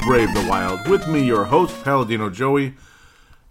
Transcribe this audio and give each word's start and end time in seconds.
Brave 0.00 0.32
the 0.34 0.46
Wild. 0.48 0.88
With 0.88 1.06
me, 1.06 1.24
your 1.24 1.44
host, 1.44 1.82
Paladino 1.84 2.30
Joey. 2.30 2.74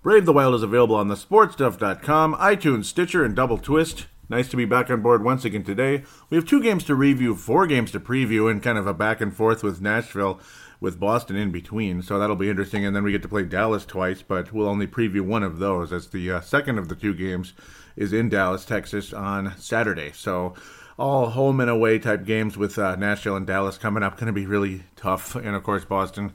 Brave 0.01 0.25
the 0.25 0.33
Wild 0.33 0.55
is 0.55 0.63
available 0.63 0.95
on 0.95 1.07
the 1.07 1.15
sportstuff.com, 1.15 2.35
iTunes, 2.35 2.85
Stitcher, 2.85 3.23
and 3.23 3.35
Double 3.35 3.57
Twist. 3.57 4.07
Nice 4.29 4.47
to 4.49 4.57
be 4.57 4.65
back 4.65 4.89
on 4.89 5.01
board 5.01 5.23
once 5.23 5.45
again 5.45 5.63
today. 5.63 6.03
We 6.29 6.37
have 6.37 6.45
two 6.45 6.61
games 6.61 6.83
to 6.85 6.95
review, 6.95 7.35
four 7.35 7.67
games 7.67 7.91
to 7.91 7.99
preview, 7.99 8.49
and 8.49 8.63
kind 8.63 8.77
of 8.77 8.87
a 8.87 8.93
back 8.93 9.21
and 9.21 9.35
forth 9.35 9.63
with 9.63 9.81
Nashville 9.81 10.39
with 10.79 10.99
Boston 10.99 11.35
in 11.35 11.51
between. 11.51 12.01
So 12.01 12.17
that'll 12.17 12.35
be 12.35 12.49
interesting. 12.49 12.85
And 12.85 12.95
then 12.95 13.03
we 13.03 13.11
get 13.11 13.21
to 13.21 13.29
play 13.29 13.43
Dallas 13.43 13.85
twice, 13.85 14.21
but 14.21 14.51
we'll 14.51 14.67
only 14.67 14.87
preview 14.87 15.21
one 15.21 15.43
of 15.43 15.59
those 15.59 15.93
as 15.93 16.07
the 16.07 16.31
uh, 16.31 16.41
second 16.41 16.79
of 16.79 16.89
the 16.89 16.95
two 16.95 17.13
games 17.13 17.53
is 17.95 18.13
in 18.13 18.29
Dallas, 18.29 18.65
Texas 18.65 19.13
on 19.13 19.53
Saturday. 19.57 20.11
So 20.13 20.55
all 21.01 21.31
home 21.31 21.59
and 21.59 21.69
away 21.69 21.97
type 21.97 22.23
games 22.25 22.55
with 22.55 22.77
uh, 22.77 22.95
Nashville 22.95 23.35
and 23.35 23.47
Dallas 23.47 23.79
coming 23.79 24.03
up. 24.03 24.17
Going 24.17 24.27
to 24.27 24.33
be 24.33 24.45
really 24.45 24.83
tough. 24.95 25.35
And 25.35 25.55
of 25.55 25.63
course, 25.63 25.83
Boston, 25.83 26.31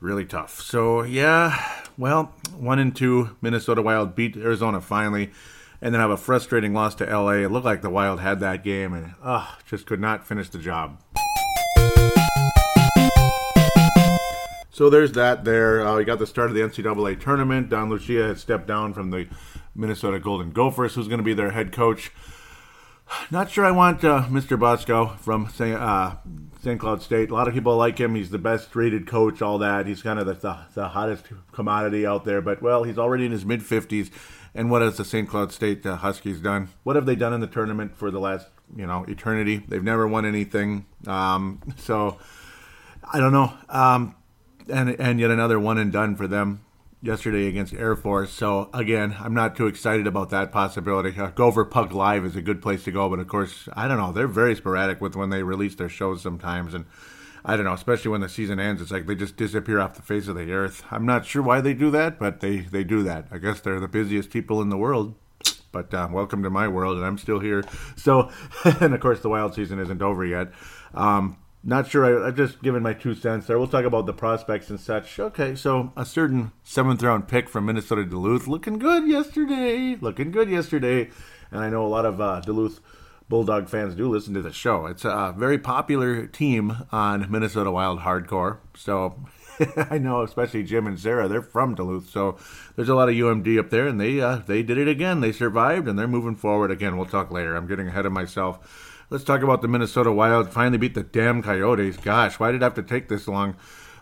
really 0.00 0.26
tough. 0.26 0.60
So, 0.60 1.02
yeah, 1.02 1.82
well, 1.96 2.34
one 2.54 2.78
and 2.78 2.94
two, 2.94 3.36
Minnesota 3.40 3.80
Wild 3.80 4.14
beat 4.14 4.36
Arizona 4.36 4.82
finally. 4.82 5.30
And 5.80 5.92
then 5.92 6.00
have 6.00 6.10
a 6.10 6.16
frustrating 6.16 6.74
loss 6.74 6.94
to 6.96 7.06
LA. 7.06 7.38
It 7.38 7.50
looked 7.50 7.64
like 7.64 7.82
the 7.82 7.90
Wild 7.90 8.20
had 8.20 8.38
that 8.38 8.62
game 8.62 8.92
and 8.92 9.14
uh, 9.20 9.48
just 9.66 9.86
could 9.86 9.98
not 9.98 10.24
finish 10.24 10.48
the 10.48 10.58
job. 10.58 11.00
So 14.70 14.88
there's 14.90 15.12
that 15.12 15.44
there. 15.44 15.84
Uh, 15.84 15.96
we 15.96 16.04
got 16.04 16.18
the 16.20 16.26
start 16.26 16.50
of 16.50 16.54
the 16.54 16.60
NCAA 16.60 17.18
tournament. 17.18 17.70
Don 17.70 17.88
Lucia 17.88 18.28
has 18.28 18.40
stepped 18.40 18.68
down 18.68 18.94
from 18.94 19.10
the 19.10 19.26
Minnesota 19.74 20.20
Golden 20.20 20.50
Gophers, 20.50 20.94
who's 20.94 21.08
going 21.08 21.18
to 21.18 21.24
be 21.24 21.34
their 21.34 21.50
head 21.50 21.72
coach. 21.72 22.12
Not 23.30 23.50
sure 23.50 23.64
I 23.64 23.70
want 23.70 24.04
uh, 24.04 24.24
Mr. 24.28 24.58
Motzko 24.58 25.18
from 25.18 25.48
St. 25.48 25.78
Uh, 25.78 26.16
St. 26.62 26.78
Cloud 26.78 27.02
State. 27.02 27.30
A 27.30 27.34
lot 27.34 27.48
of 27.48 27.54
people 27.54 27.76
like 27.76 27.98
him. 27.98 28.14
He's 28.14 28.30
the 28.30 28.38
best 28.38 28.74
rated 28.76 29.06
coach, 29.06 29.42
all 29.42 29.58
that. 29.58 29.86
He's 29.86 30.02
kind 30.02 30.18
of 30.18 30.26
the, 30.26 30.34
the, 30.34 30.58
the 30.74 30.88
hottest 30.88 31.26
commodity 31.50 32.06
out 32.06 32.24
there. 32.24 32.40
But, 32.40 32.62
well, 32.62 32.84
he's 32.84 32.98
already 32.98 33.26
in 33.26 33.32
his 33.32 33.44
mid 33.44 33.60
50s. 33.60 34.10
And 34.54 34.70
what 34.70 34.82
has 34.82 34.96
the 34.96 35.04
St. 35.04 35.28
Cloud 35.28 35.50
State 35.52 35.84
uh, 35.84 35.96
Huskies 35.96 36.40
done? 36.40 36.68
What 36.84 36.96
have 36.96 37.06
they 37.06 37.16
done 37.16 37.32
in 37.32 37.40
the 37.40 37.46
tournament 37.46 37.96
for 37.96 38.10
the 38.10 38.20
last, 38.20 38.48
you 38.76 38.86
know, 38.86 39.04
eternity? 39.08 39.62
They've 39.66 39.82
never 39.82 40.06
won 40.06 40.24
anything. 40.24 40.86
Um, 41.06 41.60
so, 41.78 42.18
I 43.12 43.18
don't 43.18 43.32
know. 43.32 43.52
Um, 43.68 44.14
and, 44.68 44.90
and 45.00 45.18
yet 45.18 45.30
another 45.30 45.58
one 45.58 45.78
and 45.78 45.90
done 45.90 46.16
for 46.16 46.28
them 46.28 46.64
yesterday 47.02 47.48
against 47.48 47.74
Air 47.74 47.96
Force. 47.96 48.32
So 48.32 48.70
again, 48.72 49.16
I'm 49.18 49.34
not 49.34 49.56
too 49.56 49.66
excited 49.66 50.06
about 50.06 50.30
that 50.30 50.52
possibility. 50.52 51.18
Uh, 51.18 51.28
Gopher 51.28 51.64
Puck 51.64 51.92
Live 51.92 52.24
is 52.24 52.36
a 52.36 52.42
good 52.42 52.62
place 52.62 52.84
to 52.84 52.92
go, 52.92 53.08
but 53.08 53.18
of 53.18 53.26
course, 53.26 53.68
I 53.74 53.88
don't 53.88 53.98
know. 53.98 54.12
They're 54.12 54.28
very 54.28 54.54
sporadic 54.54 55.00
with 55.00 55.16
when 55.16 55.30
they 55.30 55.42
release 55.42 55.74
their 55.74 55.88
shows 55.88 56.22
sometimes, 56.22 56.72
and 56.72 56.86
I 57.44 57.56
don't 57.56 57.64
know, 57.64 57.72
especially 57.72 58.12
when 58.12 58.20
the 58.20 58.28
season 58.28 58.60
ends. 58.60 58.80
It's 58.80 58.92
like 58.92 59.06
they 59.06 59.16
just 59.16 59.36
disappear 59.36 59.80
off 59.80 59.94
the 59.94 60.02
face 60.02 60.28
of 60.28 60.36
the 60.36 60.52
earth. 60.52 60.84
I'm 60.92 61.04
not 61.04 61.26
sure 61.26 61.42
why 61.42 61.60
they 61.60 61.74
do 61.74 61.90
that, 61.90 62.20
but 62.20 62.40
they 62.40 62.60
they 62.60 62.84
do 62.84 63.02
that. 63.02 63.26
I 63.32 63.38
guess 63.38 63.60
they're 63.60 63.80
the 63.80 63.88
busiest 63.88 64.30
people 64.30 64.62
in 64.62 64.68
the 64.68 64.78
world. 64.78 65.16
But 65.72 65.92
uh, 65.92 66.06
welcome 66.12 66.42
to 66.42 66.50
my 66.50 66.68
world, 66.68 66.98
and 66.98 67.06
I'm 67.06 67.18
still 67.18 67.40
here. 67.40 67.64
So, 67.96 68.30
and 68.64 68.94
of 68.94 69.00
course, 69.00 69.20
the 69.20 69.30
wild 69.30 69.54
season 69.54 69.80
isn't 69.80 70.02
over 70.02 70.24
yet. 70.24 70.52
Um, 70.94 71.38
not 71.64 71.88
sure. 71.88 72.22
I, 72.22 72.26
have 72.26 72.36
just 72.36 72.62
given 72.62 72.82
my 72.82 72.92
two 72.92 73.14
cents 73.14 73.46
there. 73.46 73.58
We'll 73.58 73.68
talk 73.68 73.84
about 73.84 74.06
the 74.06 74.12
prospects 74.12 74.70
and 74.70 74.80
such. 74.80 75.18
Okay, 75.18 75.54
so 75.54 75.92
a 75.96 76.04
certain 76.04 76.52
seventh 76.62 77.02
round 77.02 77.28
pick 77.28 77.48
from 77.48 77.66
Minnesota 77.66 78.04
Duluth 78.04 78.46
looking 78.46 78.78
good 78.78 79.06
yesterday. 79.06 79.96
Looking 80.00 80.30
good 80.30 80.48
yesterday. 80.48 81.10
And 81.50 81.60
I 81.60 81.68
know 81.68 81.84
a 81.84 81.88
lot 81.88 82.06
of 82.06 82.20
uh, 82.20 82.40
Duluth 82.40 82.80
Bulldog 83.28 83.68
fans 83.68 83.94
do 83.94 84.08
listen 84.08 84.34
to 84.34 84.42
the 84.42 84.52
show. 84.52 84.86
It's 84.86 85.04
a 85.04 85.34
very 85.36 85.58
popular 85.58 86.26
team 86.26 86.86
on 86.90 87.30
Minnesota 87.30 87.70
Wild 87.70 88.00
Hardcore. 88.00 88.58
So 88.74 89.24
I 89.90 89.98
know, 89.98 90.22
especially 90.22 90.64
Jim 90.64 90.86
and 90.86 90.98
Sarah, 90.98 91.28
they're 91.28 91.42
from 91.42 91.74
Duluth. 91.74 92.10
So 92.10 92.38
there's 92.76 92.88
a 92.88 92.94
lot 92.94 93.08
of 93.08 93.14
UMD 93.14 93.58
up 93.58 93.70
there, 93.70 93.86
and 93.86 94.00
they 94.00 94.20
uh, 94.20 94.40
they 94.46 94.62
did 94.62 94.78
it 94.78 94.88
again. 94.88 95.20
They 95.20 95.32
survived, 95.32 95.88
and 95.88 95.98
they're 95.98 96.08
moving 96.08 96.36
forward 96.36 96.70
again. 96.70 96.96
We'll 96.96 97.06
talk 97.06 97.30
later. 97.30 97.56
I'm 97.56 97.66
getting 97.66 97.88
ahead 97.88 98.06
of 98.06 98.12
myself. 98.12 98.91
Let's 99.12 99.24
talk 99.24 99.42
about 99.42 99.60
the 99.60 99.68
Minnesota 99.68 100.10
Wild. 100.10 100.48
Finally 100.48 100.78
beat 100.78 100.94
the 100.94 101.02
damn 101.02 101.42
Coyotes. 101.42 101.98
Gosh, 101.98 102.40
why 102.40 102.50
did 102.50 102.62
it 102.62 102.64
have 102.64 102.72
to 102.76 102.82
take 102.82 103.08
this 103.08 103.28
long? 103.28 103.56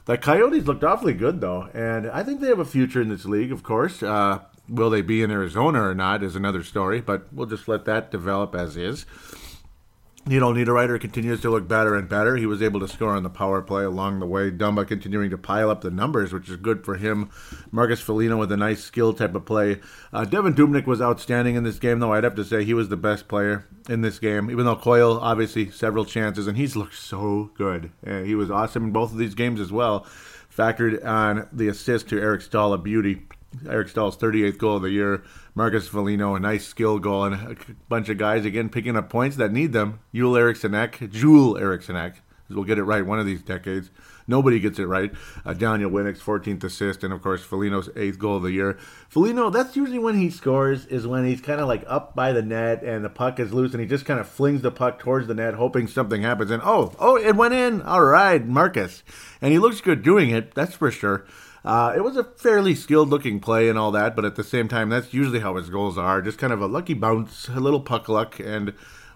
The 0.04 0.16
Coyotes 0.16 0.68
looked 0.68 0.84
awfully 0.84 1.14
good, 1.14 1.40
though, 1.40 1.68
and 1.74 2.08
I 2.08 2.22
think 2.22 2.40
they 2.40 2.46
have 2.46 2.60
a 2.60 2.64
future 2.64 3.02
in 3.02 3.08
this 3.08 3.24
league, 3.24 3.50
of 3.50 3.64
course. 3.64 4.04
Uh, 4.04 4.38
will 4.68 4.88
they 4.88 5.02
be 5.02 5.20
in 5.24 5.32
Arizona 5.32 5.82
or 5.82 5.96
not 5.96 6.22
is 6.22 6.36
another 6.36 6.62
story, 6.62 7.00
but 7.00 7.26
we'll 7.32 7.48
just 7.48 7.66
let 7.66 7.86
that 7.86 8.12
develop 8.12 8.54
as 8.54 8.76
is 8.76 9.04
you 10.28 10.40
Niederreiter 10.40 11.00
continues 11.00 11.40
to 11.40 11.50
look 11.50 11.66
better 11.66 11.96
and 11.96 12.08
better. 12.08 12.36
He 12.36 12.46
was 12.46 12.62
able 12.62 12.78
to 12.80 12.88
score 12.88 13.16
on 13.16 13.22
the 13.22 13.30
power 13.30 13.62
play 13.62 13.84
along 13.84 14.20
the 14.20 14.26
way. 14.26 14.50
Dumba 14.50 14.86
continuing 14.86 15.30
to 15.30 15.38
pile 15.38 15.70
up 15.70 15.80
the 15.80 15.90
numbers, 15.90 16.32
which 16.32 16.48
is 16.48 16.56
good 16.56 16.84
for 16.84 16.96
him. 16.96 17.30
Marcus 17.70 18.00
Foligno 18.00 18.36
with 18.36 18.52
a 18.52 18.56
nice 18.56 18.84
skill 18.84 19.14
type 19.14 19.34
of 19.34 19.46
play. 19.46 19.80
Uh, 20.12 20.24
Devan 20.24 20.54
Dubnyk 20.54 20.86
was 20.86 21.00
outstanding 21.00 21.54
in 21.54 21.64
this 21.64 21.78
game, 21.78 22.00
though. 22.00 22.12
I'd 22.12 22.24
have 22.24 22.34
to 22.34 22.44
say 22.44 22.64
he 22.64 22.74
was 22.74 22.90
the 22.90 22.96
best 22.96 23.28
player 23.28 23.66
in 23.88 24.02
this 24.02 24.18
game, 24.18 24.50
even 24.50 24.66
though 24.66 24.76
Coyle, 24.76 25.18
obviously, 25.20 25.70
several 25.70 26.04
chances, 26.04 26.46
and 26.46 26.56
he's 26.56 26.76
looked 26.76 26.98
so 26.98 27.50
good. 27.54 27.90
Uh, 28.06 28.20
he 28.20 28.34
was 28.34 28.50
awesome 28.50 28.84
in 28.84 28.92
both 28.92 29.12
of 29.12 29.18
these 29.18 29.34
games 29.34 29.58
as 29.58 29.72
well. 29.72 30.06
Factored 30.54 31.02
on 31.04 31.48
the 31.52 31.68
assist 31.68 32.08
to 32.08 32.20
Eric 32.20 32.42
Staal, 32.42 32.74
a 32.74 32.78
beauty. 32.78 33.22
Eric 33.68 33.88
Staal's 33.88 34.16
38th 34.16 34.58
goal 34.58 34.76
of 34.76 34.82
the 34.82 34.90
year. 34.90 35.22
Marcus 35.54 35.88
Foligno, 35.88 36.34
a 36.34 36.40
nice 36.40 36.66
skill 36.66 36.98
goal, 36.98 37.24
and 37.24 37.34
a 37.34 37.56
bunch 37.88 38.08
of 38.08 38.18
guys 38.18 38.44
again 38.44 38.68
picking 38.68 38.96
up 38.96 39.10
points 39.10 39.36
that 39.36 39.52
need 39.52 39.72
them. 39.72 40.00
Yule 40.12 40.36
Eriksson 40.36 40.74
Ek, 40.74 41.10
Joel 41.10 41.58
Eriksson 41.58 41.96
Ek, 41.96 42.22
we'll 42.48 42.64
get 42.64 42.78
it 42.78 42.84
right 42.84 43.04
one 43.04 43.18
of 43.18 43.26
these 43.26 43.42
decades. 43.42 43.90
Nobody 44.26 44.60
gets 44.60 44.78
it 44.78 44.86
right. 44.86 45.12
Uh, 45.44 45.54
Daniel 45.54 45.90
Winnik's 45.90 46.22
14th 46.22 46.62
assist, 46.62 47.02
and 47.02 47.12
of 47.12 47.20
course 47.20 47.42
Foligno's 47.42 47.90
eighth 47.96 48.18
goal 48.20 48.36
of 48.36 48.44
the 48.44 48.52
year. 48.52 48.78
Foligno, 49.08 49.50
that's 49.50 49.74
usually 49.74 49.98
when 49.98 50.16
he 50.16 50.30
scores, 50.30 50.86
is 50.86 51.04
when 51.04 51.26
he's 51.26 51.40
kind 51.40 51.60
of 51.60 51.66
like 51.66 51.82
up 51.88 52.14
by 52.14 52.32
the 52.32 52.42
net 52.42 52.84
and 52.84 53.04
the 53.04 53.10
puck 53.10 53.40
is 53.40 53.52
loose, 53.52 53.72
and 53.72 53.80
he 53.80 53.88
just 53.88 54.04
kind 54.04 54.20
of 54.20 54.28
flings 54.28 54.62
the 54.62 54.70
puck 54.70 55.00
towards 55.00 55.26
the 55.26 55.34
net, 55.34 55.54
hoping 55.54 55.88
something 55.88 56.22
happens. 56.22 56.52
And 56.52 56.62
oh, 56.64 56.94
oh, 57.00 57.16
it 57.16 57.34
went 57.34 57.54
in. 57.54 57.82
All 57.82 58.04
right, 58.04 58.46
Marcus, 58.46 59.02
and 59.42 59.52
he 59.52 59.58
looks 59.58 59.80
good 59.80 60.04
doing 60.04 60.30
it. 60.30 60.54
That's 60.54 60.76
for 60.76 60.92
sure. 60.92 61.26
Uh, 61.64 61.92
it 61.94 62.02
was 62.02 62.16
a 62.16 62.24
fairly 62.24 62.74
skilled 62.74 63.10
looking 63.10 63.38
play 63.38 63.68
and 63.68 63.78
all 63.78 63.90
that, 63.90 64.16
but 64.16 64.24
at 64.24 64.36
the 64.36 64.44
same 64.44 64.68
time, 64.68 64.88
that's 64.88 65.12
usually 65.12 65.40
how 65.40 65.56
his 65.56 65.68
goals 65.68 65.98
are. 65.98 66.22
Just 66.22 66.38
kind 66.38 66.52
of 66.52 66.62
a 66.62 66.66
lucky 66.66 66.94
bounce, 66.94 67.48
a 67.48 67.60
little 67.60 67.80
puck 67.80 68.08
luck, 68.08 68.40
and 68.40 68.72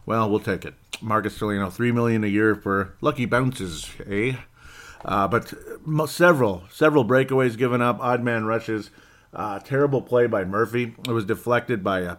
well, 0.06 0.28
we'll 0.28 0.40
take 0.40 0.64
it. 0.64 0.74
Marcus 1.00 1.38
Foligno, 1.38 1.70
three 1.70 1.92
million 1.92 2.22
a 2.24 2.28
year 2.28 2.54
for 2.54 2.94
lucky 3.00 3.24
bounces, 3.24 3.90
eh? 4.06 4.36
Uh, 5.04 5.28
but 5.28 5.52
several, 6.08 6.64
several 6.70 7.04
breakaways 7.04 7.56
given 7.56 7.82
up, 7.82 7.98
odd 8.00 8.22
man 8.22 8.44
rushes. 8.44 8.90
Uh, 9.32 9.58
terrible 9.58 10.00
play 10.00 10.26
by 10.26 10.44
Murphy. 10.44 10.94
It 11.06 11.12
was 11.12 11.24
deflected 11.24 11.82
by 11.82 12.00
a 12.00 12.16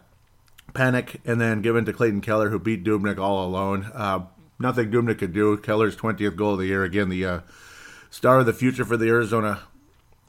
Panik 0.73 1.21
and 1.25 1.39
then 1.39 1.61
given 1.61 1.85
to 1.85 1.93
Clayton 1.93 2.21
Keller, 2.21 2.49
who 2.49 2.59
beat 2.59 2.83
Dubnyk 2.83 3.17
all 3.17 3.45
alone. 3.45 3.89
Uh, 3.93 4.25
nothing 4.59 4.91
Dubnyk 4.91 5.19
could 5.19 5.33
do. 5.33 5.57
Keller's 5.57 5.95
20th 5.95 6.35
goal 6.35 6.53
of 6.53 6.59
the 6.59 6.65
year. 6.65 6.83
Again, 6.83 7.09
the 7.09 7.25
uh, 7.25 7.39
star 8.09 8.39
of 8.39 8.45
the 8.45 8.53
future 8.53 8.85
for 8.85 8.97
the 8.97 9.07
Arizona 9.07 9.61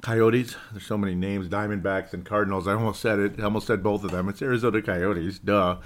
Coyotes. 0.07 0.55
There's 0.71 0.87
so 0.87 0.97
many 0.97 1.17
names, 1.17 1.49
Diamondbacks 1.49 2.13
and 2.13 2.25
Cardinals. 2.25 2.69
I 2.69 2.75
almost 2.75 3.03
said 3.03 3.19
it. 3.19 3.41
I 3.41 3.43
almost 3.43 3.67
said 3.67 3.83
both 3.83 4.05
of 4.05 4.13
them. 4.13 4.29
It's 4.29 4.41
Arizona 4.41 4.81
Coyotes. 4.81 5.41
Duh. 5.41 5.79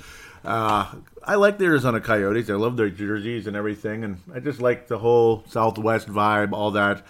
Uh, 0.45 0.95
I 1.25 1.37
like 1.37 1.57
the 1.57 1.65
Arizona 1.65 2.03
Coyotes. 2.03 2.51
I 2.51 2.55
love 2.55 2.77
their 2.77 2.91
jerseys 2.91 3.47
and 3.47 3.57
everything, 3.57 4.05
and 4.05 4.19
I 4.35 4.41
just 4.41 4.61
like 4.61 4.89
the 4.89 4.99
whole 4.99 5.43
Southwest 5.49 6.07
vibe, 6.07 6.53
all 6.53 6.71
that. 6.73 7.03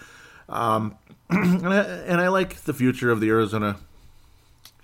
Um, 0.47 0.97
and, 1.29 1.67
I, 1.73 1.81
and 1.81 2.21
I 2.21 2.29
like 2.29 2.55
the 2.61 2.73
future 2.73 3.11
of 3.11 3.19
the 3.19 3.27
Arizona 3.27 3.75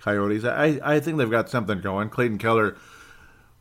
Coyotes. 0.00 0.44
I, 0.44 0.80
I 0.84 1.00
think 1.00 1.16
they've 1.16 1.30
got 1.30 1.48
something 1.48 1.80
going. 1.80 2.10
Clayton 2.10 2.36
Keller 2.36 2.76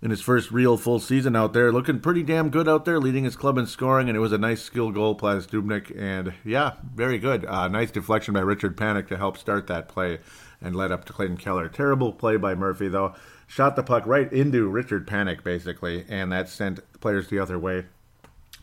in 0.01 0.11
his 0.11 0.21
first 0.21 0.51
real 0.51 0.77
full 0.77 0.99
season 0.99 1.35
out 1.35 1.53
there, 1.53 1.71
looking 1.71 1.99
pretty 1.99 2.23
damn 2.23 2.49
good 2.49 2.69
out 2.69 2.85
there, 2.85 2.99
leading 2.99 3.23
his 3.23 3.35
club 3.35 3.57
in 3.57 3.65
scoring, 3.65 4.07
and 4.07 4.15
it 4.15 4.21
was 4.21 4.31
a 4.31 4.37
nice 4.37 4.61
skill 4.61 4.91
goal 4.91 5.15
by 5.15 5.35
Dubnyk, 5.35 5.97
and 5.99 6.33
yeah, 6.45 6.73
very 6.93 7.17
good. 7.17 7.45
Uh, 7.45 7.67
nice 7.67 7.89
deflection 7.89 8.33
by 8.33 8.41
Richard 8.41 8.77
Panik 8.77 9.07
to 9.07 9.17
help 9.17 9.37
start 9.37 9.67
that 9.67 9.87
play 9.87 10.19
and 10.61 10.75
led 10.75 10.91
up 10.91 11.05
to 11.05 11.13
Clayton 11.13 11.37
Keller. 11.37 11.67
Terrible 11.67 12.13
play 12.13 12.37
by 12.37 12.53
Murphy 12.53 12.87
though, 12.87 13.15
shot 13.47 13.75
the 13.75 13.83
puck 13.83 14.03
right 14.05 14.31
into 14.31 14.67
Richard 14.67 15.07
Panik, 15.07 15.43
basically, 15.43 16.05
and 16.07 16.31
that 16.31 16.49
sent 16.49 16.79
players 16.99 17.29
the 17.29 17.39
other 17.39 17.57
way. 17.57 17.85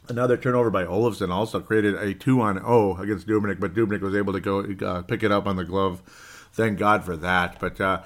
Another 0.09 0.37
turnover 0.37 0.71
by 0.71 0.85
Olofsson 0.85 1.31
also 1.31 1.61
created 1.61 1.95
a 1.95 2.13
two 2.13 2.41
on 2.43 2.61
O 2.63 2.97
against 2.97 3.27
Dubnyk, 3.27 3.59
but 3.59 3.75
Dubnyk 3.75 4.03
was 4.03 4.15
able 4.15 4.35
to 4.35 4.41
go 4.41 4.61
uh, 4.87 5.03
pick 5.03 5.23
it 5.23 5.33
up 5.33 5.47
on 5.47 5.57
the 5.57 5.65
glove. 5.65 6.03
Thank 6.53 6.79
God 6.79 7.05
for 7.05 7.17
that. 7.17 7.59
But 7.59 7.81
uh, 7.81 8.03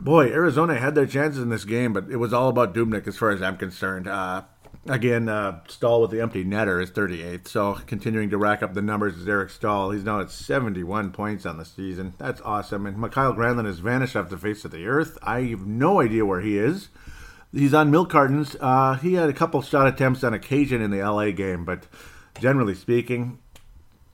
boy, 0.00 0.26
Arizona 0.28 0.76
had 0.78 0.94
their 0.94 1.06
chances 1.06 1.42
in 1.42 1.48
this 1.48 1.64
game, 1.64 1.92
but 1.92 2.10
it 2.10 2.16
was 2.16 2.32
all 2.32 2.48
about 2.48 2.74
Dubnyk 2.74 3.06
as 3.06 3.16
far 3.16 3.30
as 3.30 3.42
I'm 3.42 3.56
concerned. 3.56 4.06
Uh, 4.08 4.42
again, 4.86 5.28
uh, 5.28 5.60
Staal 5.68 6.02
with 6.02 6.10
the 6.10 6.20
empty 6.20 6.44
netter 6.44 6.82
is 6.82 6.90
38th, 6.90 7.48
so 7.48 7.74
continuing 7.86 8.30
to 8.30 8.38
rack 8.38 8.62
up 8.62 8.74
the 8.74 8.82
numbers 8.82 9.16
is 9.16 9.28
Eric 9.28 9.50
Staal. 9.50 9.90
He's 9.90 10.04
now 10.04 10.20
at 10.20 10.30
71 10.30 11.12
points 11.12 11.46
on 11.46 11.58
the 11.58 11.64
season. 11.64 12.14
That's 12.18 12.40
awesome. 12.42 12.86
And 12.86 12.98
Mikael 12.98 13.34
Granlund 13.34 13.66
has 13.66 13.78
vanished 13.78 14.16
off 14.16 14.30
the 14.30 14.38
face 14.38 14.64
of 14.64 14.70
the 14.70 14.86
earth. 14.86 15.18
I 15.22 15.42
have 15.42 15.66
no 15.66 16.00
idea 16.00 16.24
where 16.24 16.40
he 16.40 16.58
is. 16.58 16.88
He's 17.52 17.74
on 17.74 17.90
milk 17.90 18.10
cartons. 18.10 18.56
Uh, 18.60 18.94
he 18.94 19.14
had 19.14 19.30
a 19.30 19.32
couple 19.32 19.62
shot 19.62 19.86
attempts 19.86 20.22
on 20.22 20.34
occasion 20.34 20.82
in 20.82 20.90
the 20.90 21.02
LA 21.02 21.30
game, 21.30 21.64
but 21.64 21.86
generally 22.38 22.74
speaking, 22.74 23.38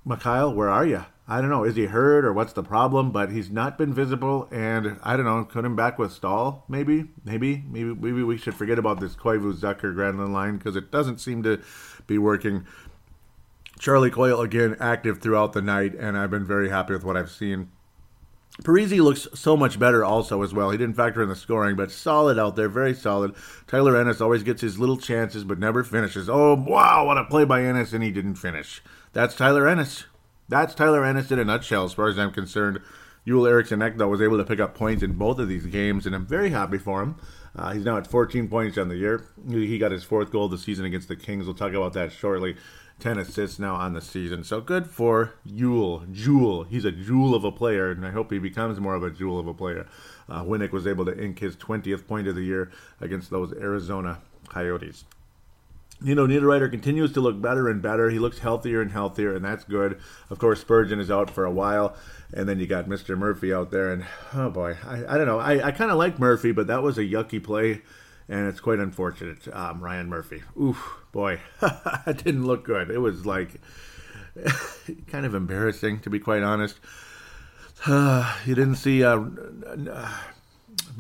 Mikhail, 0.05 0.53
where 0.53 0.69
are 0.69 0.87
you? 0.87 1.05
I 1.29 1.41
don't 1.41 1.51
know. 1.51 1.65
Is 1.65 1.77
he 1.77 1.87
hurt 1.87 2.25
or 2.25 2.33
what's 2.33 2.53
the 2.53 2.63
problem? 2.63 3.13
But 3.13 3.31
he's 3.31 3.51
not 3.51 3.79
been 3.79 3.95
visible, 3.95 4.49
and 4.51 4.99
I 5.03 5.17
don't 5.17 5.25
know. 5.25 5.45
Put 5.45 5.65
him 5.65 5.77
back 5.77 5.99
with 5.99 6.13
Staal, 6.13 6.65
maybe, 6.69 7.05
maybe, 7.25 7.65
maybe, 7.69 7.95
maybe 7.95 8.23
we 8.23 8.37
should 8.37 8.55
forget 8.55 8.79
about 8.79 9.01
this 9.01 9.15
Koivu 9.15 9.55
Zucker 9.55 9.95
Granlund 9.95 10.33
line 10.33 10.59
because 10.59 10.77
it 10.77 10.91
doesn't 10.91 11.21
seem 11.21 11.43
to 11.45 11.61
be 12.07 12.19
working. 12.19 12.67
Charlie 13.79 14.11
Coyle 14.11 14.41
again 14.41 14.77
active 14.81 15.21
throughout 15.21 15.53
the 15.53 15.63
night, 15.63 15.95
and 15.95 16.17
I've 16.19 16.31
been 16.31 16.47
very 16.47 16.69
happy 16.69 16.93
with 16.93 17.05
what 17.05 17.17
I've 17.17 17.31
seen. 17.31 17.71
Parise 18.61 19.01
looks 19.01 19.27
so 19.35 19.57
much 19.57 19.79
better 19.79 20.05
also 20.05 20.43
as 20.43 20.53
well. 20.53 20.71
He 20.71 20.77
didn't 20.77 20.97
factor 20.97 21.23
in 21.23 21.29
the 21.29 21.37
scoring, 21.37 21.75
but 21.75 21.91
solid 21.91 22.39
out 22.39 22.55
there, 22.55 22.69
very 22.69 22.95
solid. 22.95 23.35
Tyler 23.67 23.97
Ennis 23.97 24.21
always 24.21 24.43
gets 24.43 24.61
his 24.61 24.79
little 24.79 24.99
chances, 24.99 25.43
but 25.43 25.59
never 25.59 25.83
finishes. 25.83 26.29
Oh 26.29 26.55
wow, 26.55 27.07
what 27.07 27.17
a 27.17 27.25
play 27.25 27.45
by 27.45 27.63
Ennis, 27.63 27.95
and 27.95 28.05
he 28.05 28.11
didn't 28.11 28.35
finish. 28.35 28.83
That's 29.15 29.35
Tyler 29.35 29.67
Ennis. 29.67 30.05
That's 30.53 30.75
Tyler 30.75 31.03
Ennis 31.03 31.31
in 31.31 31.39
a 31.39 31.47
nutshell, 31.47 31.87
as 31.87 31.95
far 31.95 32.09
as 32.09 32.19
I'm 32.19 32.31
concerned. 32.31 32.79
Joel 33.27 33.47
Eriksson 33.47 33.81
Ek, 33.81 33.97
though, 33.97 34.09
was 34.09 34.21
able 34.21 34.37
to 34.37 34.45
pick 34.45 34.61
up 34.61 34.75
points 34.75 35.03
in 35.03 35.15
both 35.15 35.39
of 35.39 35.49
these 35.49 35.65
games, 35.65 36.05
and 36.05 36.15
I'm 36.15 36.27
very 36.27 36.51
happy 36.51 36.77
for 36.77 37.03
him. 37.03 37.17
Uh, 37.57 37.73
he's 37.73 37.87
now 37.87 37.97
at 37.97 38.07
14 38.07 38.49
points 38.49 38.77
on 38.77 38.89
the 38.89 38.97
year. 38.97 39.25
He 39.49 39.79
got 39.79 39.93
his 39.93 40.05
fourth 40.05 40.31
goal 40.31 40.45
of 40.45 40.51
the 40.51 40.59
season 40.59 40.85
against 40.85 41.09
the 41.09 41.17
Kings. 41.17 41.47
We'll 41.47 41.55
talk 41.55 41.73
about 41.73 41.95
that 41.95 42.13
shortly. 42.13 42.57
10 43.01 43.17
assists 43.17 43.59
now 43.59 43.77
on 43.77 43.95
the 43.95 44.03
season. 44.03 44.45
So 44.45 44.61
good 44.61 44.89
for 44.89 45.33
Yule. 45.43 46.05
Jewel. 46.13 46.65
He's 46.65 46.85
a 46.85 46.93
jewel 46.93 47.35
of 47.35 47.45
a 47.45 47.51
player, 47.51 47.91
and 47.91 48.05
I 48.05 48.11
hope 48.11 48.31
he 48.31 48.39
becomes 48.39 48.79
more 48.79 48.95
of 48.95 49.03
a 49.03 49.11
jewel 49.11 49.39
of 49.39 49.47
a 49.47 49.55
player. 49.55 49.87
Uh, 50.29 50.43
Winnik 50.43 50.73
was 50.73 50.87
able 50.87 51.07
to 51.07 51.19
ink 51.19 51.39
his 51.39 51.57
20th 51.57 52.07
point 52.07 52.29
of 52.29 52.35
the 52.35 52.43
year 52.43 52.71
against 53.01 53.31
those 53.31 53.55
Arizona 53.55 54.21
Coyotes. 54.51 55.05
You 56.05 56.15
know, 56.15 56.27
Niederreiter 56.27 56.71
continues 56.71 57.13
to 57.13 57.21
look 57.21 57.41
better 57.41 57.69
and 57.69 57.81
better. 57.81 58.11
He 58.11 58.19
looks 58.19 58.39
healthier 58.39 58.81
and 58.81 58.91
healthier, 58.91 59.35
and 59.35 59.45
that's 59.45 59.65
good. 59.65 60.01
Of 60.31 60.39
course, 60.39 60.61
Spurgeon 60.61 61.01
is 61.01 61.11
out 61.11 61.31
for 61.31 61.45
a 61.45 61.51
while, 61.51 61.97
and 62.33 62.49
then 62.49 62.59
you 62.59 62.67
got 62.67 62.87
Mr. 62.87 63.17
Murphy 63.17 63.53
out 63.53 63.71
there, 63.71 63.93
and 63.93 64.05
oh 64.35 64.51
boy, 64.51 64.77
I, 64.87 65.15
I 65.15 65.19
don't 65.19 65.27
know. 65.27 65.39
I, 65.39 65.69
I 65.69 65.71
kind 65.71 65.91
of 65.91 65.99
like 65.99 66.19
Murphy, 66.19 66.53
but 66.53 66.67
that 66.67 66.83
was 66.83 66.99
a 66.99 67.03
yucky 67.03 67.43
play 67.43 67.83
and 68.29 68.49
it's 68.49 68.61
quite 68.61 68.79
unfortunate. 68.79 69.47
Um, 69.53 69.81
Ryan 69.81 70.09
Murphy, 70.09 70.43
oof, 70.61 71.01
boy, 71.13 71.41
it 72.07 72.25
didn't 72.25 72.47
look 72.47 72.65
good. 72.65 72.91
It 72.91 72.99
was 72.99 73.27
like 73.27 73.61
kind 75.07 75.27
of 75.27 75.35
embarrassing, 75.35 76.01
to 76.01 76.11
be 76.11 76.19
quite 76.19 76.43
honest. 76.43 76.79
Uh, 77.87 78.37
you 78.47 78.55
didn't 78.55 78.77
see 78.77 79.05
uh, 79.05 79.19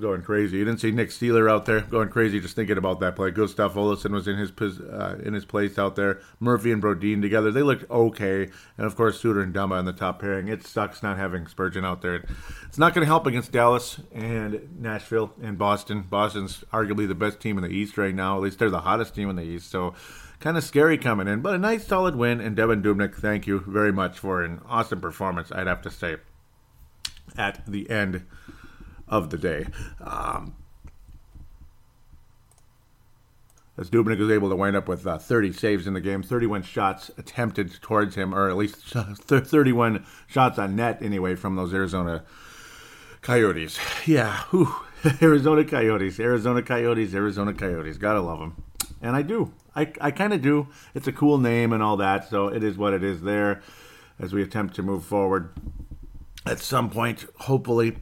going 0.02 0.20
crazy. 0.20 0.58
You 0.58 0.64
didn't 0.66 0.80
see 0.80 0.90
Nick 0.90 1.08
Seeler 1.08 1.50
out 1.50 1.64
there 1.64 1.80
going 1.80 2.10
crazy 2.10 2.40
just 2.40 2.54
thinking 2.54 2.76
about 2.76 3.00
that 3.00 3.16
play. 3.16 3.30
Gustav 3.30 3.72
Olofsson 3.72 4.10
was 4.10 4.28
in 4.28 4.36
his 4.36 4.50
uh, 4.60 5.18
in 5.24 5.32
his 5.32 5.46
place 5.46 5.78
out 5.78 5.96
there. 5.96 6.20
Murphy 6.38 6.72
and 6.72 6.82
Brodin 6.82 7.22
together, 7.22 7.50
they 7.50 7.62
looked 7.62 7.90
okay. 7.90 8.50
And 8.76 8.86
of 8.86 8.96
course, 8.96 9.18
Suter 9.20 9.40
and 9.40 9.54
Dumba 9.54 9.78
in 9.78 9.86
the 9.86 9.92
top 9.94 10.20
pairing. 10.20 10.48
It 10.48 10.66
sucks 10.66 11.02
not 11.02 11.16
having 11.16 11.46
Spurgeon 11.46 11.84
out 11.84 12.02
there. 12.02 12.24
It's 12.66 12.78
not 12.78 12.92
going 12.92 13.02
to 13.02 13.06
help 13.06 13.26
against 13.26 13.52
Dallas 13.52 14.00
and 14.12 14.68
Nashville 14.78 15.32
and 15.42 15.56
Boston. 15.56 16.02
Boston's 16.02 16.64
arguably 16.72 17.08
the 17.08 17.14
best 17.14 17.40
team 17.40 17.56
in 17.56 17.64
the 17.64 17.70
East 17.70 17.96
right 17.96 18.14
now. 18.14 18.36
At 18.36 18.42
least 18.42 18.58
they're 18.58 18.68
the 18.68 18.80
hottest 18.80 19.14
team 19.14 19.30
in 19.30 19.36
the 19.36 19.42
East. 19.42 19.70
So 19.70 19.94
kind 20.40 20.56
of 20.56 20.64
scary 20.64 20.98
coming 20.98 21.28
in, 21.28 21.40
but 21.40 21.54
a 21.54 21.58
nice 21.58 21.86
solid 21.86 22.16
win. 22.16 22.40
And 22.40 22.56
Devan 22.56 22.82
Dubnyk, 22.82 23.14
thank 23.14 23.46
you 23.46 23.60
very 23.60 23.92
much 23.92 24.18
for 24.18 24.42
an 24.42 24.60
awesome 24.68 25.00
performance. 25.00 25.52
I'd 25.52 25.68
have 25.68 25.82
to 25.82 25.90
say 25.90 26.16
at 27.38 27.64
the 27.66 27.88
end 27.88 28.26
of 29.12 29.28
the 29.28 29.36
day. 29.36 29.66
Um, 30.00 30.56
as 33.76 33.90
Dubnyk 33.90 34.18
was 34.18 34.30
able 34.30 34.48
to 34.48 34.56
wind 34.56 34.74
up 34.74 34.88
with 34.88 35.06
uh, 35.06 35.18
30 35.18 35.52
saves 35.52 35.86
in 35.86 35.92
the 35.92 36.00
game, 36.00 36.22
31 36.22 36.62
shots 36.62 37.10
attempted 37.18 37.80
towards 37.82 38.14
him, 38.16 38.34
or 38.34 38.48
at 38.48 38.56
least 38.56 38.76
31 38.86 40.04
shots 40.26 40.58
on 40.58 40.74
net 40.74 40.98
anyway 41.02 41.34
from 41.34 41.56
those 41.56 41.74
Arizona 41.74 42.24
Coyotes. 43.20 43.78
Yeah, 44.06 44.44
whew. 44.50 44.74
Arizona 45.22 45.64
Coyotes, 45.64 46.18
Arizona 46.18 46.62
Coyotes, 46.62 47.14
Arizona 47.14 47.52
Coyotes. 47.52 47.98
Gotta 47.98 48.20
love 48.20 48.38
them. 48.38 48.62
And 49.02 49.14
I 49.14 49.22
do. 49.22 49.52
I, 49.74 49.92
I 50.00 50.10
kind 50.10 50.32
of 50.32 50.40
do. 50.40 50.68
It's 50.94 51.06
a 51.06 51.12
cool 51.12 51.38
name 51.38 51.72
and 51.72 51.82
all 51.82 51.96
that, 51.98 52.28
so 52.28 52.48
it 52.48 52.62
is 52.62 52.78
what 52.78 52.94
it 52.94 53.02
is 53.02 53.22
there 53.22 53.62
as 54.18 54.32
we 54.32 54.42
attempt 54.42 54.74
to 54.76 54.82
move 54.82 55.04
forward. 55.04 55.50
At 56.46 56.60
some 56.60 56.88
point, 56.88 57.26
hopefully, 57.40 57.96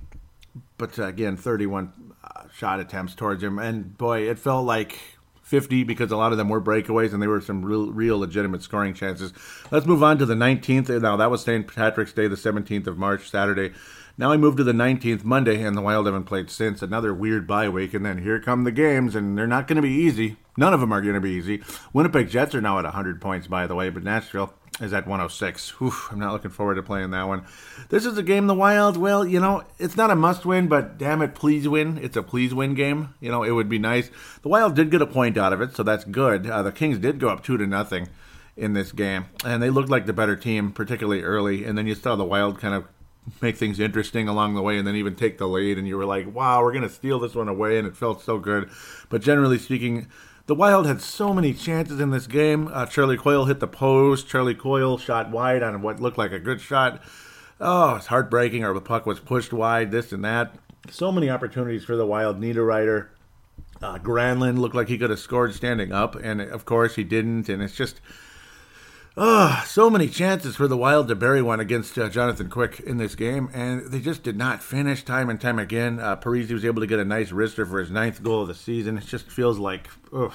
but 0.79 0.99
uh, 0.99 1.07
again, 1.07 1.37
31 1.37 1.93
uh, 2.23 2.43
shot 2.55 2.81
attempts 2.81 3.15
towards 3.15 3.43
him, 3.43 3.59
and 3.59 3.97
boy, 3.97 4.29
it 4.29 4.39
felt 4.39 4.67
like 4.67 4.99
50 5.43 5.83
because 5.83 6.13
a 6.13 6.17
lot 6.17 6.31
of 6.31 6.39
them 6.39 6.49
were 6.49 6.61
breakaways 6.61 7.13
and 7.13 7.21
they 7.21 7.27
were 7.27 7.41
some 7.41 7.65
real, 7.65 7.91
real 7.91 8.19
legitimate 8.19 8.63
scoring 8.63 8.95
chances. 8.95 9.33
Let's 9.73 9.85
move 9.85 10.03
on 10.03 10.17
to 10.19 10.27
the 10.27 10.35
19th. 10.35 11.03
Now, 11.03 11.17
that 11.17 11.31
was 11.31 11.43
St. 11.43 11.67
Patrick's 11.67 12.13
Day, 12.13 12.29
the 12.29 12.37
17th 12.37 12.87
of 12.87 12.99
March, 12.99 13.29
Saturday. 13.29 13.73
Now 14.17 14.31
we 14.31 14.37
move 14.37 14.57
to 14.57 14.65
the 14.65 14.73
19th, 14.73 15.25
Monday, 15.25 15.63
and 15.63 15.77
the 15.77 15.81
Wild 15.81 16.07
haven't 16.07 16.25
played 16.25 16.51
since. 16.51 16.83
Another 16.83 17.15
weird 17.15 17.47
bye 17.47 17.69
week, 17.69 17.95
and 17.95 18.05
then 18.05 18.19
here 18.19 18.39
come 18.39 18.65
the 18.65 18.71
games, 18.71 19.15
and 19.15 19.37
they're 19.37 19.47
not 19.47 19.67
going 19.67 19.77
to 19.77 19.83
be 19.83 19.89
easy. 19.89 20.37
None 20.57 20.75
of 20.75 20.81
them 20.81 20.93
are 20.93 21.01
going 21.01 21.15
to 21.15 21.21
be 21.21 21.31
easy. 21.31 21.63
Winnipeg 21.95 22.29
Jets 22.29 22.55
are 22.55 22.61
now 22.61 22.79
at 22.79 22.85
100 22.85 23.21
points, 23.21 23.47
by 23.47 23.67
the 23.67 23.75
way, 23.75 23.89
but 23.89 24.05
Nashville 24.05 24.53
is 24.81 24.93
at 24.93 25.07
106. 25.07 25.75
Oof, 25.83 26.09
I'm 26.11 26.19
not 26.19 26.33
looking 26.33 26.51
forward 26.51 26.77
to 26.77 26.83
playing 26.83 27.11
that 27.11 27.29
one. 27.29 27.45
This 27.89 28.07
is 28.07 28.17
a 28.17 28.23
game 28.23 28.47
the 28.47 28.55
Wild, 28.55 28.97
well, 28.97 29.27
you 29.27 29.41
know, 29.41 29.65
it's 29.79 29.97
not 29.97 30.11
a 30.11 30.17
must 30.17 30.47
win, 30.47 30.69
but 30.69 30.99
damn 30.99 31.23
it, 31.23 31.35
please 31.35 31.69
win. 31.69 31.99
It's 31.99 32.17
a 32.17 32.23
please 32.23 32.55
win 32.55 32.75
game. 32.75 33.15
You 33.21 33.31
know, 33.31 33.43
it 33.43 33.51
would 33.51 33.69
be 33.69 33.79
nice. 33.79 34.11
The 34.43 34.49
Wild 34.49 34.75
did 34.75 34.91
get 34.91 35.03
a 35.03 35.07
point 35.07 35.37
out 35.37 35.53
of 35.53 35.61
it, 35.61 35.77
so 35.77 35.83
that's 35.83 36.05
good. 36.05 36.49
Uh, 36.49 36.63
the 36.63 36.73
Kings 36.73 36.99
did 36.99 37.19
go 37.19 37.29
up 37.29 37.45
2 37.45 37.59
to 37.59 37.67
nothing 37.67 38.09
in 38.57 38.73
this 38.73 38.93
game, 38.93 39.27
and 39.45 39.63
they 39.63 39.71
looked 39.71 39.91
like 39.91 40.07
the 40.07 40.13
better 40.13 40.37
team, 40.37 40.73
particularly 40.73 41.23
early. 41.23 41.65
And 41.65 41.77
then 41.77 41.87
you 41.87 41.95
saw 41.95 42.17
the 42.17 42.25
Wild 42.25 42.59
kind 42.59 42.75
of 42.75 42.85
make 43.41 43.57
things 43.57 43.79
interesting 43.79 44.29
along 44.29 44.55
the 44.55 44.63
way 44.63 44.79
and 44.79 44.87
then 44.87 44.97
even 44.97 45.15
take 45.15 45.39
the 45.39 45.47
lead 45.47 45.79
and 45.79 45.87
you 45.87 45.97
were 45.97 46.07
like 46.07 46.35
wow 46.35 46.63
we're 46.63 46.73
going 46.73 46.83
to 46.83 46.89
steal 46.89 47.19
this 47.19 47.35
one 47.35 47.49
away 47.49 47.79
and 47.79 47.87
it 47.87 47.97
felt 47.97 48.23
so 48.23 48.39
good 48.39 48.69
but 49.09 49.21
generally 49.21 49.59
speaking 49.59 50.09
the 50.51 50.55
Wild 50.57 50.85
had 50.85 51.01
so 51.01 51.33
many 51.33 51.55
chances 51.55 52.01
in 52.01 52.11
this 52.11 52.27
game. 52.27 52.69
Uh, 52.73 52.85
Charlie 52.85 53.17
Coyle 53.17 53.45
hit 53.45 53.61
the 53.61 53.69
post. 53.69 54.27
Charlie 54.27 54.53
Coyle 54.53 54.99
shot 54.99 55.31
wide 55.31 55.63
on 55.63 55.81
what 55.81 56.01
looked 56.01 56.19
like 56.19 56.33
a 56.33 56.41
good 56.41 56.61
shot. 56.61 57.01
Oh, 57.61 57.95
it's 57.95 58.07
heartbreaking. 58.07 58.65
Or 58.65 58.75
the 58.75 58.81
puck 58.81 59.07
was 59.07 59.21
pushed 59.21 59.53
wide, 59.53 59.93
this 59.93 60.11
and 60.11 60.25
that. 60.25 60.57
So 60.91 61.13
many 61.13 61.31
opportunities 61.31 61.85
for 61.85 61.95
the 61.95 62.05
Wild. 62.05 62.41
Niederreiter. 62.41 63.11
Uh, 63.81 63.99
Granlund 63.99 64.59
looked 64.59 64.75
like 64.75 64.89
he 64.89 64.99
could 64.99 65.11
have 65.11 65.21
scored 65.21 65.55
standing 65.55 65.93
up, 65.93 66.17
and 66.17 66.41
of 66.41 66.65
course 66.65 66.97
he 66.97 67.05
didn't. 67.05 67.49
And 67.49 67.63
it's 67.63 67.77
just 67.77 68.01
Oh, 69.23 69.63
so 69.67 69.91
many 69.91 70.09
chances 70.09 70.57
for 70.57 70.67
the 70.67 70.79
Wild 70.79 71.09
to 71.09 71.15
bury 71.15 71.43
one 71.43 71.61
against 71.61 71.99
uh, 71.99 72.09
Jonathan 72.09 72.49
Quick 72.49 72.81
in 72.81 72.97
this 72.97 73.15
game, 73.15 73.51
and 73.53 73.93
they 73.93 74.01
just 74.01 74.23
did 74.23 74.35
not 74.35 74.63
finish 74.63 75.05
time 75.05 75.29
and 75.29 75.39
time 75.39 75.59
again. 75.59 76.01
Uh, 76.01 76.17
Parise 76.17 76.51
was 76.51 76.65
able 76.65 76.81
to 76.81 76.87
get 76.87 76.99
a 76.99 77.05
nice 77.05 77.31
wrister 77.31 77.69
for 77.69 77.81
his 77.81 77.91
ninth 77.91 78.23
goal 78.23 78.41
of 78.41 78.49
the 78.49 78.55
season. 78.55 78.97
It 78.97 79.05
just 79.05 79.31
feels 79.31 79.59
like, 79.59 79.89
ugh, 80.11 80.33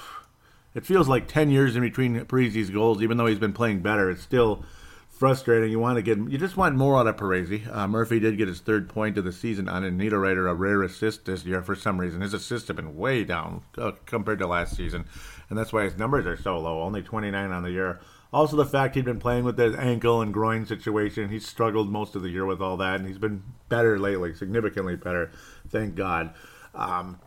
it 0.75 0.86
feels 0.86 1.08
like 1.08 1.27
10 1.27 1.50
years 1.50 1.75
in 1.75 1.82
between 1.82 2.25
Parise's 2.25 2.70
goals, 2.70 3.01
even 3.01 3.18
though 3.18 3.25
he's 3.25 3.39
been 3.39 3.54
playing 3.54 3.80
better. 3.80 4.12
It's 4.12 4.22
still 4.22 4.63
frustrating. 5.10 5.72
You 5.72 5.80
want 5.80 5.96
to 5.96 6.04
get, 6.04 6.20
you 6.20 6.38
just 6.38 6.56
want 6.56 6.75
more 6.75 7.00
out 7.00 7.08
of 7.08 7.15
Parise. 7.15 7.68
Uh, 7.75 7.88
Murphy 7.88 8.20
did 8.20 8.38
get 8.38 8.48
his 8.48 8.60
third 8.60 8.88
point 8.88 9.18
of 9.18 9.24
the 9.24 9.32
season 9.32 9.68
on 9.68 9.82
Niederreiter, 9.82 10.48
a 10.48 10.54
rare 10.54 10.84
assist 10.84 11.25
this 11.25 11.44
year 11.44 11.63
for 11.63 11.75
some 11.75 12.00
reason. 12.00 12.22
His 12.22 12.36
assists 12.36 12.68
have 12.68 12.77
been 12.77 12.96
way 12.96 13.24
down 13.24 13.63
uh, 13.80 13.94
compared 14.06 14.38
to 14.38 14.48
last 14.48 14.75
season, 14.75 15.06
and 15.50 15.58
that's 15.58 15.74
why 15.74 15.86
his 15.86 15.98
numbers 15.98 16.27
are 16.27 16.38
so 16.38 16.60
low. 16.60 16.84
Only 16.84 17.01
29 17.01 17.51
on 17.51 17.63
the 17.63 17.72
year. 17.72 18.00
Also, 18.36 18.58
the 18.58 18.65
fact 18.65 18.96
he'd 18.96 19.06
been 19.06 19.18
playing 19.18 19.46
with 19.46 19.58
his 19.58 19.74
ankle 19.77 20.20
and 20.20 20.34
groin 20.34 20.65
situation, 20.65 21.30
he's 21.30 21.48
struggled 21.48 21.89
most 21.89 22.15
of 22.15 22.22
the 22.22 22.27
year 22.27 22.46
with 22.46 22.62
all 22.62 22.75
that, 22.75 22.98
and 22.98 23.08
he's 23.08 23.18
been 23.18 23.42
better 23.70 23.98
lately, 23.98 24.36
significantly 24.36 24.98
better, 24.98 25.32
thank 25.70 25.96
God. 25.96 26.34
Um, 26.74 27.18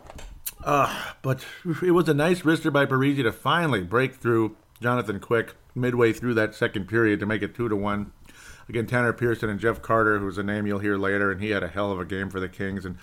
uh, 0.62 1.14
but 1.22 1.46
it 1.82 1.92
was 1.92 2.10
a 2.10 2.14
nice 2.14 2.42
wrister 2.42 2.70
by 2.70 2.84
Parise 2.84 3.22
to 3.22 3.32
finally 3.32 3.80
break 3.80 4.16
through 4.16 4.54
Jonathan 4.82 5.18
Quick 5.18 5.54
midway 5.74 6.12
through 6.12 6.34
that 6.34 6.54
second 6.54 6.88
period 6.88 7.20
to 7.20 7.26
make 7.26 7.40
it 7.40 7.54
two 7.54 7.70
to 7.70 7.76
one. 7.76 8.12
Again, 8.68 8.86
Tanner 8.86 9.14
Pearson 9.14 9.48
and 9.48 9.58
Jeff 9.58 9.80
Carter, 9.80 10.18
who's 10.18 10.36
a 10.36 10.42
name 10.42 10.66
you'll 10.66 10.80
hear 10.80 10.98
later, 10.98 11.32
and 11.32 11.40
he 11.40 11.52
had 11.52 11.62
a 11.62 11.68
hell 11.68 11.90
of 11.90 11.98
a 11.98 12.04
game 12.04 12.28
for 12.28 12.38
the 12.38 12.50
Kings. 12.50 12.84
And 12.84 12.98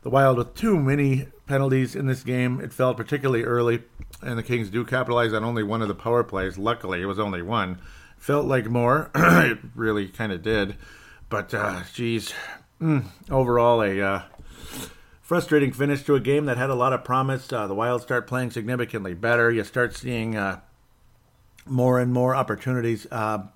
the 0.00 0.08
Wild 0.08 0.38
with 0.38 0.54
too 0.54 0.78
many 0.80 1.26
penalties 1.52 1.94
in 1.94 2.06
this 2.06 2.22
game. 2.22 2.62
It 2.62 2.72
felt 2.72 2.96
particularly 2.96 3.44
early, 3.44 3.82
and 4.22 4.38
the 4.38 4.42
Kings 4.42 4.70
do 4.70 4.86
capitalize 4.86 5.34
on 5.34 5.44
only 5.44 5.62
one 5.62 5.82
of 5.82 5.88
the 5.88 5.94
power 5.94 6.24
plays. 6.24 6.56
Luckily, 6.56 7.02
it 7.02 7.04
was 7.04 7.18
only 7.18 7.42
one. 7.42 7.78
Felt 8.16 8.46
like 8.46 8.70
more. 8.70 9.10
it 9.14 9.58
really 9.74 10.08
kind 10.08 10.32
of 10.32 10.40
did. 10.40 10.76
But, 11.28 11.52
uh, 11.52 11.82
geez, 11.92 12.32
mm, 12.80 13.04
overall, 13.30 13.82
a 13.82 14.00
uh, 14.00 14.22
frustrating 15.20 15.72
finish 15.72 16.02
to 16.04 16.14
a 16.14 16.20
game 16.20 16.46
that 16.46 16.56
had 16.56 16.70
a 16.70 16.74
lot 16.74 16.94
of 16.94 17.04
promise. 17.04 17.52
Uh, 17.52 17.66
the 17.66 17.74
Wild 17.74 18.00
start 18.00 18.26
playing 18.26 18.50
significantly 18.50 19.12
better. 19.12 19.50
You 19.50 19.62
start 19.62 19.94
seeing 19.94 20.34
uh, 20.34 20.60
more 21.66 22.00
and 22.00 22.14
more 22.14 22.34
opportunities. 22.34 23.06
Uh, 23.10 23.48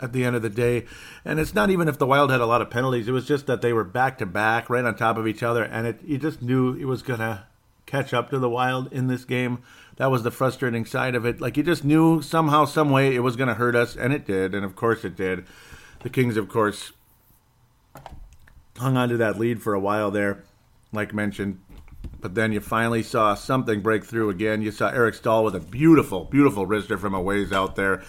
at 0.00 0.12
the 0.12 0.24
end 0.24 0.36
of 0.36 0.42
the 0.42 0.50
day. 0.50 0.84
And 1.24 1.38
it's 1.38 1.54
not 1.54 1.70
even 1.70 1.88
if 1.88 1.98
the 1.98 2.06
Wild 2.06 2.30
had 2.30 2.40
a 2.40 2.46
lot 2.46 2.62
of 2.62 2.70
penalties. 2.70 3.08
It 3.08 3.12
was 3.12 3.26
just 3.26 3.46
that 3.46 3.62
they 3.62 3.72
were 3.72 3.84
back 3.84 4.18
to 4.18 4.26
back, 4.26 4.68
right 4.68 4.84
on 4.84 4.96
top 4.96 5.16
of 5.16 5.26
each 5.26 5.42
other, 5.42 5.64
and 5.64 5.86
it 5.86 6.00
you 6.04 6.18
just 6.18 6.42
knew 6.42 6.74
it 6.74 6.86
was 6.86 7.02
gonna 7.02 7.46
catch 7.86 8.12
up 8.12 8.30
to 8.30 8.38
the 8.38 8.50
Wild 8.50 8.92
in 8.92 9.06
this 9.06 9.24
game. 9.24 9.62
That 9.96 10.10
was 10.10 10.22
the 10.22 10.30
frustrating 10.30 10.84
side 10.84 11.14
of 11.14 11.24
it. 11.24 11.40
Like 11.40 11.56
you 11.56 11.62
just 11.62 11.84
knew 11.84 12.20
somehow, 12.20 12.64
some 12.64 12.90
way, 12.90 13.14
it 13.14 13.20
was 13.20 13.36
to 13.36 13.54
hurt 13.54 13.76
us, 13.76 13.96
and 13.96 14.12
it 14.12 14.26
did, 14.26 14.54
and 14.54 14.64
of 14.64 14.74
course 14.74 15.04
it 15.04 15.16
did. 15.16 15.44
The 16.02 16.10
Kings, 16.10 16.36
of 16.36 16.48
course, 16.48 16.92
hung 18.78 18.96
on 18.96 19.08
to 19.08 19.16
that 19.16 19.38
lead 19.38 19.62
for 19.62 19.72
a 19.72 19.80
while 19.80 20.10
there, 20.10 20.44
like 20.92 21.14
mentioned. 21.14 21.60
But 22.20 22.34
then 22.34 22.52
you 22.52 22.60
finally 22.60 23.02
saw 23.02 23.34
something 23.34 23.80
break 23.80 24.04
through 24.04 24.30
again. 24.30 24.62
You 24.62 24.70
saw 24.70 24.88
Eric 24.88 25.14
Staal 25.14 25.44
with 25.44 25.54
a 25.54 25.60
beautiful, 25.60 26.24
beautiful 26.24 26.66
wrister 26.66 26.98
from 26.98 27.14
a 27.14 27.20
ways 27.20 27.52
out 27.52 27.76
there. 27.76 28.02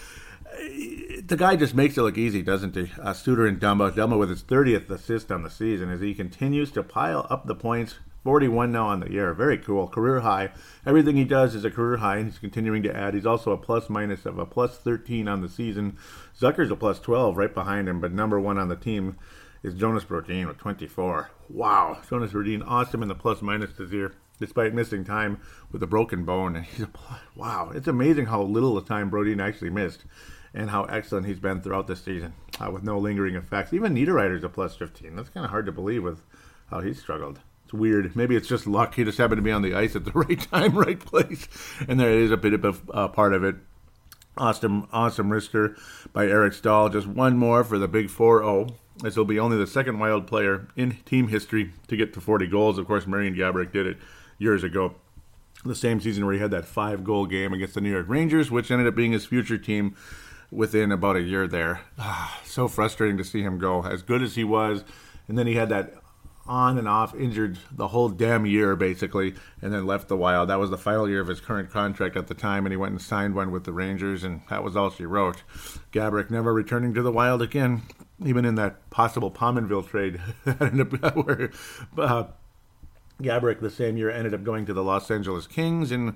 The 1.23 1.35
guy 1.37 1.55
just 1.55 1.73
makes 1.73 1.97
it 1.97 2.01
look 2.01 2.17
easy, 2.17 2.41
doesn't 2.41 2.75
he? 2.75 2.91
Uh, 3.01 3.13
Suter 3.13 3.45
and 3.45 3.59
Dumbo. 3.59 3.91
Dumba 3.91 4.17
with 4.17 4.29
his 4.29 4.43
30th 4.43 4.89
assist 4.89 5.31
on 5.31 5.43
the 5.43 5.49
season 5.49 5.89
as 5.89 6.01
he 6.01 6.13
continues 6.13 6.71
to 6.71 6.83
pile 6.83 7.25
up 7.29 7.45
the 7.45 7.55
points. 7.55 7.95
41 8.23 8.71
now 8.71 8.87
on 8.87 9.01
the 9.01 9.11
year. 9.11 9.33
Very 9.35 9.57
cool. 9.57 9.87
Career 9.87 10.21
high. 10.21 10.49
Everything 10.83 11.15
he 11.15 11.25
does 11.25 11.53
is 11.53 11.63
a 11.63 11.69
career 11.69 11.97
high, 11.97 12.17
and 12.17 12.25
he's 12.25 12.39
continuing 12.39 12.81
to 12.83 12.95
add. 12.95 13.13
He's 13.13 13.25
also 13.25 13.51
a 13.51 13.57
plus 13.57 13.87
minus 13.87 14.25
of 14.25 14.39
a 14.39 14.47
plus 14.47 14.77
13 14.79 15.27
on 15.27 15.41
the 15.41 15.49
season. 15.49 15.97
Zucker's 16.39 16.71
a 16.71 16.75
plus 16.75 16.99
12 16.99 17.37
right 17.37 17.53
behind 17.53 17.87
him, 17.87 18.01
but 18.01 18.11
number 18.11 18.39
one 18.39 18.57
on 18.57 18.67
the 18.67 18.75
team 18.75 19.17
is 19.61 19.75
Jonas 19.75 20.03
Brodin 20.03 20.47
with 20.47 20.57
24. 20.57 21.29
Wow, 21.49 21.99
Jonas 22.09 22.31
Brodin, 22.31 22.63
awesome 22.65 23.03
in 23.03 23.07
the 23.07 23.15
plus 23.15 23.43
minus 23.43 23.73
this 23.73 23.91
year, 23.91 24.13
despite 24.39 24.73
missing 24.73 25.03
time 25.03 25.39
with 25.71 25.83
a 25.83 25.87
broken 25.87 26.25
bone. 26.25 26.55
And 26.55 26.65
He's 26.67 26.81
a, 26.81 26.89
wow, 27.35 27.71
it's 27.73 27.87
amazing 27.87 28.25
how 28.25 28.41
little 28.41 28.77
of 28.77 28.87
time 28.87 29.11
Brodin 29.11 29.39
actually 29.39 29.69
missed, 29.69 30.05
and 30.55 30.69
how 30.69 30.85
excellent 30.85 31.27
he's 31.27 31.39
been 31.39 31.61
throughout 31.61 31.85
the 31.85 31.95
season 31.95 32.33
uh, 32.59 32.71
with 32.71 32.81
no 32.81 32.97
lingering 32.97 33.35
effects. 33.35 33.73
Even 33.73 33.93
Niederreiter's 33.93 34.43
a 34.43 34.49
plus 34.49 34.75
15. 34.75 35.15
That's 35.15 35.29
kind 35.29 35.45
of 35.45 35.51
hard 35.51 35.65
to 35.65 35.71
believe 35.71 36.01
with 36.01 36.21
how 36.71 36.79
he's 36.79 36.99
struggled. 36.99 37.39
It's 37.65 37.73
weird. 37.73 38.15
Maybe 38.15 38.35
it's 38.35 38.47
just 38.47 38.65
luck. 38.65 38.95
He 38.95 39.03
just 39.03 39.17
happened 39.17 39.39
to 39.39 39.43
be 39.43 39.51
on 39.51 39.61
the 39.61 39.75
ice 39.75 39.95
at 39.95 40.05
the 40.05 40.11
right 40.15 40.39
time, 40.39 40.77
right 40.77 40.99
place, 40.99 41.47
and 41.87 41.99
there 41.99 42.11
is 42.11 42.31
a 42.31 42.37
bit 42.37 42.53
of 42.53 42.63
a 42.65 42.91
uh, 42.91 43.07
part 43.09 43.33
of 43.33 43.43
it. 43.43 43.55
Awesome, 44.37 44.87
awesome 44.91 45.29
wrister 45.29 45.77
by 46.13 46.27
Eric 46.27 46.53
Staal. 46.53 46.89
Just 46.89 47.07
one 47.07 47.37
more 47.37 47.63
for 47.63 47.77
the 47.77 47.87
big 47.87 48.09
4 48.09 48.39
0 48.39 48.67
as 49.03 49.15
he'll 49.15 49.25
be 49.25 49.39
only 49.39 49.57
the 49.57 49.67
second 49.67 49.99
Wild 49.99 50.27
player 50.27 50.67
in 50.75 50.97
team 51.05 51.29
history 51.29 51.73
to 51.87 51.97
get 51.97 52.13
to 52.13 52.21
40 52.21 52.47
goals. 52.47 52.77
Of 52.77 52.85
course, 52.85 53.07
Marian 53.07 53.35
Gaborik 53.35 53.71
did 53.71 53.87
it 53.87 53.97
years 54.37 54.63
ago, 54.63 54.95
the 55.65 55.75
same 55.75 55.99
season 55.99 56.25
where 56.25 56.33
he 56.33 56.39
had 56.39 56.51
that 56.51 56.65
five 56.65 57.03
goal 57.03 57.25
game 57.25 57.53
against 57.53 57.73
the 57.73 57.81
New 57.81 57.91
York 57.91 58.07
Rangers, 58.07 58.51
which 58.51 58.71
ended 58.71 58.87
up 58.87 58.95
being 58.95 59.11
his 59.11 59.25
future 59.25 59.57
team 59.57 59.95
within 60.51 60.91
about 60.91 61.15
a 61.15 61.21
year 61.21 61.47
there. 61.47 61.81
Ah, 61.97 62.41
so 62.45 62.67
frustrating 62.67 63.17
to 63.17 63.23
see 63.23 63.41
him 63.41 63.57
go. 63.57 63.83
As 63.83 64.01
good 64.01 64.21
as 64.21 64.35
he 64.35 64.43
was, 64.43 64.83
and 65.27 65.37
then 65.37 65.47
he 65.47 65.55
had 65.55 65.69
that 65.69 65.93
on 66.47 66.77
and 66.77 66.87
off 66.87 67.15
injured 67.15 67.57
the 67.71 67.87
whole 67.87 68.07
damn 68.07 68.45
year 68.45 68.75
basically 68.75 69.33
and 69.63 69.73
then 69.73 69.83
left 69.83 70.07
the 70.07 70.15
wild 70.15 70.47
that 70.47 70.59
was 70.59 70.69
the 70.69 70.77
final 70.77 71.09
year 71.09 71.19
of 71.19 71.27
his 71.27 71.41
current 71.41 71.71
contract 71.71 72.15
at 72.15 72.27
the 72.27 72.35
time 72.35 72.67
and 72.67 72.71
he 72.73 72.77
went 72.77 72.91
and 72.91 73.01
signed 73.01 73.33
one 73.33 73.49
with 73.49 73.63
the 73.63 73.73
rangers 73.73 74.23
and 74.23 74.41
that 74.47 74.63
was 74.63 74.75
all 74.75 74.91
she 74.91 75.07
wrote 75.07 75.41
gaborik 75.91 76.29
never 76.29 76.53
returning 76.53 76.93
to 76.93 77.01
the 77.01 77.11
wild 77.11 77.41
again 77.41 77.81
even 78.23 78.45
in 78.45 78.53
that 78.53 78.87
possible 78.91 79.31
Pominville 79.31 79.87
trade 79.87 80.17
where 81.15 81.49
uh, 81.97 82.25
Gaborik 83.21 83.61
the 83.61 83.69
same 83.69 83.97
year 83.97 84.09
ended 84.09 84.33
up 84.33 84.43
going 84.43 84.65
to 84.65 84.73
the 84.73 84.83
Los 84.83 85.09
Angeles 85.09 85.47
Kings, 85.47 85.91
and 85.91 86.15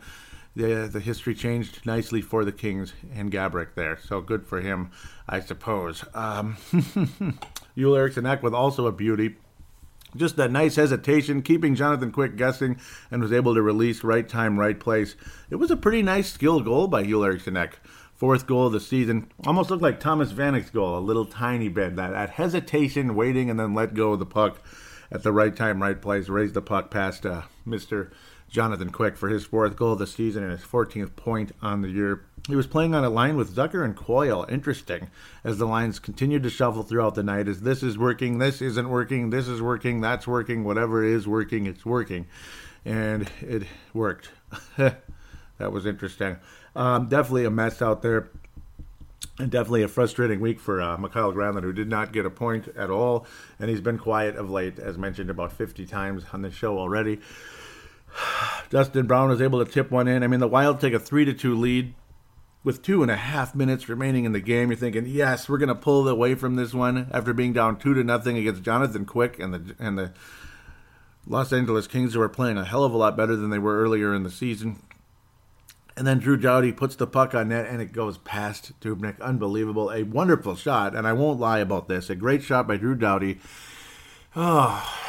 the 0.60 0.90
the 0.92 1.00
history 1.00 1.34
changed 1.34 1.86
nicely 1.86 2.22
for 2.22 2.46
the 2.46 2.52
Kings 2.52 2.94
and 3.14 3.32
Gaborik 3.32 3.76
there. 3.76 3.98
So 3.98 4.22
good 4.22 4.46
for 4.46 4.62
him, 4.62 4.92
I 5.28 5.40
suppose. 5.40 6.04
Um, 6.14 6.58
Eriksson 7.78 8.26
Ek 8.26 8.44
with 8.44 8.54
also 8.54 8.88
a 8.88 8.92
beauty. 8.92 9.38
Just 10.16 10.38
that 10.38 10.52
nice 10.52 10.76
hesitation, 10.76 11.44
keeping 11.44 11.76
Jonathan 11.76 12.12
Quick 12.12 12.36
guessing, 12.36 12.80
and 13.12 13.22
was 13.22 13.32
able 13.32 13.54
to 13.54 13.62
release 13.62 14.04
right 14.04 14.28
time, 14.28 14.60
right 14.60 14.80
place. 14.80 15.16
It 15.52 15.58
was 15.58 15.70
a 15.70 15.78
pretty 15.78 16.02
nice 16.02 16.32
skill 16.32 16.62
goal 16.62 16.88
by 16.88 17.04
Joel 17.04 17.26
Eriksson 17.26 17.56
Ek 17.56 17.80
fourth 18.20 18.46
goal 18.46 18.68
of 18.68 18.74
the 18.74 18.82
season. 18.82 19.32
Almost 19.48 19.70
looked 19.70 19.82
like 19.82 20.00
Thomas 20.00 20.34
Vanek's 20.34 20.70
goal, 20.70 20.98
a 20.98 21.00
little 21.00 21.26
tiny 21.26 21.70
bit. 21.70 21.96
That, 21.96 22.12
that 22.12 22.32
hesitation, 22.32 23.16
waiting, 23.16 23.50
and 23.50 23.58
then 23.58 23.74
let 23.74 23.94
go 23.94 24.12
of 24.12 24.20
the 24.20 24.26
puck 24.26 24.62
at 25.10 25.24
the 25.24 25.32
right 25.32 25.56
time, 25.56 25.82
right 25.82 26.00
place. 26.00 26.28
Raised 26.28 26.54
the 26.54 26.62
puck 26.62 26.92
past 26.92 27.26
uh, 27.26 27.44
Mr. 27.66 28.12
Jonathan 28.50 28.90
Quick 28.90 29.16
for 29.16 29.30
his 29.30 29.46
fourth 29.46 29.76
goal 29.76 29.94
of 29.94 30.00
the 30.00 30.08
season 30.08 30.44
and 30.44 30.52
his 30.52 30.62
14th 30.62 31.16
point 31.16 31.52
on 31.62 31.82
the 31.82 31.90
year. 31.90 32.26
He 32.48 32.56
was 32.56 32.68
playing 32.68 32.96
on 32.96 33.04
a 33.04 33.10
line 33.10 33.38
with 33.38 33.56
Zucker 33.56 33.86
and 33.86 33.96
Coyle. 33.96 34.46
Interesting, 34.50 35.10
as 35.44 35.58
the 35.58 35.68
lines 35.68 36.00
continued 36.00 36.44
to 36.44 36.50
shuffle 36.50 36.84
throughout 36.84 37.16
the 37.16 37.24
night. 37.24 37.48
As 37.48 37.62
this 37.62 37.84
is 37.84 37.98
working, 37.98 38.40
this 38.40 38.62
isn't 38.62 38.90
working, 38.90 39.30
this 39.30 39.48
is 39.48 39.62
working, 39.62 40.02
that's 40.02 40.26
working, 40.26 40.64
whatever 40.64 41.04
is 41.04 41.28
working, 41.28 41.68
it's 41.68 41.86
working, 41.86 42.26
and 42.84 43.30
it 43.42 43.64
worked. 43.94 44.32
that 44.78 45.72
was 45.72 45.86
interesting. 45.86 46.38
Um, 46.76 47.08
definitely 47.08 47.46
a 47.46 47.52
mess 47.52 47.82
out 47.82 48.02
there. 48.02 48.30
And 49.38 49.50
definitely 49.50 49.84
a 49.84 49.88
frustrating 49.88 50.42
week 50.42 50.60
for 50.60 50.82
uh, 50.82 50.98
Mikael 50.98 51.32
Granlund, 51.32 51.64
who 51.64 51.72
did 51.72 51.88
not 51.88 52.12
get 52.12 52.26
a 52.26 52.30
point 52.30 52.68
at 52.76 52.90
all. 52.90 53.26
And 53.58 53.70
he's 53.70 53.80
been 53.80 53.98
quiet 53.98 54.36
of 54.36 54.50
late, 54.50 54.78
as 54.80 54.98
mentioned 54.98 55.30
about 55.30 55.54
50 55.54 55.86
times 55.86 56.26
on 56.34 56.42
the 56.42 56.52
show 56.52 56.78
already. 56.78 57.20
Dustin 58.70 59.08
Brown 59.08 59.30
was 59.30 59.42
able 59.42 59.64
to 59.64 59.72
tip 59.72 59.92
one 59.92 60.08
in. 60.08 60.24
I 60.24 60.28
mean, 60.28 60.40
the 60.40 60.48
Wild 60.48 60.80
take 60.80 60.94
a 60.94 61.00
3 61.00 61.26
to 61.26 61.34
2 61.34 61.56
lead 61.56 61.94
with 62.64 62.82
two 62.82 63.02
and 63.02 63.12
a 63.12 63.16
half 63.16 63.56
minutes 63.56 63.90
remaining 63.90 64.26
in 64.26 64.32
the 64.32 64.40
game. 64.40 64.70
You're 64.70 64.78
thinking, 64.78 65.06
yes, 65.06 65.48
we're 65.48 65.58
going 65.58 65.70
to 65.70 65.76
pull 65.76 66.08
away 66.08 66.36
from 66.36 66.56
this 66.56 66.74
one 66.74 67.10
after 67.12 67.34
being 67.34 67.54
down 67.54 67.80
2 67.80 67.94
to 67.94 68.04
nothing 68.04 68.38
against 68.38 68.64
Jonathan 68.64 69.06
Quick 69.06 69.40
and 69.40 69.54
the, 69.54 69.76
and 69.80 69.98
the 69.98 70.14
Los 71.26 71.54
Angeles 71.54 71.88
Kings, 71.88 72.14
who 72.14 72.22
are 72.22 72.30
playing 72.30 72.58
a 72.58 72.66
hell 72.66 72.84
of 72.84 72.94
a 72.94 72.98
lot 72.98 73.18
better 73.18 73.36
than 73.36 73.50
they 73.50 73.60
were 73.60 73.82
earlier 73.82 74.14
in 74.14 74.24
the 74.24 74.32
season. 74.32 74.82
And 75.96 76.08
then 76.08 76.20
Drew 76.20 76.38
Doughty 76.38 76.72
puts 76.72 76.96
the 76.96 77.08
puck 77.08 77.34
on 77.34 77.50
net 77.50 77.66
and 77.66 77.82
it 77.82 77.92
goes 77.92 78.18
past 78.20 78.80
Dubnyk. 78.80 79.20
Unbelievable. 79.20 79.92
A 79.92 80.04
wonderful 80.04 80.56
shot. 80.56 80.96
And 80.96 81.06
I 81.06 81.12
won't 81.12 81.42
lie 81.42 81.60
about 81.60 81.90
this. 81.90 82.10
A 82.10 82.16
great 82.16 82.42
shot 82.42 82.68
by 82.68 82.78
Drew 82.78 82.96
Doughty. 82.96 83.40
Oh, 84.34 84.42
ah. 84.42 85.09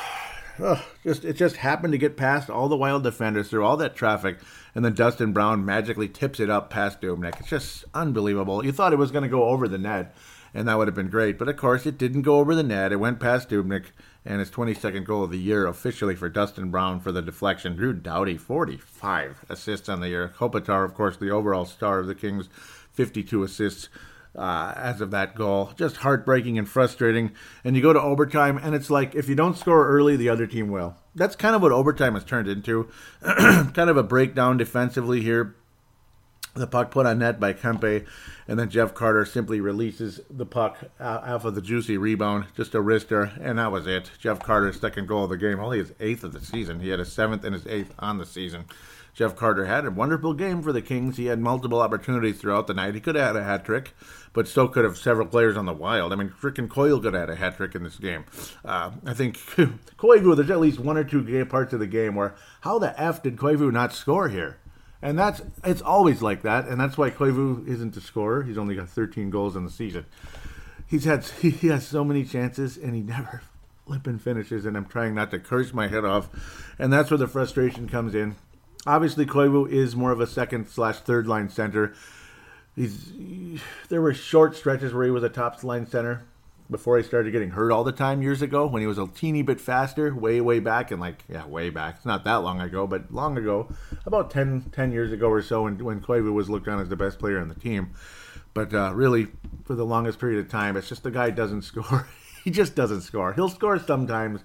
Oh, 0.63 0.85
just 1.03 1.25
it 1.25 1.35
just 1.35 1.57
happened 1.57 1.93
to 1.93 1.99
get 1.99 2.17
past 2.17 2.51
all 2.51 2.69
the 2.69 2.77
wild 2.77 3.03
defenders 3.03 3.49
through 3.49 3.65
all 3.65 3.77
that 3.79 3.97
traffic. 3.97 4.39
And 4.75 4.85
then 4.85 4.95
Dustin 4.95 5.33
Brown 5.33 5.65
magically 5.65 6.09
tips 6.09 6.41
it 6.41 6.51
up 6.51 6.71
past 6.71 7.01
Dubnyk. 7.01 7.41
It's 7.41 7.49
just 7.49 7.85
unbelievable. 7.95 8.65
You 8.65 8.73
thought 8.73 8.93
it 8.93 8.99
was 8.99 9.11
going 9.11 9.25
to 9.25 9.29
go 9.29 9.45
over 9.45 9.67
the 9.67 9.79
net 9.79 10.15
and 10.55 10.67
that 10.67 10.77
would 10.77 10.89
have 10.89 10.95
been 10.95 11.09
great. 11.09 11.39
But 11.39 11.49
of 11.49 11.57
course, 11.57 11.87
it 11.87 11.99
didn't 11.99 12.23
go 12.23 12.39
over 12.39 12.55
the 12.55 12.63
net. 12.63 12.93
It 12.93 12.97
went 12.97 13.21
past 13.21 13.49
Dubnyk, 13.49 13.87
and 14.25 14.41
his 14.41 14.51
22nd 14.51 15.05
goal 15.05 15.25
of 15.25 15.31
the 15.31 15.39
year 15.39 15.67
officially 15.67 16.15
for 16.15 16.29
Dustin 16.29 16.71
Brown 16.71 17.01
for 17.01 17.13
the 17.13 17.23
deflection. 17.23 17.77
Drew 17.77 17.93
Doughty, 17.93 18.37
45 18.37 19.45
assists 19.49 19.89
on 19.89 20.01
the 20.01 20.09
year. 20.09 20.33
Kopitar, 20.37 20.85
of 20.85 20.95
course, 20.95 21.17
the 21.17 21.31
overall 21.31 21.65
star 21.65 22.01
of 22.01 22.07
the 22.07 22.15
Kings, 22.15 22.49
52 22.93 23.43
assists. 23.43 23.89
Uh, 24.37 24.73
as 24.77 25.01
of 25.01 25.11
that 25.11 25.35
goal. 25.35 25.73
Just 25.75 25.97
heartbreaking 25.97 26.57
and 26.57 26.69
frustrating. 26.69 27.33
And 27.65 27.75
you 27.75 27.83
go 27.83 27.93
to 27.93 28.01
overtime, 28.01 28.59
and 28.59 28.77
it's 28.77 28.89
like 28.89 29.17
if 29.17 29.29
you 29.29 29.35
don't 29.35 29.59
score 29.59 29.89
early, 29.89 30.17
the 30.17 30.29
other 30.29 30.47
team 30.47 30.69
will. 30.69 30.95
That's 31.17 31.35
kind 31.35 31.57
of 31.57 31.63
what 31.63 31.73
overtime 31.73 32.15
has 32.15 32.23
turned 32.23 32.47
into. 32.47 32.89
kind 33.23 33.91
of 33.91 33.97
a 33.97 34.05
breakdown 34.05 34.57
defensively 34.57 35.21
here 35.21 35.57
the 36.55 36.67
puck 36.67 36.91
put 36.91 37.07
on 37.07 37.19
net 37.19 37.39
by 37.39 37.53
Kempe, 37.53 38.07
and 38.49 38.59
then 38.59 38.71
Jeff 38.71 38.93
Carter 38.95 39.25
simply 39.25 39.61
releases 39.61 40.21
the 40.29 40.47
puck 40.47 40.79
off 40.99 41.45
of 41.45 41.55
the 41.55 41.63
juicy 41.63 41.97
rebound, 41.97 42.47
just 42.57 42.75
a 42.75 42.79
wrister, 42.79 43.33
and 43.41 43.59
that 43.59 43.71
was 43.71 43.87
it. 43.87 44.11
Jeff 44.19 44.41
Carter's 44.41 44.81
second 44.81 45.07
goal 45.07 45.25
of 45.25 45.31
the 45.31 45.37
game, 45.37 45.61
only 45.61 45.79
his 45.79 45.93
eighth 46.01 46.25
of 46.25 46.33
the 46.33 46.41
season. 46.41 46.81
He 46.81 46.89
had 46.89 47.01
a 47.01 47.05
seventh 47.05 47.45
and 47.45 47.55
his 47.55 47.67
eighth 47.67 47.95
on 47.99 48.19
the 48.19 48.27
season. 48.27 48.65
Jeff 49.21 49.37
Carter 49.37 49.67
had 49.67 49.85
a 49.85 49.91
wonderful 49.91 50.33
game 50.33 50.63
for 50.63 50.73
the 50.73 50.81
Kings. 50.81 51.19
He 51.19 51.27
had 51.27 51.39
multiple 51.39 51.83
opportunities 51.83 52.41
throughout 52.41 52.67
the 52.67 52.73
night. 52.73 52.95
He 52.95 53.03
could 53.03 53.17
have 53.17 53.27
had 53.27 53.37
a 53.37 53.45
hat 53.45 53.67
trick, 53.67 53.95
but 54.33 54.49
so 54.49 54.67
could 54.67 54.83
have 54.83 54.97
several 54.97 55.27
players 55.27 55.59
on 55.59 55.67
the 55.67 55.75
Wild. 55.75 56.15
I 56.15 56.17
mean, 56.17 56.31
freaking 56.31 56.71
Coyle 56.71 56.99
could 56.99 57.13
have 57.13 57.29
had 57.29 57.29
a 57.29 57.37
hat 57.37 57.59
trick 57.59 57.75
in 57.75 57.83
this 57.83 57.99
game. 57.99 58.25
Uh, 58.65 58.93
I 59.05 59.13
think 59.13 59.37
Koivu, 59.99 60.35
there's 60.35 60.49
at 60.49 60.59
least 60.59 60.79
one 60.79 60.97
or 60.97 61.05
two 61.05 61.45
parts 61.45 61.75
of 61.75 61.81
the 61.81 61.87
game 61.87 62.15
where 62.15 62.35
how 62.63 62.79
the 62.79 62.99
F 62.99 63.23
did 63.23 63.37
Koivu 63.37 63.71
not 63.71 63.93
score 63.93 64.31
here? 64.31 64.57
And 65.03 65.19
that's 65.19 65.43
it's 65.65 65.83
always 65.83 66.23
like 66.23 66.41
that, 66.41 66.67
and 66.67 66.81
that's 66.81 66.97
why 66.97 67.11
Koivu 67.11 67.69
isn't 67.69 67.95
a 67.99 68.01
scorer. 68.01 68.45
He's 68.45 68.57
only 68.57 68.75
got 68.75 68.89
13 68.89 69.29
goals 69.29 69.55
in 69.55 69.67
the 69.67 69.71
season. 69.71 70.07
He's 70.87 71.05
had 71.05 71.25
he 71.43 71.69
has 71.69 71.87
so 71.87 72.05
many 72.05 72.25
chances, 72.25 72.79
and 72.79 72.95
he 72.95 73.03
never 73.03 73.43
flipping 73.87 74.19
finishes. 74.19 74.65
And 74.65 74.79
I'm 74.79 74.87
trying 74.87 75.15
not 75.15 75.31
to 75.33 75.39
curse 75.39 75.75
my 75.75 75.89
head 75.89 76.07
off, 76.07 76.31
and 76.79 76.91
that's 76.91 77.11
where 77.11 77.19
the 77.19 77.29
frustration 77.29 77.87
comes 77.87 78.15
in. 78.15 78.37
Obviously, 78.87 79.27
Koivu 79.27 79.71
is 79.71 79.95
more 79.95 80.11
of 80.11 80.21
a 80.21 80.27
second 80.27 80.69
slash 80.69 80.97
third 80.97 81.27
line 81.27 81.49
center. 81.49 81.95
He's 82.75 83.13
there 83.89 84.01
were 84.01 84.15
short 84.15 84.57
stretches 84.57 84.95
where 84.95 85.05
he 85.05 85.11
was 85.11 85.23
a 85.23 85.29
top 85.29 85.63
line 85.65 85.87
center, 85.87 86.25
before 86.71 86.97
he 86.97 87.03
started 87.03 87.33
getting 87.33 87.51
hurt 87.51 87.73
all 87.73 87.85
the 87.85 87.93
time 87.93 88.23
years 88.23 88.43
ago 88.43 88.67
when 88.67 88.81
he 88.81 88.87
was 88.87 88.99
a 88.99 89.07
teeny 89.09 89.43
bit 89.43 89.61
faster, 89.61 90.15
way, 90.15 90.41
way 90.41 90.61
back, 90.61 90.91
and 90.91 91.01
like, 91.01 91.25
yeah, 91.29 91.45
way 91.47 91.71
back. 91.71 91.97
It's 91.97 92.07
not 92.07 92.25
that 92.25 92.37
long 92.37 92.61
ago, 92.61 92.87
but 92.87 93.13
long 93.13 93.37
ago, 93.37 93.69
about 94.07 94.31
10, 94.31 94.71
10 94.73 94.93
years 94.93 95.13
ago 95.13 95.29
or 95.29 95.43
so, 95.43 95.65
when, 95.65 95.83
when 95.83 96.01
Koivu 96.01 96.33
was 96.33 96.49
looked 96.49 96.69
on 96.69 96.81
as 96.81 96.89
the 96.89 96.97
best 96.97 97.19
player 97.19 97.41
on 97.41 97.49
the 97.49 97.55
team. 97.55 97.91
But 98.55 98.73
uh, 98.73 98.93
really, 98.95 99.29
for 99.65 99.75
the 99.75 99.85
longest 99.85 100.19
period 100.19 100.41
of 100.41 100.51
time, 100.51 100.77
it's 100.77 100.89
just 100.89 101.03
the 101.03 101.11
guy 101.11 101.31
doesn't 101.31 101.63
score. 101.63 102.09
he 102.45 102.51
just 102.51 102.75
doesn't 102.75 103.03
score. 103.03 103.33
He'll 103.33 103.49
score 103.49 103.79
sometimes, 103.79 104.41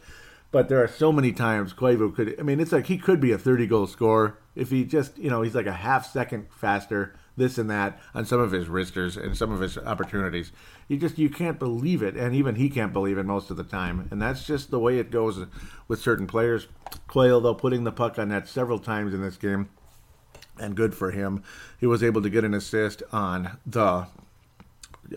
But 0.56 0.70
there 0.70 0.82
are 0.82 0.88
so 0.88 1.12
many 1.12 1.34
times 1.34 1.74
Koivu 1.74 2.16
could. 2.16 2.40
I 2.40 2.44
mean, 2.44 2.62
it's 2.62 2.72
like 2.72 2.86
he 2.86 2.98
could 2.98 3.20
be 3.20 3.34
a 3.34 3.38
30 3.38 3.68
goal 3.68 3.88
scorer 3.88 4.38
if 4.56 4.70
he 4.72 4.86
just, 4.86 5.18
you 5.18 5.30
know, 5.30 5.42
he's 5.42 5.54
like 5.54 5.66
a 5.66 5.74
half 5.74 6.10
second 6.10 6.48
faster, 6.50 7.14
this 7.36 7.58
and 7.58 7.70
that 7.70 8.00
on 8.14 8.26
some 8.26 8.40
of 8.40 8.54
his 8.54 8.70
wristers 8.70 9.18
and 9.18 9.36
some 9.36 9.52
of 9.52 9.60
his 9.60 9.78
opportunities. 9.78 10.54
You 10.88 10.96
just 10.96 11.18
you 11.18 11.30
can't 11.30 11.60
believe 11.60 12.02
it, 12.02 12.16
and 12.16 12.34
even 12.34 12.56
he 12.56 12.70
can't 12.70 12.94
believe 12.94 13.18
it 13.18 13.26
most 13.26 13.52
of 13.52 13.58
the 13.58 13.66
time. 13.66 14.08
And 14.12 14.22
that's 14.22 14.48
just 14.48 14.72
the 14.72 14.80
way 14.80 14.98
it 14.98 15.12
goes 15.12 15.46
with 15.90 16.00
certain 16.00 16.26
players. 16.26 16.68
Coyle, 17.08 17.42
though, 17.42 17.54
putting 17.54 17.84
the 17.84 17.92
puck 17.92 18.18
on 18.18 18.30
net 18.30 18.48
several 18.48 18.80
times 18.80 19.14
in 19.14 19.22
this 19.22 19.36
game, 19.36 19.68
and 20.58 20.74
good 20.74 20.96
for 20.96 21.12
him. 21.12 21.44
He 21.82 21.86
was 21.86 22.02
able 22.02 22.22
to 22.22 22.30
get 22.30 22.46
an 22.46 22.54
assist 22.54 23.04
on 23.12 23.58
the 23.66 24.08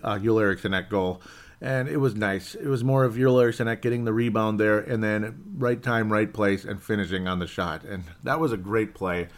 uh, 0.03 0.19
Joel 0.19 0.41
Eriksson 0.41 0.75
goal 0.91 1.23
and 1.61 1.89
it 1.89 1.99
was 1.99 2.15
nice. 2.15 2.55
It 2.55 2.67
was 2.67 2.85
more 2.85 3.05
of 3.05 3.17
Joel 3.17 3.41
Eriksson 3.41 3.67
getting 3.81 4.05
the 4.05 4.13
rebound 4.13 4.61
there, 4.61 4.79
and 4.79 5.03
then 5.03 5.43
right 5.57 5.83
time, 5.83 6.13
right 6.13 6.33
place, 6.33 6.65
and 6.65 6.83
finishing 6.83 7.27
on 7.27 7.39
the 7.39 7.47
shot, 7.47 7.85
and 7.85 8.05
that 8.23 8.41
was 8.41 8.53
a 8.53 8.57
great 8.57 8.95
play. 8.95 9.29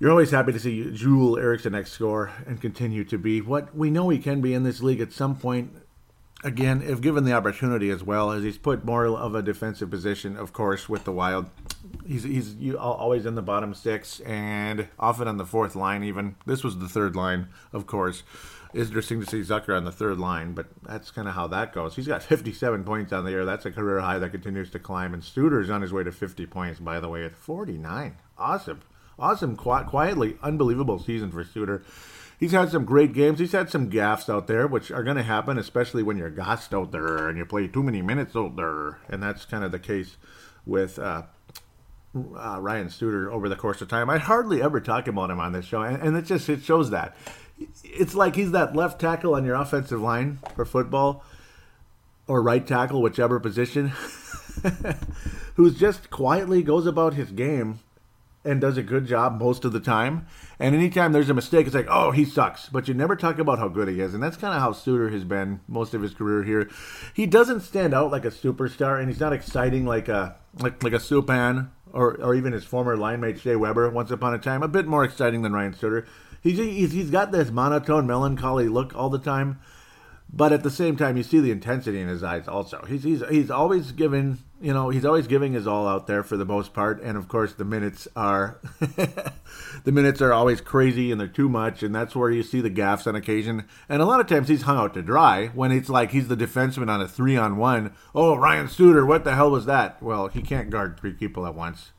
You're 0.00 0.10
always 0.10 0.32
happy 0.32 0.52
to 0.52 0.58
see 0.58 0.90
Joel 0.90 1.38
Eriksson 1.38 1.82
score 1.86 2.32
and 2.46 2.60
continue 2.60 3.04
to 3.04 3.16
be 3.16 3.40
what 3.40 3.74
we 3.74 3.90
know 3.90 4.08
he 4.08 4.18
can 4.18 4.40
be 4.40 4.52
in 4.52 4.64
this 4.64 4.82
league 4.82 5.00
at 5.00 5.12
some 5.12 5.36
point. 5.36 5.72
Again, 6.42 6.82
if 6.82 7.00
given 7.00 7.24
the 7.24 7.32
opportunity 7.32 7.88
as 7.88 8.02
well, 8.02 8.30
as 8.30 8.42
he's 8.42 8.58
put 8.58 8.84
more 8.84 9.06
of 9.06 9.34
a 9.34 9.40
defensive 9.40 9.88
position, 9.88 10.36
of 10.36 10.52
course, 10.52 10.90
with 10.90 11.04
the 11.04 11.12
Wild. 11.12 11.48
He's 12.06 12.24
he's 12.24 12.74
always 12.74 13.24
in 13.24 13.34
the 13.34 13.40
bottom 13.40 13.72
six 13.72 14.20
and 14.20 14.88
often 14.98 15.26
on 15.26 15.38
the 15.38 15.46
fourth 15.46 15.74
line. 15.74 16.04
Even 16.04 16.34
this 16.44 16.62
was 16.62 16.78
the 16.78 16.88
third 16.88 17.16
line, 17.16 17.48
of 17.72 17.86
course 17.86 18.24
interesting 18.74 19.20
to 19.20 19.26
see 19.26 19.40
Zucker 19.40 19.76
on 19.76 19.84
the 19.84 19.92
third 19.92 20.18
line, 20.18 20.52
but 20.52 20.66
that's 20.82 21.10
kind 21.10 21.28
of 21.28 21.34
how 21.34 21.46
that 21.48 21.72
goes. 21.72 21.96
He's 21.96 22.06
got 22.06 22.22
57 22.22 22.84
points 22.84 23.12
on 23.12 23.24
the 23.24 23.30
year. 23.30 23.44
That's 23.44 23.66
a 23.66 23.70
career 23.70 24.00
high 24.00 24.18
that 24.18 24.30
continues 24.30 24.70
to 24.70 24.78
climb. 24.78 25.14
And 25.14 25.22
Suter's 25.22 25.70
on 25.70 25.82
his 25.82 25.92
way 25.92 26.02
to 26.04 26.12
50 26.12 26.46
points, 26.46 26.80
by 26.80 27.00
the 27.00 27.08
way, 27.08 27.24
at 27.24 27.36
49. 27.36 28.16
Awesome. 28.36 28.80
Awesome, 29.16 29.56
quietly, 29.56 30.36
unbelievable 30.42 30.98
season 30.98 31.30
for 31.30 31.44
Suter. 31.44 31.84
He's 32.40 32.50
had 32.50 32.70
some 32.70 32.84
great 32.84 33.12
games. 33.12 33.38
He's 33.38 33.52
had 33.52 33.70
some 33.70 33.88
gaffes 33.90 34.28
out 34.28 34.48
there, 34.48 34.66
which 34.66 34.90
are 34.90 35.04
going 35.04 35.16
to 35.16 35.22
happen, 35.22 35.56
especially 35.56 36.02
when 36.02 36.16
you're 36.16 36.30
gassed 36.30 36.74
out 36.74 36.90
there 36.90 37.28
and 37.28 37.38
you 37.38 37.44
play 37.44 37.68
too 37.68 37.82
many 37.82 38.02
minutes 38.02 38.34
out 38.34 38.56
there. 38.56 38.98
And 39.08 39.22
that's 39.22 39.44
kind 39.44 39.62
of 39.62 39.70
the 39.70 39.78
case 39.78 40.16
with 40.66 40.98
uh, 40.98 41.22
uh, 42.14 42.58
Ryan 42.60 42.90
Suter 42.90 43.30
over 43.30 43.48
the 43.48 43.56
course 43.56 43.80
of 43.80 43.88
time. 43.88 44.10
I 44.10 44.18
hardly 44.18 44.62
ever 44.62 44.80
talk 44.80 45.06
about 45.06 45.30
him 45.30 45.40
on 45.40 45.52
this 45.52 45.64
show, 45.64 45.82
and, 45.82 46.02
and 46.02 46.16
it 46.16 46.22
just 46.22 46.48
it 46.48 46.62
shows 46.62 46.90
that 46.90 47.16
it's 47.82 48.14
like 48.14 48.36
he's 48.36 48.52
that 48.52 48.74
left 48.74 49.00
tackle 49.00 49.34
on 49.34 49.44
your 49.44 49.54
offensive 49.54 50.00
line 50.00 50.38
for 50.54 50.64
football 50.64 51.24
or 52.26 52.42
right 52.42 52.66
tackle, 52.66 53.02
whichever 53.02 53.38
position, 53.38 53.92
who's 55.54 55.78
just 55.78 56.10
quietly 56.10 56.62
goes 56.62 56.86
about 56.86 57.14
his 57.14 57.30
game 57.30 57.80
and 58.44 58.60
does 58.60 58.76
a 58.76 58.82
good 58.82 59.06
job 59.06 59.38
most 59.38 59.64
of 59.64 59.72
the 59.72 59.80
time. 59.80 60.26
And 60.58 60.74
anytime 60.74 61.12
there's 61.12 61.30
a 61.30 61.34
mistake, 61.34 61.66
it's 61.66 61.74
like, 61.74 61.88
oh, 61.88 62.10
he 62.10 62.24
sucks. 62.24 62.68
But 62.68 62.88
you 62.88 62.94
never 62.94 63.16
talk 63.16 63.38
about 63.38 63.58
how 63.58 63.68
good 63.68 63.88
he 63.88 64.00
is. 64.00 64.14
And 64.14 64.22
that's 64.22 64.36
kind 64.36 64.54
of 64.54 64.60
how 64.60 64.72
Suter 64.72 65.08
has 65.10 65.24
been 65.24 65.60
most 65.66 65.94
of 65.94 66.02
his 66.02 66.14
career 66.14 66.42
here. 66.42 66.70
He 67.14 67.26
doesn't 67.26 67.60
stand 67.60 67.94
out 67.94 68.10
like 68.10 68.24
a 68.24 68.30
superstar, 68.30 68.98
and 68.98 69.08
he's 69.08 69.20
not 69.20 69.32
exciting 69.32 69.86
like 69.86 70.08
a 70.08 70.36
like 70.58 70.82
like 70.82 70.92
a 70.92 70.98
Subban 70.98 71.70
or, 71.92 72.20
or 72.20 72.34
even 72.34 72.52
his 72.52 72.64
former 72.64 72.96
line 72.96 73.20
mate 73.20 73.40
Shea 73.40 73.56
Weber 73.56 73.88
once 73.90 74.10
upon 74.10 74.34
a 74.34 74.38
time. 74.38 74.62
A 74.62 74.68
bit 74.68 74.86
more 74.86 75.04
exciting 75.04 75.42
than 75.42 75.52
Ryan 75.52 75.74
Suter. 75.74 76.06
He's, 76.44 76.58
he's 76.58 76.92
he's 76.92 77.10
got 77.10 77.32
this 77.32 77.50
monotone, 77.50 78.06
melancholy 78.06 78.68
look 78.68 78.94
all 78.94 79.08
the 79.08 79.18
time, 79.18 79.60
but 80.30 80.52
at 80.52 80.62
the 80.62 80.70
same 80.70 80.94
time, 80.94 81.16
you 81.16 81.22
see 81.22 81.40
the 81.40 81.50
intensity 81.50 81.98
in 82.00 82.08
his 82.08 82.22
eyes. 82.22 82.46
Also, 82.46 82.84
he's 82.86 83.02
he's 83.02 83.22
he's 83.30 83.50
always 83.50 83.92
giving 83.92 84.38
you 84.60 84.74
know 84.74 84.90
he's 84.90 85.06
always 85.06 85.26
giving 85.26 85.54
his 85.54 85.66
all 85.66 85.88
out 85.88 86.06
there 86.06 86.22
for 86.22 86.36
the 86.36 86.44
most 86.44 86.74
part, 86.74 87.00
and 87.02 87.16
of 87.16 87.28
course 87.28 87.54
the 87.54 87.64
minutes 87.64 88.06
are 88.14 88.60
the 88.78 89.92
minutes 89.92 90.20
are 90.20 90.34
always 90.34 90.60
crazy 90.60 91.10
and 91.10 91.18
they're 91.18 91.28
too 91.28 91.48
much, 91.48 91.82
and 91.82 91.94
that's 91.94 92.14
where 92.14 92.30
you 92.30 92.42
see 92.42 92.60
the 92.60 92.70
gaffes 92.70 93.06
on 93.06 93.16
occasion. 93.16 93.64
And 93.88 94.02
a 94.02 94.06
lot 94.06 94.20
of 94.20 94.26
times 94.26 94.48
he's 94.48 94.62
hung 94.62 94.76
out 94.76 94.92
to 94.94 95.02
dry 95.02 95.46
when 95.54 95.72
it's 95.72 95.88
like 95.88 96.10
he's 96.10 96.28
the 96.28 96.36
defenseman 96.36 96.90
on 96.90 97.00
a 97.00 97.08
three 97.08 97.38
on 97.38 97.56
one. 97.56 97.94
Oh, 98.14 98.36
Ryan 98.36 98.68
Suter, 98.68 99.06
what 99.06 99.24
the 99.24 99.34
hell 99.34 99.50
was 99.50 99.64
that? 99.64 100.02
Well, 100.02 100.28
he 100.28 100.42
can't 100.42 100.68
guard 100.68 101.00
three 101.00 101.14
people 101.14 101.46
at 101.46 101.54
once. 101.54 101.92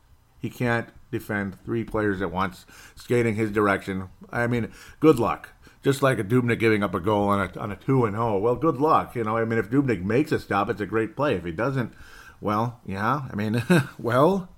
He 0.46 0.52
can't 0.52 0.90
defend 1.10 1.60
three 1.66 1.84
players 1.84 2.22
at 2.22 2.32
once, 2.32 2.68
skating 2.94 3.34
his 3.34 3.50
direction. 3.50 4.10
I 4.30 4.46
mean, 4.46 4.72
good 5.00 5.18
luck. 5.18 5.50
Just 5.82 6.04
like 6.04 6.20
a 6.20 6.24
Dubnyk 6.24 6.60
giving 6.60 6.84
up 6.84 6.94
a 6.94 7.00
goal 7.00 7.30
on 7.30 7.50
a 7.50 7.60
on 7.60 7.72
a 7.72 7.76
two 7.76 8.06
and 8.06 8.16
oh, 8.16 8.38
well, 8.38 8.56
good 8.56 8.78
luck. 8.78 9.16
You 9.16 9.24
know, 9.24 9.38
I 9.38 9.44
mean, 9.44 9.58
if 9.58 9.72
Dubnyk 9.72 10.04
makes 10.04 10.32
a 10.32 10.40
stop, 10.40 10.70
it's 10.70 10.82
a 10.82 10.86
great 10.86 11.16
play. 11.16 11.34
If 11.34 11.46
he 11.46 11.52
doesn't, 11.52 11.94
well, 12.40 12.80
yeah, 12.86 13.24
I 13.28 13.36
mean, 13.36 13.64
well, 13.98 14.50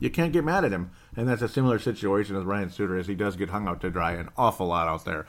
you 0.00 0.10
can't 0.10 0.32
get 0.32 0.42
mad 0.42 0.64
at 0.64 0.72
him. 0.72 0.90
And 1.14 1.28
that's 1.28 1.42
a 1.42 1.48
similar 1.48 1.78
situation 1.78 2.34
as 2.34 2.42
Ryan 2.42 2.70
Suter, 2.70 2.98
as 2.98 3.06
he 3.06 3.14
does 3.14 3.36
get 3.36 3.50
hung 3.50 3.68
out 3.68 3.80
to 3.82 3.90
dry 3.90 4.14
an 4.14 4.30
awful 4.36 4.66
lot 4.66 4.88
out 4.88 5.04
there. 5.04 5.26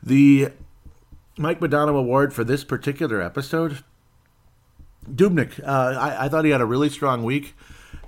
The 0.00 0.50
Mike 1.36 1.58
Modano 1.58 1.98
Award 1.98 2.32
for 2.32 2.44
this 2.44 2.62
particular 2.62 3.20
episode, 3.20 3.82
Dubnyk. 5.10 5.58
Uh, 5.66 5.98
I, 5.98 6.26
I 6.26 6.28
thought 6.28 6.44
he 6.44 6.52
had 6.52 6.60
a 6.60 6.66
really 6.66 6.88
strong 6.88 7.24
week 7.24 7.56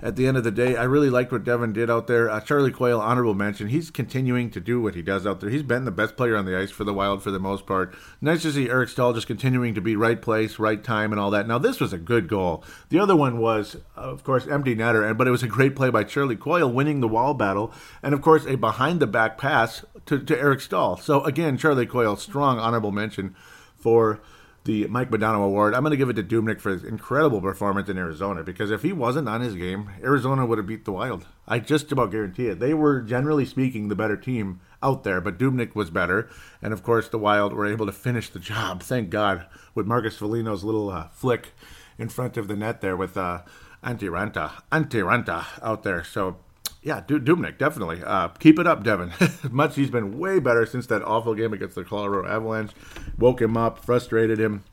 at 0.01 0.15
the 0.15 0.27
end 0.27 0.37
of 0.37 0.43
the 0.43 0.51
day, 0.51 0.77
I 0.77 0.83
really 0.83 1.09
liked 1.09 1.31
what 1.31 1.43
Devan 1.43 1.73
did 1.73 1.89
out 1.89 2.07
there. 2.07 2.29
Uh, 2.29 2.39
Charlie 2.39 2.71
Coyle, 2.71 3.01
honorable 3.01 3.33
mention. 3.33 3.67
He's 3.67 3.91
continuing 3.91 4.49
to 4.51 4.59
do 4.59 4.81
what 4.81 4.95
he 4.95 5.01
does 5.01 5.27
out 5.27 5.41
there. 5.41 5.49
He's 5.49 5.63
been 5.63 5.85
the 5.85 5.91
best 5.91 6.15
player 6.15 6.37
on 6.37 6.45
the 6.45 6.57
ice 6.57 6.71
for 6.71 6.83
the 6.85 6.93
Wild 6.93 7.21
for 7.21 7.31
the 7.31 7.39
most 7.39 7.65
part. 7.65 7.93
Nice 8.21 8.43
to 8.43 8.51
see 8.51 8.69
Eric 8.69 8.89
Staal 8.89 9.13
just 9.13 9.27
continuing 9.27 9.75
to 9.75 9.81
be 9.81 9.95
right 9.95 10.21
place, 10.21 10.57
right 10.57 10.81
time, 10.81 11.11
and 11.11 11.19
all 11.19 11.31
that. 11.31 11.47
Now, 11.47 11.57
this 11.57 11.79
was 11.79 11.91
a 11.91 11.97
good 11.97 12.29
goal. 12.29 12.63
The 12.89 12.99
other 12.99 13.15
one 13.15 13.39
was, 13.39 13.77
of 13.95 14.23
course, 14.23 14.47
empty 14.47 14.75
netter, 14.75 15.15
but 15.17 15.27
it 15.27 15.31
was 15.31 15.43
a 15.43 15.47
great 15.47 15.75
play 15.75 15.89
by 15.89 16.05
Charlie 16.05 16.37
Coyle 16.37 16.71
winning 16.71 17.01
the 17.01 17.07
wall 17.07 17.33
battle, 17.33 17.73
and 18.01 18.13
of 18.13 18.21
course, 18.21 18.45
a 18.45 18.55
behind 18.55 19.01
the 19.01 19.07
back 19.07 19.37
pass 19.37 19.83
to, 20.05 20.19
to 20.19 20.39
Eric 20.39 20.61
Staal. 20.61 20.97
So, 20.97 21.23
again, 21.23 21.57
Charlie 21.57 21.85
Coyle, 21.85 22.15
strong 22.15 22.57
honorable 22.57 22.91
mention 22.91 23.35
for 23.75 24.21
the 24.69 24.85
Mike 24.85 25.09
Modano 25.09 25.43
Award. 25.43 25.73
I'm 25.73 25.81
going 25.81 25.89
to 25.89 25.97
give 25.97 26.11
it 26.11 26.13
to 26.13 26.23
Dubnyk 26.23 26.61
for 26.61 26.69
his 26.69 26.83
incredible 26.83 27.41
performance 27.41 27.89
in 27.89 27.97
Arizona 27.97 28.43
because 28.43 28.69
if 28.69 28.83
he 28.83 28.93
wasn't 28.93 29.27
on 29.27 29.41
his 29.41 29.55
game, 29.55 29.89
Arizona 30.03 30.45
would 30.45 30.59
have 30.59 30.67
beat 30.67 30.85
the 30.85 30.91
Wild. 30.91 31.25
I 31.47 31.57
just 31.57 31.91
about 31.91 32.11
guarantee 32.11 32.49
it. 32.49 32.59
They 32.59 32.75
were, 32.75 33.01
generally 33.01 33.45
speaking, 33.45 33.87
the 33.87 33.95
better 33.95 34.15
team 34.15 34.59
out 34.83 35.03
there, 35.03 35.21
but 35.21 35.39
Dubnyk 35.39 35.73
was 35.73 35.89
better. 35.89 36.29
And 36.61 36.71
of 36.71 36.83
course, 36.83 37.09
the 37.09 37.17
Wild 37.17 37.51
were 37.51 37.65
able 37.65 37.87
to 37.87 37.91
finish 37.91 38.29
the 38.29 38.37
job, 38.37 38.83
thank 38.83 39.09
God, 39.09 39.47
with 39.73 39.87
Marcus 39.87 40.19
Foligno's 40.19 40.63
little 40.63 40.91
uh, 40.91 41.07
flick 41.07 41.53
in 41.97 42.07
front 42.07 42.37
of 42.37 42.47
the 42.47 42.55
net 42.55 42.81
there 42.81 42.95
with 42.95 43.17
uh, 43.17 43.41
Antti 43.83 44.07
Raanta 44.07 45.45
out 45.63 45.81
there. 45.81 46.03
So 46.03 46.37
yeah, 46.81 47.01
Dubnyk, 47.01 47.57
definitely. 47.57 48.01
Uh, 48.03 48.29
keep 48.29 48.57
it 48.57 48.65
up, 48.65 48.83
Devan. 48.83 49.51
Much 49.51 49.75
he's 49.75 49.89
been 49.89 50.17
way 50.17 50.39
better 50.39 50.65
since 50.65 50.87
that 50.87 51.03
awful 51.03 51.35
game 51.35 51.53
against 51.53 51.75
the 51.75 51.83
Colorado 51.83 52.27
Avalanche. 52.27 52.71
Woke 53.17 53.41
him 53.41 53.57
up, 53.57 53.83
frustrated 53.83 54.39
him 54.39 54.63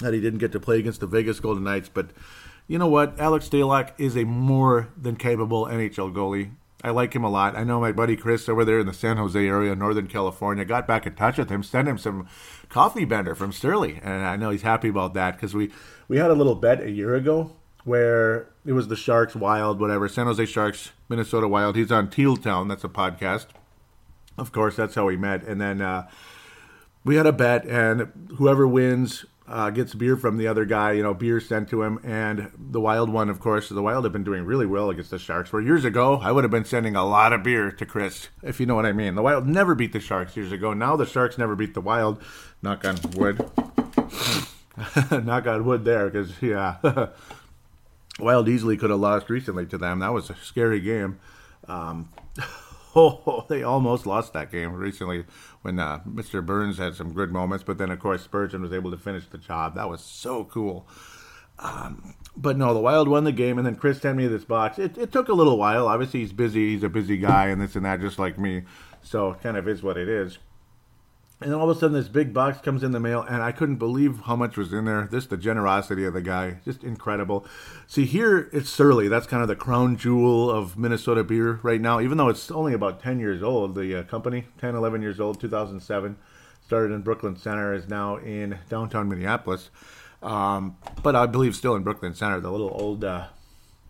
that 0.00 0.12
he 0.12 0.20
didn't 0.20 0.40
get 0.40 0.52
to 0.52 0.60
play 0.60 0.78
against 0.78 1.00
the 1.00 1.06
Vegas 1.06 1.40
Golden 1.40 1.64
Knights. 1.64 1.88
But 1.88 2.10
you 2.66 2.78
know 2.78 2.88
what? 2.88 3.18
Alex 3.18 3.48
Stalock 3.48 3.92
is 3.96 4.16
a 4.16 4.24
more 4.24 4.88
than 4.96 5.16
capable 5.16 5.64
NHL 5.64 6.12
goalie. 6.12 6.50
I 6.84 6.90
like 6.90 7.14
him 7.14 7.24
a 7.24 7.30
lot. 7.30 7.56
I 7.56 7.64
know 7.64 7.80
my 7.80 7.90
buddy 7.90 8.14
Chris 8.14 8.48
over 8.48 8.64
there 8.64 8.78
in 8.78 8.86
the 8.86 8.92
San 8.92 9.16
Jose 9.16 9.38
area, 9.38 9.74
Northern 9.74 10.06
California, 10.06 10.64
got 10.64 10.86
back 10.86 11.06
in 11.06 11.14
touch 11.16 11.36
with 11.36 11.50
him, 11.50 11.64
sent 11.64 11.88
him 11.88 11.98
some 11.98 12.28
coffee 12.68 13.04
bender 13.04 13.34
from 13.34 13.50
Surly, 13.50 13.98
and 14.00 14.24
I 14.24 14.36
know 14.36 14.50
he's 14.50 14.62
happy 14.62 14.88
about 14.88 15.14
that 15.14 15.34
because 15.34 15.54
we 15.54 15.72
we 16.06 16.18
had 16.18 16.30
a 16.30 16.34
little 16.34 16.54
bet 16.54 16.80
a 16.80 16.90
year 16.90 17.16
ago 17.16 17.50
where 17.88 18.50
it 18.66 18.74
was 18.74 18.88
the 18.88 18.96
Sharks, 18.96 19.34
Wild, 19.34 19.80
whatever, 19.80 20.08
San 20.08 20.26
Jose 20.26 20.44
Sharks, 20.44 20.92
Minnesota 21.08 21.48
Wild. 21.48 21.74
He's 21.74 21.90
on 21.90 22.10
Teal 22.10 22.36
Town. 22.36 22.68
That's 22.68 22.84
a 22.84 22.88
podcast. 22.88 23.46
Of 24.36 24.52
course, 24.52 24.76
that's 24.76 24.94
how 24.94 25.06
we 25.06 25.16
met. 25.16 25.42
And 25.42 25.58
then 25.58 25.80
uh, 25.80 26.08
we 27.02 27.16
had 27.16 27.26
a 27.26 27.32
bet, 27.32 27.64
and 27.64 28.12
whoever 28.36 28.68
wins 28.68 29.24
uh, 29.48 29.70
gets 29.70 29.94
beer 29.94 30.16
from 30.16 30.36
the 30.36 30.46
other 30.46 30.66
guy. 30.66 30.92
You 30.92 31.02
know, 31.02 31.14
beer 31.14 31.40
sent 31.40 31.70
to 31.70 31.82
him. 31.82 31.98
And 32.04 32.52
the 32.56 32.80
Wild 32.80 33.10
one, 33.10 33.30
of 33.30 33.40
course, 33.40 33.70
the 33.70 33.82
Wild 33.82 34.04
have 34.04 34.12
been 34.12 34.22
doing 34.22 34.44
really 34.44 34.66
well 34.66 34.90
against 34.90 35.10
the 35.10 35.18
Sharks. 35.18 35.50
Where 35.50 35.62
years 35.62 35.86
ago, 35.86 36.18
I 36.18 36.30
would 36.30 36.44
have 36.44 36.50
been 36.50 36.66
sending 36.66 36.94
a 36.94 37.06
lot 37.06 37.32
of 37.32 37.42
beer 37.42 37.72
to 37.72 37.86
Chris, 37.86 38.28
if 38.42 38.60
you 38.60 38.66
know 38.66 38.74
what 38.74 38.86
I 38.86 38.92
mean. 38.92 39.14
The 39.14 39.22
Wild 39.22 39.46
never 39.46 39.74
beat 39.74 39.94
the 39.94 40.00
Sharks 40.00 40.36
years 40.36 40.52
ago. 40.52 40.74
Now 40.74 40.94
the 40.94 41.06
Sharks 41.06 41.38
never 41.38 41.56
beat 41.56 41.72
the 41.72 41.80
Wild. 41.80 42.22
Knock 42.62 42.84
on 42.84 42.98
wood. 43.14 43.38
Knock 45.24 45.46
on 45.46 45.64
wood 45.64 45.86
there, 45.86 46.10
because, 46.10 46.30
yeah. 46.42 46.76
Wild 48.18 48.48
easily 48.48 48.76
could 48.76 48.90
have 48.90 49.00
lost 49.00 49.30
recently 49.30 49.66
to 49.66 49.78
them. 49.78 50.00
That 50.00 50.12
was 50.12 50.30
a 50.30 50.36
scary 50.36 50.80
game. 50.80 51.20
Um, 51.66 52.10
oh, 52.96 53.46
they 53.48 53.62
almost 53.62 54.06
lost 54.06 54.32
that 54.32 54.50
game 54.50 54.72
recently 54.74 55.24
when 55.62 55.78
uh, 55.78 56.00
Mr. 56.08 56.44
Burns 56.44 56.78
had 56.78 56.94
some 56.94 57.12
good 57.12 57.30
moments, 57.30 57.64
but 57.64 57.78
then 57.78 57.90
of 57.90 58.00
course 58.00 58.22
Spurgeon 58.22 58.62
was 58.62 58.72
able 58.72 58.90
to 58.90 58.96
finish 58.96 59.26
the 59.26 59.38
job. 59.38 59.74
That 59.74 59.88
was 59.88 60.00
so 60.00 60.44
cool. 60.44 60.88
Um, 61.60 62.14
but 62.36 62.56
no, 62.56 62.72
the 62.72 62.80
Wild 62.80 63.08
won 63.08 63.24
the 63.24 63.32
game, 63.32 63.58
and 63.58 63.66
then 63.66 63.74
Chris 63.74 64.00
sent 64.00 64.16
me 64.16 64.26
this 64.28 64.44
box. 64.44 64.78
It, 64.78 64.96
it 64.96 65.10
took 65.10 65.28
a 65.28 65.32
little 65.32 65.58
while. 65.58 65.88
Obviously, 65.88 66.20
he's 66.20 66.32
busy. 66.32 66.72
He's 66.72 66.84
a 66.84 66.88
busy 66.88 67.16
guy, 67.16 67.46
and 67.46 67.60
this 67.60 67.74
and 67.74 67.84
that, 67.84 68.00
just 68.00 68.18
like 68.18 68.38
me. 68.38 68.62
So 69.02 69.34
kind 69.42 69.56
of 69.56 69.66
is 69.66 69.82
what 69.82 69.96
it 69.96 70.08
is. 70.08 70.38
And 71.40 71.52
then 71.52 71.60
all 71.60 71.70
of 71.70 71.76
a 71.76 71.78
sudden, 71.78 71.94
this 71.94 72.08
big 72.08 72.34
box 72.34 72.60
comes 72.60 72.82
in 72.82 72.90
the 72.90 72.98
mail, 72.98 73.22
and 73.22 73.42
I 73.42 73.52
couldn't 73.52 73.76
believe 73.76 74.22
how 74.24 74.34
much 74.34 74.56
was 74.56 74.72
in 74.72 74.86
there. 74.86 75.06
Just 75.08 75.30
the 75.30 75.36
generosity 75.36 76.04
of 76.04 76.12
the 76.12 76.20
guy, 76.20 76.56
just 76.64 76.82
incredible. 76.82 77.46
See, 77.86 78.06
here 78.06 78.50
it's 78.52 78.68
Surly. 78.68 79.06
That's 79.06 79.28
kind 79.28 79.40
of 79.40 79.48
the 79.48 79.54
crown 79.54 79.96
jewel 79.96 80.50
of 80.50 80.76
Minnesota 80.76 81.22
beer 81.22 81.60
right 81.62 81.80
now, 81.80 82.00
even 82.00 82.18
though 82.18 82.28
it's 82.28 82.50
only 82.50 82.72
about 82.72 83.00
10 83.00 83.20
years 83.20 83.40
old. 83.40 83.76
The 83.76 84.00
uh, 84.00 84.02
company, 84.02 84.46
10, 84.60 84.74
11 84.74 85.00
years 85.00 85.20
old, 85.20 85.40
2007. 85.40 86.16
Started 86.66 86.92
in 86.92 87.02
Brooklyn 87.02 87.36
Center, 87.36 87.72
is 87.72 87.88
now 87.88 88.16
in 88.16 88.58
downtown 88.68 89.08
Minneapolis. 89.08 89.70
Um, 90.22 90.76
but 91.04 91.14
I 91.14 91.26
believe 91.26 91.54
still 91.54 91.76
in 91.76 91.84
Brooklyn 91.84 92.14
Center, 92.14 92.40
the 92.40 92.50
little 92.50 92.70
old 92.72 93.04
uh, 93.04 93.28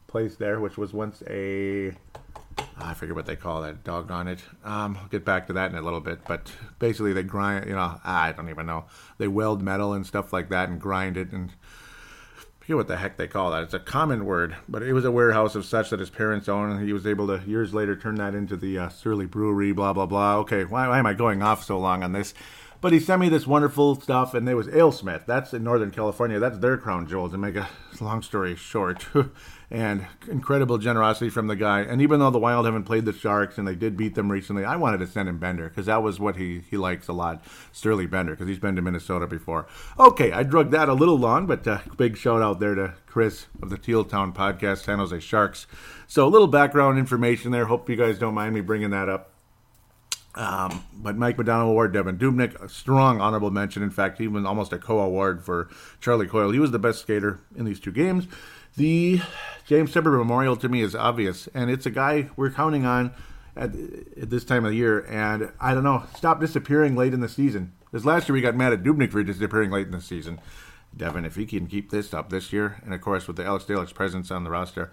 place 0.06 0.36
there, 0.36 0.60
which 0.60 0.76
was 0.76 0.92
once 0.92 1.22
a 1.28 1.94
I 2.80 2.94
forget 2.94 3.14
what 3.14 3.26
they 3.26 3.36
call 3.36 3.62
that. 3.62 3.84
Doggone 3.84 4.28
it. 4.28 4.40
Um, 4.64 4.96
I'll 5.00 5.08
get 5.08 5.24
back 5.24 5.46
to 5.48 5.52
that 5.54 5.70
in 5.70 5.76
a 5.76 5.82
little 5.82 6.00
bit. 6.00 6.20
But 6.26 6.52
basically, 6.78 7.12
they 7.12 7.22
grind. 7.22 7.66
You 7.66 7.74
know, 7.74 8.00
I 8.04 8.32
don't 8.32 8.48
even 8.48 8.66
know. 8.66 8.84
They 9.18 9.28
weld 9.28 9.62
metal 9.62 9.92
and 9.92 10.06
stuff 10.06 10.32
like 10.32 10.48
that 10.50 10.68
and 10.68 10.80
grind 10.80 11.16
it 11.16 11.32
and. 11.32 11.50
I 11.50 12.70
forget 12.70 12.76
what 12.76 12.88
the 12.88 12.96
heck 12.98 13.16
they 13.16 13.26
call 13.26 13.52
that. 13.52 13.62
It's 13.62 13.72
a 13.72 13.78
common 13.78 14.26
word, 14.26 14.54
but 14.68 14.82
it 14.82 14.92
was 14.92 15.06
a 15.06 15.10
warehouse 15.10 15.54
of 15.54 15.64
such 15.64 15.88
that 15.88 16.00
his 16.00 16.10
parents 16.10 16.50
owned, 16.50 16.84
he 16.84 16.92
was 16.92 17.06
able 17.06 17.26
to 17.28 17.42
years 17.48 17.72
later 17.72 17.96
turn 17.96 18.16
that 18.16 18.34
into 18.34 18.58
the 18.58 18.78
uh, 18.78 18.88
Surly 18.90 19.24
Brewery. 19.24 19.72
Blah 19.72 19.94
blah 19.94 20.04
blah. 20.04 20.36
Okay, 20.40 20.64
why, 20.64 20.86
why 20.86 20.98
am 20.98 21.06
I 21.06 21.14
going 21.14 21.42
off 21.42 21.64
so 21.64 21.78
long 21.78 22.02
on 22.02 22.12
this? 22.12 22.34
But 22.80 22.92
he 22.92 23.00
sent 23.00 23.20
me 23.20 23.28
this 23.28 23.46
wonderful 23.46 24.00
stuff, 24.00 24.34
and 24.34 24.48
it 24.48 24.54
was 24.54 24.68
AleSmith. 24.68 25.26
That's 25.26 25.52
in 25.52 25.64
Northern 25.64 25.90
California. 25.90 26.38
That's 26.38 26.58
their 26.58 26.76
crown 26.76 27.08
jewel. 27.08 27.28
To 27.28 27.36
make 27.36 27.56
a 27.56 27.68
long 28.00 28.22
story 28.22 28.54
short, 28.54 29.04
and 29.70 30.06
incredible 30.30 30.78
generosity 30.78 31.28
from 31.28 31.46
the 31.46 31.56
guy. 31.56 31.80
And 31.80 32.00
even 32.00 32.20
though 32.20 32.30
the 32.30 32.38
Wild 32.38 32.64
haven't 32.64 32.84
played 32.84 33.04
the 33.04 33.12
Sharks 33.12 33.58
and 33.58 33.68
they 33.68 33.74
did 33.74 33.96
beat 33.96 34.14
them 34.14 34.32
recently, 34.32 34.64
I 34.64 34.76
wanted 34.76 34.98
to 34.98 35.06
send 35.06 35.28
him 35.28 35.38
Bender 35.38 35.68
because 35.68 35.86
that 35.86 36.02
was 36.02 36.18
what 36.18 36.36
he, 36.36 36.62
he 36.70 36.76
likes 36.76 37.08
a 37.08 37.12
lot, 37.12 37.44
Surly 37.72 38.06
Bender, 38.06 38.32
because 38.32 38.48
he's 38.48 38.58
been 38.58 38.76
to 38.76 38.82
Minnesota 38.82 39.26
before. 39.26 39.66
Okay, 39.98 40.32
I 40.32 40.42
drugged 40.42 40.72
that 40.72 40.88
a 40.88 40.94
little 40.94 41.18
long, 41.18 41.46
but 41.46 41.66
uh, 41.66 41.80
big 41.96 42.16
shout 42.16 42.40
out 42.40 42.60
there 42.60 42.74
to 42.74 42.94
Chris 43.06 43.46
of 43.60 43.70
the 43.70 43.78
Teal 43.78 44.04
Town 44.04 44.32
podcast, 44.32 44.84
San 44.84 44.98
Jose 44.98 45.20
Sharks. 45.20 45.66
So 46.06 46.26
a 46.26 46.30
little 46.30 46.48
background 46.48 46.98
information 46.98 47.50
there. 47.50 47.66
Hope 47.66 47.90
you 47.90 47.96
guys 47.96 48.18
don't 48.18 48.34
mind 48.34 48.54
me 48.54 48.60
bringing 48.60 48.90
that 48.90 49.08
up. 49.08 49.32
Um, 50.38 50.84
but 50.94 51.16
Mike 51.16 51.36
Modano 51.36 51.68
Award, 51.68 51.92
Devan 51.92 52.16
Dubnyk, 52.16 52.62
a 52.62 52.68
strong 52.68 53.20
honorable 53.20 53.50
mention. 53.50 53.82
In 53.82 53.90
fact, 53.90 54.20
even 54.20 54.46
almost 54.46 54.72
a 54.72 54.78
co-award 54.78 55.44
for 55.44 55.68
Charlie 56.00 56.28
Coyle. 56.28 56.52
He 56.52 56.60
was 56.60 56.70
the 56.70 56.78
best 56.78 57.00
skater 57.00 57.40
in 57.56 57.64
these 57.64 57.80
two 57.80 57.90
games. 57.90 58.28
The 58.76 59.20
James 59.66 59.92
Supper 59.92 60.16
Memorial 60.16 60.56
to 60.58 60.68
me 60.68 60.80
is 60.80 60.94
obvious, 60.94 61.48
and 61.54 61.72
it's 61.72 61.86
a 61.86 61.90
guy 61.90 62.30
we're 62.36 62.52
counting 62.52 62.86
on 62.86 63.12
at, 63.56 63.74
at, 63.74 64.30
this 64.30 64.44
time 64.44 64.64
of 64.64 64.70
the 64.70 64.76
year. 64.76 65.00
And 65.08 65.50
I 65.60 65.74
don't 65.74 65.82
know, 65.82 66.04
stop 66.16 66.38
disappearing 66.38 66.94
late 66.94 67.12
in 67.12 67.20
the 67.20 67.28
season. 67.28 67.72
This 67.90 68.04
last 68.04 68.28
year 68.28 68.34
we 68.34 68.40
got 68.40 68.54
mad 68.54 68.72
at 68.72 68.84
Dubnyk 68.84 69.10
for 69.10 69.24
disappearing 69.24 69.72
late 69.72 69.86
in 69.86 69.92
the 69.92 70.00
season. 70.00 70.40
Devan, 70.96 71.26
if 71.26 71.34
he 71.34 71.46
can 71.46 71.66
keep 71.66 71.90
this 71.90 72.14
up 72.14 72.30
this 72.30 72.52
year, 72.52 72.80
and 72.84 72.94
of 72.94 73.00
course 73.00 73.26
with 73.26 73.36
the 73.36 73.44
Alex 73.44 73.64
Stalock's 73.64 73.92
presence 73.92 74.30
on 74.30 74.44
the 74.44 74.50
roster, 74.50 74.92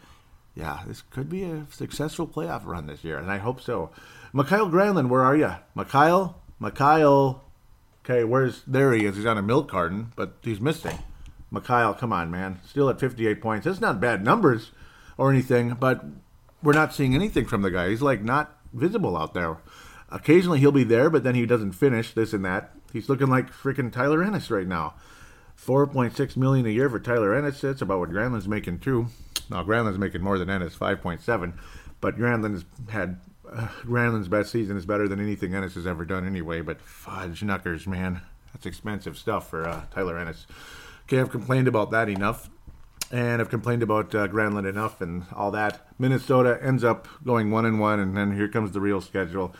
yeah, 0.56 0.80
this 0.88 1.02
could 1.02 1.30
be 1.30 1.44
a 1.44 1.68
successful 1.70 2.26
playoff 2.26 2.66
run 2.66 2.88
this 2.88 3.04
year, 3.04 3.20
and 3.20 3.30
I 3.30 3.38
hope 3.38 3.62
so. 3.62 3.92
Mikael 4.36 4.70
Granlund, 4.70 5.08
where 5.08 5.24
are 5.24 5.38
you? 5.38 5.56
Mikael? 5.76 6.42
Mikael. 6.60 7.46
Okay, 8.04 8.26
where's 8.26 8.64
there 8.68 8.92
he 8.92 9.06
is. 9.06 9.16
He's 9.16 9.26
on 9.26 9.38
a 9.38 9.42
milk 9.42 9.72
carton, 9.72 10.12
but 10.18 10.34
he's 10.42 10.60
missing. 10.60 11.00
Mikael, 11.50 11.94
come 11.94 12.12
on, 12.12 12.30
man. 12.30 12.60
Still 12.68 12.90
at 12.90 13.00
58 13.00 13.40
points. 13.40 13.64
That's 13.64 13.80
not 13.80 14.02
bad 14.02 14.26
numbers 14.26 14.72
or 15.18 15.32
anything, 15.32 15.76
but 15.76 16.04
we're 16.62 16.74
not 16.74 16.94
seeing 16.94 17.16
anything 17.16 17.46
from 17.46 17.62
the 17.62 17.72
guy. 17.72 17.88
He's 17.88 18.02
like 18.02 18.24
not 18.24 18.60
visible 18.74 19.16
out 19.16 19.34
there. 19.34 19.60
Occasionally 20.10 20.60
he'll 20.60 20.74
be 20.74 20.84
there, 20.84 21.10
but 21.10 21.24
then 21.24 21.36
he 21.36 21.46
doesn't 21.46 21.72
finish 21.72 22.14
this 22.14 22.34
and 22.34 22.44
that. 22.44 22.72
He's 22.92 23.08
looking 23.08 23.28
like 23.28 23.54
freaking 23.54 23.90
Tyler 23.90 24.22
Ennis 24.22 24.52
right 24.52 24.68
now. 24.68 24.96
4.6 25.58 26.36
million 26.36 26.66
a 26.66 26.72
year 26.72 26.90
for 26.90 27.00
Tyler 27.00 27.34
Ennis. 27.34 27.62
That's 27.62 27.82
about 27.82 28.00
what 28.00 28.10
Granlund's 28.10 28.50
making 28.50 28.80
too. 28.80 29.08
Now 29.50 29.64
Granlund's 29.64 29.98
making 29.98 30.24
more 30.24 30.38
than 30.38 30.50
Ennis, 30.50 30.76
5.7, 30.76 31.54
but 32.02 32.18
Granlund's 32.18 32.66
had 32.90 33.22
uh, 33.52 33.68
Granlund's 33.84 34.28
best 34.28 34.52
season 34.52 34.78
is 34.78 34.86
better 34.86 35.08
than 35.08 35.20
anything 35.20 35.54
Ennis 35.54 35.76
has 35.76 35.88
ever 35.88 36.06
done 36.06 36.26
anyway. 36.26 36.62
But 36.62 36.82
fudge 36.82 37.44
knuckers, 37.44 37.88
man, 37.88 38.22
that's 38.54 38.66
expensive 38.66 39.18
stuff 39.18 39.50
for 39.50 39.68
uh, 39.68 39.84
Tyler 39.92 40.18
Ennis. 40.18 40.48
Okay, 41.04 41.20
I've 41.20 41.32
complained 41.32 41.68
about 41.68 41.92
that 41.92 42.10
enough. 42.10 42.50
And 43.12 43.40
I've 43.40 43.50
complained 43.50 43.84
about 43.84 44.16
uh, 44.16 44.28
Granlund 44.28 44.68
enough 44.68 45.00
and 45.00 45.26
all 45.34 45.52
that. 45.52 45.88
Minnesota 46.00 46.58
ends 46.62 46.84
up 46.84 47.08
going 47.24 47.52
one 47.52 47.66
and 47.66 47.80
one, 47.80 48.00
and 48.00 48.18
then 48.18 48.36
here 48.36 48.48
comes 48.48 48.72
the 48.72 48.82
real 48.82 49.00
schedule. 49.00 49.54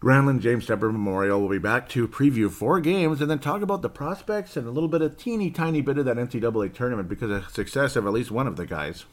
Granlund 0.00 0.40
James 0.40 0.66
Tepper 0.66 0.90
Memorial 0.90 1.40
will 1.40 1.48
be 1.48 1.58
back 1.58 1.88
to 1.90 2.08
preview 2.08 2.50
four 2.50 2.80
games 2.80 3.20
and 3.20 3.30
then 3.30 3.38
talk 3.38 3.62
about 3.62 3.82
the 3.82 3.88
prospects 3.88 4.56
and 4.56 4.66
a 4.66 4.70
little 4.70 4.88
bit 4.88 5.00
of 5.00 5.16
teeny 5.16 5.50
tiny 5.50 5.80
bit 5.80 5.96
of 5.96 6.04
that 6.06 6.16
NCAA 6.16 6.74
tournament 6.74 7.08
because 7.08 7.30
of 7.30 7.48
success 7.50 7.94
of 7.94 8.06
at 8.06 8.12
least 8.12 8.32
one 8.32 8.48
of 8.48 8.56
the 8.56 8.66
guys. 8.66 9.04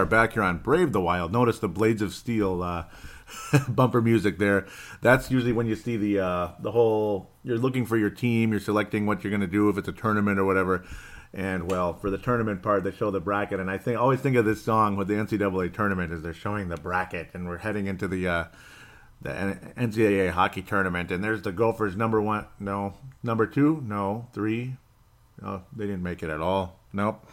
Are 0.00 0.06
back 0.06 0.32
here 0.32 0.42
on 0.42 0.56
Brave 0.58 0.92
the 0.92 1.00
Wild. 1.00 1.30
Notice 1.30 1.58
the 1.58 1.68
Blades 1.68 2.00
of 2.00 2.14
Steel 2.14 2.62
uh, 2.62 2.84
bumper 3.68 4.00
music 4.00 4.38
there. 4.38 4.66
That's 5.02 5.30
usually 5.30 5.52
when 5.52 5.66
you 5.66 5.76
see 5.76 5.98
the 5.98 6.20
uh, 6.20 6.48
the 6.58 6.70
whole. 6.70 7.30
You're 7.44 7.58
looking 7.58 7.84
for 7.84 7.98
your 7.98 8.08
team. 8.08 8.50
You're 8.50 8.60
selecting 8.60 9.04
what 9.04 9.22
you're 9.22 9.30
going 9.30 9.42
to 9.42 9.46
do 9.46 9.68
if 9.68 9.76
it's 9.76 9.88
a 9.88 9.92
tournament 9.92 10.38
or 10.38 10.44
whatever. 10.46 10.84
And 11.34 11.70
well, 11.70 11.92
for 11.92 12.10
the 12.10 12.16
tournament 12.16 12.62
part, 12.62 12.82
they 12.82 12.92
show 12.92 13.10
the 13.10 13.20
bracket, 13.20 13.60
and 13.60 13.70
I 13.70 13.78
think 13.78 14.00
always 14.00 14.20
think 14.20 14.36
of 14.36 14.44
this 14.44 14.62
song 14.62 14.96
with 14.96 15.06
the 15.06 15.14
NCAA 15.14 15.72
tournament 15.72 16.12
as 16.12 16.22
they're 16.22 16.32
showing 16.32 16.68
the 16.68 16.76
bracket, 16.76 17.28
and 17.34 17.46
we're 17.46 17.58
heading 17.58 17.86
into 17.86 18.08
the 18.08 18.26
uh, 18.26 18.44
the 19.20 19.30
NCAA 19.76 20.30
hockey 20.30 20.62
tournament, 20.62 21.10
and 21.12 21.22
there's 21.22 21.42
the 21.42 21.52
Gophers 21.52 21.94
number 21.94 22.22
one, 22.22 22.46
no, 22.58 22.94
number 23.22 23.46
two, 23.46 23.82
no, 23.86 24.26
three, 24.32 24.76
no, 25.40 25.62
they 25.76 25.84
didn't 25.84 26.02
make 26.02 26.22
it 26.22 26.30
at 26.30 26.40
all, 26.40 26.80
nope. 26.92 27.24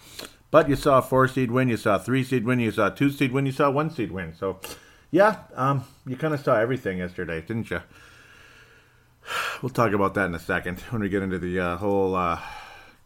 But 0.49 0.69
you 0.69 0.75
saw 0.75 0.99
a 0.99 1.01
four 1.01 1.27
seed 1.27 1.51
win, 1.51 1.69
you 1.69 1.77
saw 1.77 1.95
a 1.95 1.99
three 1.99 2.23
seed 2.23 2.45
win, 2.45 2.59
you 2.59 2.71
saw 2.71 2.87
a 2.87 2.95
two 2.95 3.09
seed 3.09 3.31
win, 3.31 3.45
you 3.45 3.51
saw 3.51 3.67
a 3.67 3.71
one 3.71 3.89
seed 3.89 4.11
win. 4.11 4.33
So, 4.33 4.59
yeah, 5.11 5.39
um, 5.55 5.83
you 6.05 6.15
kind 6.15 6.33
of 6.33 6.39
saw 6.39 6.55
everything 6.55 6.99
yesterday, 6.99 7.41
didn't 7.41 7.69
you? 7.69 7.81
We'll 9.61 9.69
talk 9.71 9.91
about 9.91 10.13
that 10.13 10.27
in 10.27 10.35
a 10.35 10.39
second 10.39 10.79
when 10.89 11.01
we 11.01 11.09
get 11.09 11.23
into 11.23 11.39
the 11.39 11.59
uh, 11.59 11.77
whole 11.77 12.15
uh, 12.15 12.39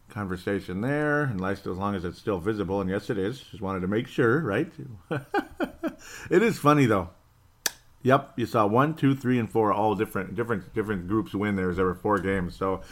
conversation 0.08 0.82
there, 0.82 1.24
and 1.24 1.42
as 1.44 1.66
long 1.66 1.96
as 1.96 2.04
it's 2.04 2.18
still 2.18 2.38
visible. 2.38 2.80
And 2.80 2.88
yes, 2.88 3.10
it 3.10 3.18
is. 3.18 3.40
Just 3.40 3.62
wanted 3.62 3.80
to 3.80 3.88
make 3.88 4.06
sure, 4.06 4.40
right? 4.40 4.70
it 6.30 6.42
is 6.42 6.58
funny 6.58 6.86
though. 6.86 7.10
Yep, 8.02 8.34
you 8.36 8.46
saw 8.46 8.66
one, 8.66 8.94
two, 8.94 9.14
three, 9.14 9.38
and 9.38 9.50
four 9.50 9.72
all 9.72 9.94
different, 9.94 10.34
different, 10.34 10.74
different 10.74 11.08
groups 11.08 11.34
win. 11.34 11.56
There 11.56 11.68
was 11.68 11.78
over 11.78 11.94
four 11.94 12.18
games, 12.18 12.56
so 12.56 12.82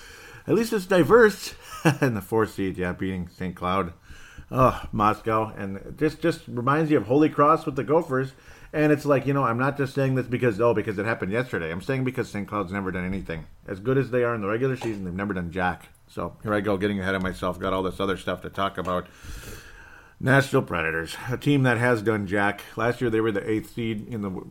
at 0.46 0.54
least 0.54 0.72
it's 0.72 0.86
diverse. 0.86 1.54
and 1.84 2.16
the 2.16 2.20
four 2.20 2.46
seed, 2.46 2.78
yeah, 2.78 2.92
beating 2.92 3.28
St. 3.28 3.54
Cloud 3.54 3.92
oh, 4.50 4.82
Moscow, 4.92 5.52
and 5.56 5.94
just 5.98 6.20
just 6.20 6.42
reminds 6.48 6.90
you 6.90 6.96
of 6.96 7.06
Holy 7.06 7.28
Cross 7.28 7.66
with 7.66 7.76
the 7.76 7.84
Gophers. 7.84 8.32
And 8.72 8.92
it's 8.92 9.04
like 9.04 9.26
you 9.26 9.32
know, 9.32 9.44
I'm 9.44 9.58
not 9.58 9.76
just 9.76 9.94
saying 9.94 10.14
this 10.14 10.26
because 10.26 10.60
oh, 10.60 10.74
because 10.74 10.98
it 10.98 11.06
happened 11.06 11.32
yesterday. 11.32 11.70
I'm 11.70 11.82
saying 11.82 12.04
because 12.04 12.28
St. 12.28 12.46
Cloud's 12.46 12.72
never 12.72 12.90
done 12.90 13.04
anything 13.04 13.46
as 13.66 13.80
good 13.80 13.98
as 13.98 14.10
they 14.10 14.22
are 14.22 14.34
in 14.34 14.40
the 14.40 14.48
regular 14.48 14.76
season. 14.76 15.04
They've 15.04 15.14
never 15.14 15.34
done 15.34 15.50
jack. 15.50 15.88
So 16.08 16.36
here 16.42 16.54
I 16.54 16.60
go, 16.60 16.76
getting 16.76 17.00
ahead 17.00 17.14
of 17.14 17.22
myself. 17.22 17.58
Got 17.58 17.72
all 17.72 17.82
this 17.82 18.00
other 18.00 18.16
stuff 18.16 18.42
to 18.42 18.50
talk 18.50 18.78
about. 18.78 19.06
Nashville 20.22 20.62
Predators, 20.62 21.16
a 21.30 21.38
team 21.38 21.62
that 21.62 21.78
has 21.78 22.02
done 22.02 22.26
jack. 22.26 22.62
Last 22.76 23.00
year 23.00 23.08
they 23.08 23.22
were 23.22 23.32
the 23.32 23.48
eighth 23.48 23.74
seed 23.74 24.06
in 24.06 24.20
the 24.20 24.42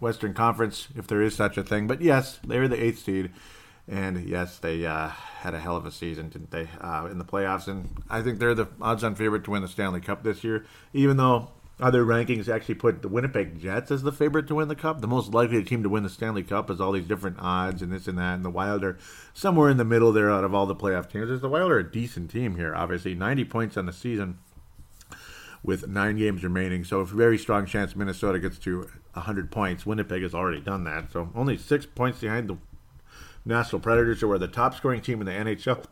Western 0.00 0.34
Conference, 0.34 0.88
if 0.94 1.06
there 1.06 1.22
is 1.22 1.34
such 1.34 1.56
a 1.56 1.64
thing. 1.64 1.86
But 1.86 2.02
yes, 2.02 2.38
they 2.46 2.58
were 2.58 2.68
the 2.68 2.82
eighth 2.82 3.04
seed. 3.04 3.30
And 3.88 4.28
yes, 4.28 4.58
they 4.58 4.84
uh, 4.84 5.08
had 5.08 5.54
a 5.54 5.60
hell 5.60 5.76
of 5.76 5.86
a 5.86 5.90
season, 5.90 6.28
didn't 6.28 6.50
they, 6.50 6.68
uh, 6.80 7.08
in 7.10 7.18
the 7.18 7.24
playoffs? 7.24 7.68
And 7.68 7.88
I 8.10 8.20
think 8.20 8.38
they're 8.38 8.54
the 8.54 8.68
odds-on 8.80 9.14
favorite 9.14 9.44
to 9.44 9.50
win 9.50 9.62
the 9.62 9.68
Stanley 9.68 10.00
Cup 10.00 10.22
this 10.22 10.44
year, 10.44 10.66
even 10.92 11.16
though 11.16 11.48
other 11.80 12.04
rankings 12.04 12.48
actually 12.48 12.74
put 12.74 13.02
the 13.02 13.08
Winnipeg 13.08 13.60
Jets 13.60 13.90
as 13.90 14.02
the 14.02 14.12
favorite 14.12 14.48
to 14.48 14.56
win 14.56 14.68
the 14.68 14.74
cup. 14.74 15.00
The 15.00 15.06
most 15.06 15.32
likely 15.32 15.62
team 15.62 15.82
to 15.84 15.88
win 15.88 16.02
the 16.02 16.10
Stanley 16.10 16.42
Cup 16.42 16.70
is 16.70 16.80
all 16.80 16.92
these 16.92 17.06
different 17.06 17.38
odds 17.38 17.82
and 17.82 17.92
this 17.92 18.08
and 18.08 18.18
that. 18.18 18.34
And 18.34 18.44
the 18.44 18.50
Wild 18.50 18.82
are 18.84 18.98
somewhere 19.32 19.70
in 19.70 19.76
the 19.76 19.84
middle 19.84 20.12
there 20.12 20.30
out 20.30 20.44
of 20.44 20.54
all 20.54 20.66
the 20.66 20.74
playoff 20.74 21.10
teams. 21.10 21.30
Is 21.30 21.40
The 21.40 21.48
Wild 21.48 21.70
are 21.70 21.78
a 21.78 21.90
decent 21.90 22.30
team 22.30 22.56
here, 22.56 22.74
obviously. 22.74 23.14
90 23.14 23.44
points 23.44 23.76
on 23.76 23.86
the 23.86 23.92
season 23.92 24.38
with 25.62 25.86
nine 25.86 26.16
games 26.16 26.42
remaining. 26.42 26.84
So 26.84 27.00
a 27.00 27.04
very 27.04 27.38
strong 27.38 27.64
chance 27.64 27.94
Minnesota 27.94 28.40
gets 28.40 28.58
to 28.58 28.88
100 29.12 29.50
points. 29.50 29.86
Winnipeg 29.86 30.22
has 30.22 30.34
already 30.34 30.60
done 30.60 30.84
that. 30.84 31.12
So 31.12 31.30
only 31.34 31.56
six 31.56 31.86
points 31.86 32.20
behind 32.20 32.48
the 32.48 32.58
Nashville 33.48 33.80
Predators, 33.80 34.20
who 34.20 34.30
are 34.30 34.38
the 34.38 34.48
top 34.48 34.74
scoring 34.74 35.00
team 35.00 35.20
in 35.20 35.26
the 35.26 35.32
NHL 35.32 35.84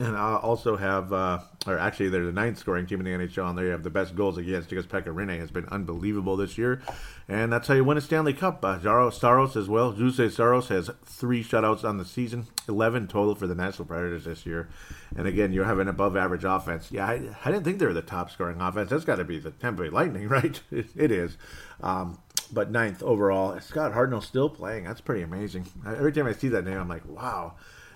and 0.00 0.16
uh, 0.16 0.38
also 0.38 0.76
have, 0.76 1.12
uh, 1.12 1.38
or 1.66 1.78
actually, 1.78 2.08
they're 2.08 2.26
the 2.26 2.32
ninth 2.32 2.58
scoring 2.58 2.86
team 2.86 3.00
in 3.00 3.04
the 3.04 3.26
NHL, 3.26 3.48
and 3.48 3.58
they 3.58 3.68
have 3.68 3.84
the 3.84 3.90
best 3.90 4.16
goals 4.16 4.36
against 4.36 4.68
because 4.68 4.86
Pekka 4.86 5.14
Rinne 5.14 5.38
has 5.38 5.52
been 5.52 5.66
unbelievable 5.66 6.36
this 6.36 6.58
year, 6.58 6.82
and 7.28 7.52
that's 7.52 7.68
how 7.68 7.74
you 7.74 7.84
win 7.84 7.96
a 7.96 8.00
Stanley 8.00 8.34
Cup. 8.34 8.64
Uh, 8.64 8.78
Jaro 8.78 9.12
Saros 9.12 9.56
as 9.56 9.68
well. 9.68 9.92
Juuse 9.92 10.32
Saros 10.32 10.68
has 10.68 10.90
three 11.04 11.44
shutouts 11.44 11.84
on 11.84 11.98
the 11.98 12.04
season, 12.04 12.48
11 12.68 13.06
total 13.06 13.36
for 13.36 13.46
the 13.46 13.54
Nashville 13.54 13.86
Predators 13.86 14.24
this 14.24 14.44
year, 14.44 14.68
and 15.16 15.28
again, 15.28 15.52
you 15.52 15.62
have 15.62 15.78
an 15.78 15.86
above 15.86 16.16
average 16.16 16.44
offense. 16.44 16.90
Yeah, 16.90 17.06
I, 17.06 17.36
I 17.44 17.52
didn't 17.52 17.62
think 17.62 17.78
they 17.78 17.86
were 17.86 17.92
the 17.92 18.02
top 18.02 18.30
scoring 18.30 18.60
offense. 18.60 18.90
That's 18.90 19.04
got 19.04 19.16
to 19.16 19.24
be 19.24 19.38
the 19.38 19.52
Tampa 19.52 19.82
Bay 19.82 19.90
Lightning, 19.90 20.28
right? 20.28 20.60
it, 20.72 20.86
it 20.96 21.12
is. 21.12 21.38
Um, 21.80 22.18
but 22.54 22.70
ninth 22.70 23.02
overall. 23.02 23.60
Scott 23.60 23.92
Hartnell 23.92 24.22
still 24.22 24.48
playing. 24.48 24.84
That's 24.84 25.00
pretty 25.00 25.22
amazing. 25.22 25.66
Every 25.86 26.12
time 26.12 26.26
I 26.26 26.32
see 26.32 26.48
that 26.48 26.64
name, 26.64 26.78
I'm 26.78 26.88
like, 26.88 27.06
wow. 27.06 27.54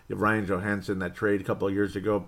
Ryan 0.09 0.47
Johansen, 0.47 0.99
that 1.01 1.15
trade 1.15 1.41
a 1.41 1.45
couple 1.45 1.69
of 1.69 1.75
years 1.75 1.95
ago, 1.95 2.27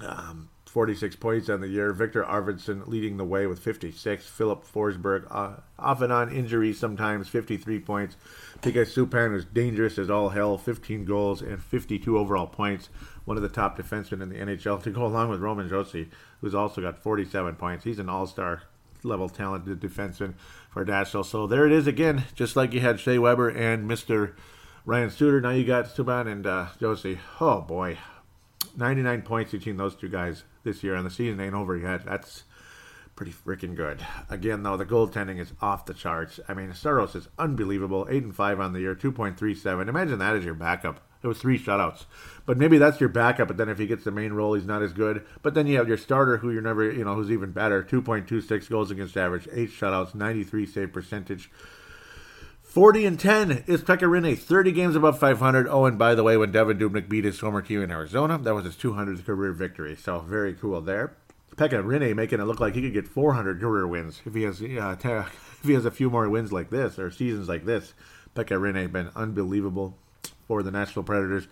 um, 0.00 0.50
46 0.66 1.14
points 1.16 1.48
on 1.48 1.60
the 1.60 1.68
year. 1.68 1.92
Viktor 1.92 2.24
Arvidsson 2.24 2.88
leading 2.88 3.16
the 3.16 3.24
way 3.24 3.46
with 3.46 3.60
56. 3.60 4.26
Filip 4.26 4.64
Forsberg, 4.64 5.24
uh, 5.30 5.60
off 5.78 6.02
and 6.02 6.12
on 6.12 6.32
injuries 6.32 6.80
sometimes, 6.80 7.28
53 7.28 7.78
points. 7.78 8.16
PK 8.60 8.82
Subban 8.82 9.36
is 9.36 9.44
dangerous 9.44 9.98
as 9.98 10.10
all 10.10 10.30
hell, 10.30 10.58
15 10.58 11.04
goals 11.04 11.42
and 11.42 11.62
52 11.62 12.18
overall 12.18 12.48
points. 12.48 12.88
One 13.24 13.36
of 13.36 13.44
the 13.44 13.48
top 13.48 13.78
defensemen 13.78 14.20
in 14.20 14.30
the 14.30 14.36
NHL 14.36 14.82
to 14.82 14.90
go 14.90 15.06
along 15.06 15.30
with 15.30 15.40
Roman 15.40 15.68
Josi, 15.68 16.08
who's 16.40 16.56
also 16.56 16.80
got 16.80 16.98
47 16.98 17.54
points. 17.54 17.84
He's 17.84 18.00
an 18.00 18.08
all 18.08 18.26
star 18.26 18.62
level 19.04 19.28
talented 19.28 19.80
defenseman 19.80 20.34
for 20.74 20.84
Nashville. 20.84 21.24
So 21.24 21.46
there 21.46 21.64
it 21.64 21.72
is 21.72 21.86
again, 21.86 22.24
just 22.34 22.56
like 22.56 22.74
you 22.74 22.80
had 22.80 22.98
Shea 22.98 23.16
Weber 23.16 23.48
and 23.48 23.88
Mr. 23.88 24.34
Ryan 24.84 25.08
Suter. 25.08 25.40
Now 25.40 25.50
you 25.50 25.64
got 25.64 25.86
Subban 25.86 26.30
and 26.30 26.46
uh, 26.46 26.66
Josi. 26.80 27.18
Oh 27.40 27.60
boy, 27.60 27.96
99 28.76 29.22
points 29.22 29.52
between 29.52 29.76
those 29.76 29.94
two 29.94 30.08
guys 30.08 30.42
this 30.64 30.82
year, 30.82 30.96
and 30.96 31.06
the 31.06 31.10
season 31.10 31.40
ain't 31.40 31.54
over 31.54 31.76
yet. 31.76 32.04
That's 32.04 32.42
pretty 33.14 33.30
freaking 33.30 33.76
good. 33.76 34.04
Again, 34.28 34.64
though, 34.64 34.76
the 34.76 34.84
goaltending 34.84 35.38
is 35.38 35.52
off 35.62 35.86
the 35.86 35.94
charts. 35.94 36.40
I 36.48 36.54
mean, 36.54 36.74
Saros 36.74 37.14
is 37.14 37.28
unbelievable. 37.38 38.08
Eight 38.10 38.24
and 38.24 38.34
five 38.34 38.58
on 38.58 38.72
the 38.72 38.80
year, 38.80 38.96
2.37. 38.96 39.88
Imagine 39.88 40.18
that 40.18 40.34
as 40.34 40.44
your 40.44 40.54
backup. 40.54 41.00
It 41.24 41.26
was 41.26 41.38
three 41.38 41.58
shutouts. 41.58 42.04
But 42.44 42.58
maybe 42.58 42.76
that's 42.76 43.00
your 43.00 43.08
backup, 43.08 43.48
but 43.48 43.56
then 43.56 43.70
if 43.70 43.78
he 43.78 43.86
gets 43.86 44.04
the 44.04 44.10
main 44.10 44.34
role, 44.34 44.52
he's 44.52 44.66
not 44.66 44.82
as 44.82 44.92
good. 44.92 45.24
But 45.40 45.54
then 45.54 45.66
you 45.66 45.78
have 45.78 45.88
your 45.88 45.96
starter 45.96 46.36
who 46.36 46.50
you're 46.50 46.60
never, 46.60 46.92
you 46.92 47.02
know, 47.02 47.14
who's 47.14 47.30
even 47.30 47.50
better. 47.50 47.82
2.26 47.82 48.68
goals 48.68 48.90
against 48.90 49.16
average, 49.16 49.48
eight 49.50 49.70
shutouts, 49.70 50.14
93 50.14 50.66
save 50.66 50.92
percentage. 50.92 51.50
40 52.62 53.06
and 53.06 53.18
10 53.20 53.64
is 53.66 53.82
Pekka 53.82 54.00
Rinne, 54.00 54.36
30 54.36 54.72
games 54.72 54.96
above 54.96 55.18
500. 55.18 55.66
Oh, 55.66 55.86
and 55.86 55.98
by 55.98 56.14
the 56.14 56.22
way, 56.22 56.36
when 56.36 56.52
Devan 56.52 56.78
Dubnyk 56.78 57.08
beat 57.08 57.24
his 57.24 57.38
former 57.38 57.62
team 57.62 57.80
in 57.80 57.90
Arizona, 57.90 58.36
that 58.36 58.54
was 58.54 58.66
his 58.66 58.76
200th 58.76 59.24
career 59.24 59.52
victory. 59.52 59.96
So 59.96 60.18
very 60.18 60.52
cool 60.52 60.82
there. 60.82 61.16
Pekka 61.56 61.82
Rinne 61.82 62.14
making 62.14 62.40
it 62.40 62.44
look 62.44 62.60
like 62.60 62.74
he 62.74 62.82
could 62.82 62.92
get 62.92 63.08
400 63.08 63.60
career 63.60 63.86
wins 63.86 64.20
if 64.26 64.34
he 64.34 64.42
has 64.42 64.60
uh, 64.60 64.96
if 65.62 65.62
he 65.62 65.72
has 65.72 65.86
a 65.86 65.90
few 65.90 66.10
more 66.10 66.28
wins 66.28 66.52
like 66.52 66.68
this 66.68 66.98
or 66.98 67.10
seasons 67.10 67.48
like 67.48 67.64
this. 67.64 67.94
Pekka 68.34 68.60
Rinne 68.60 68.92
been 68.92 69.10
unbelievable 69.14 69.96
for 70.46 70.62
the 70.62 70.70
Nashville 70.70 71.02
Predators. 71.02 71.48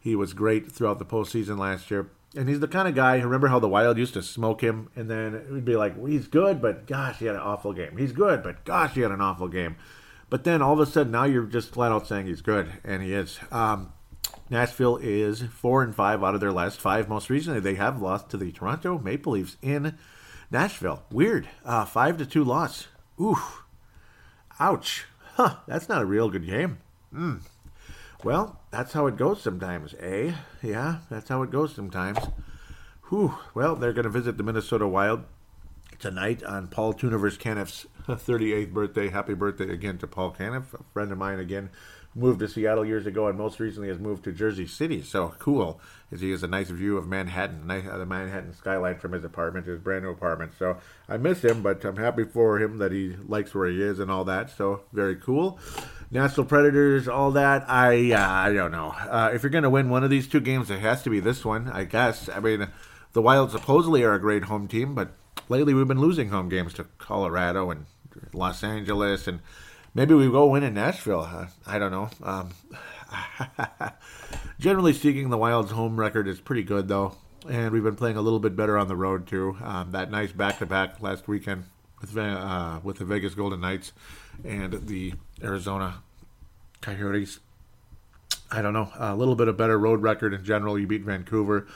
He 0.00 0.14
was 0.14 0.32
great 0.32 0.70
throughout 0.70 0.98
the 0.98 1.04
postseason 1.04 1.58
last 1.58 1.90
year. 1.90 2.10
And 2.36 2.48
he's 2.48 2.60
the 2.60 2.68
kind 2.68 2.86
of 2.86 2.94
guy, 2.94 3.18
remember 3.18 3.48
how 3.48 3.58
the 3.58 3.68
Wild 3.68 3.98
used 3.98 4.14
to 4.14 4.22
smoke 4.22 4.60
him? 4.60 4.90
And 4.94 5.10
then 5.10 5.34
it 5.34 5.50
would 5.50 5.64
be 5.64 5.76
like, 5.76 5.96
well, 5.96 6.06
he's 6.06 6.28
good, 6.28 6.60
but 6.60 6.86
gosh, 6.86 7.18
he 7.18 7.26
had 7.26 7.34
an 7.34 7.40
awful 7.40 7.72
game. 7.72 7.96
He's 7.96 8.12
good, 8.12 8.42
but 8.42 8.64
gosh, 8.64 8.94
he 8.94 9.00
had 9.00 9.10
an 9.10 9.20
awful 9.20 9.48
game. 9.48 9.76
But 10.28 10.44
then 10.44 10.60
all 10.60 10.74
of 10.74 10.80
a 10.80 10.90
sudden, 10.90 11.12
now 11.12 11.24
you're 11.24 11.44
just 11.46 11.72
flat 11.72 11.92
out 11.92 12.06
saying 12.06 12.26
he's 12.26 12.42
good, 12.42 12.70
and 12.84 13.02
he 13.02 13.14
is. 13.14 13.38
Um, 13.50 13.92
Nashville 14.50 14.98
is 14.98 15.42
four 15.42 15.82
and 15.82 15.94
five 15.94 16.22
out 16.22 16.34
of 16.34 16.40
their 16.40 16.52
last 16.52 16.80
five. 16.80 17.08
Most 17.08 17.30
recently, 17.30 17.60
they 17.60 17.74
have 17.74 18.02
lost 18.02 18.28
to 18.30 18.36
the 18.36 18.52
Toronto 18.52 18.98
Maple 18.98 19.32
Leafs 19.32 19.56
in 19.62 19.96
Nashville. 20.50 21.04
Weird, 21.10 21.48
uh, 21.64 21.84
five 21.84 22.18
to 22.18 22.26
two 22.26 22.44
loss. 22.44 22.88
Oof, 23.20 23.62
ouch. 24.60 25.06
Huh, 25.34 25.56
that's 25.66 25.88
not 25.88 26.02
a 26.02 26.06
real 26.06 26.28
good 26.28 26.46
game. 26.46 26.78
Hmm. 27.12 27.36
Well, 28.24 28.60
that's 28.70 28.92
how 28.92 29.06
it 29.06 29.16
goes 29.16 29.42
sometimes, 29.42 29.94
eh? 30.00 30.32
Yeah, 30.62 30.98
that's 31.10 31.28
how 31.28 31.42
it 31.42 31.50
goes 31.50 31.74
sometimes. 31.74 32.18
Whew. 33.08 33.34
Well, 33.54 33.76
they're 33.76 33.92
going 33.92 34.04
to 34.04 34.10
visit 34.10 34.36
the 34.36 34.42
Minnesota 34.42 34.88
Wild 34.88 35.24
tonight 35.98 36.42
on 36.42 36.68
Paul 36.68 36.92
Tuniver's 36.92 37.38
Caniff's 37.38 37.86
38th 38.08 38.72
birthday. 38.72 39.08
Happy 39.10 39.34
birthday 39.34 39.70
again 39.70 39.98
to 39.98 40.06
Paul 40.06 40.32
Caniff, 40.32 40.74
a 40.74 40.82
friend 40.92 41.12
of 41.12 41.18
mine 41.18 41.38
again. 41.38 41.70
Moved 42.14 42.40
to 42.40 42.48
Seattle 42.48 42.84
years 42.86 43.06
ago 43.06 43.28
and 43.28 43.36
most 43.36 43.60
recently 43.60 43.88
has 43.88 43.98
moved 43.98 44.24
to 44.24 44.32
Jersey 44.32 44.66
City. 44.66 45.02
So 45.02 45.34
cool, 45.38 45.80
as 46.10 46.22
he 46.22 46.30
has 46.30 46.42
a 46.42 46.48
nice 46.48 46.70
view 46.70 46.96
of 46.96 47.06
Manhattan, 47.06 47.70
uh, 47.70 47.98
the 47.98 48.06
Manhattan 48.06 48.54
skyline 48.54 48.98
from 48.98 49.12
his 49.12 49.22
apartment, 49.22 49.66
his 49.66 49.78
brand 49.78 50.04
new 50.04 50.10
apartment. 50.10 50.52
So 50.58 50.78
I 51.10 51.18
miss 51.18 51.44
him, 51.44 51.62
but 51.62 51.84
I'm 51.84 51.98
happy 51.98 52.24
for 52.24 52.58
him 52.58 52.78
that 52.78 52.90
he 52.90 53.14
likes 53.28 53.54
where 53.54 53.68
he 53.68 53.82
is 53.82 53.98
and 53.98 54.10
all 54.10 54.24
that. 54.24 54.48
So 54.50 54.80
very 54.94 55.16
cool. 55.16 55.58
Nashville 56.10 56.44
Predators, 56.44 57.08
all 57.08 57.32
that. 57.32 57.68
I 57.68 58.12
uh, 58.12 58.20
I 58.20 58.52
don't 58.52 58.70
know. 58.70 58.90
Uh, 58.90 59.30
if 59.34 59.42
you're 59.42 59.50
going 59.50 59.64
to 59.64 59.70
win 59.70 59.90
one 59.90 60.04
of 60.04 60.10
these 60.10 60.28
two 60.28 60.40
games, 60.40 60.70
it 60.70 60.78
has 60.78 61.02
to 61.02 61.10
be 61.10 61.20
this 61.20 61.44
one, 61.44 61.68
I 61.68 61.84
guess. 61.84 62.28
I 62.28 62.38
mean, 62.38 62.68
the 63.12 63.22
Wild 63.22 63.50
supposedly 63.50 64.04
are 64.04 64.14
a 64.14 64.20
great 64.20 64.44
home 64.44 64.68
team, 64.68 64.94
but 64.94 65.10
lately 65.48 65.74
we've 65.74 65.88
been 65.88 66.00
losing 66.00 66.28
home 66.28 66.48
games 66.48 66.74
to 66.74 66.84
Colorado 66.98 67.70
and 67.70 67.86
Los 68.32 68.62
Angeles, 68.62 69.26
and 69.26 69.40
maybe 69.94 70.14
we 70.14 70.30
go 70.30 70.46
win 70.46 70.62
in 70.62 70.74
Nashville. 70.74 71.22
Uh, 71.22 71.46
I 71.66 71.78
don't 71.80 71.90
know. 71.90 72.08
Um, 72.22 72.50
generally 74.60 74.92
speaking, 74.92 75.30
the 75.30 75.38
Wild's 75.38 75.72
home 75.72 75.98
record 75.98 76.28
is 76.28 76.40
pretty 76.40 76.62
good, 76.62 76.86
though, 76.86 77.16
and 77.48 77.72
we've 77.72 77.82
been 77.82 77.96
playing 77.96 78.16
a 78.16 78.22
little 78.22 78.40
bit 78.40 78.54
better 78.54 78.78
on 78.78 78.86
the 78.86 78.96
road 78.96 79.26
too. 79.26 79.56
Um, 79.60 79.90
that 79.90 80.12
nice 80.12 80.30
back-to-back 80.30 81.00
last 81.02 81.26
weekend 81.26 81.64
with 82.00 82.16
uh, 82.16 82.80
with 82.84 82.98
the 82.98 83.04
Vegas 83.04 83.34
Golden 83.34 83.60
Knights 83.60 83.92
and 84.44 84.86
the 84.86 85.14
Arizona 85.42 86.02
Coyotes. 86.80 87.40
I 88.50 88.62
don't 88.62 88.72
know, 88.72 88.90
a 88.96 89.16
little 89.16 89.34
bit 89.34 89.48
of 89.48 89.56
better 89.56 89.78
road 89.78 90.02
record 90.02 90.32
in 90.32 90.44
general. 90.44 90.78
You 90.78 90.86
beat 90.86 91.02
Vancouver, 91.02 91.66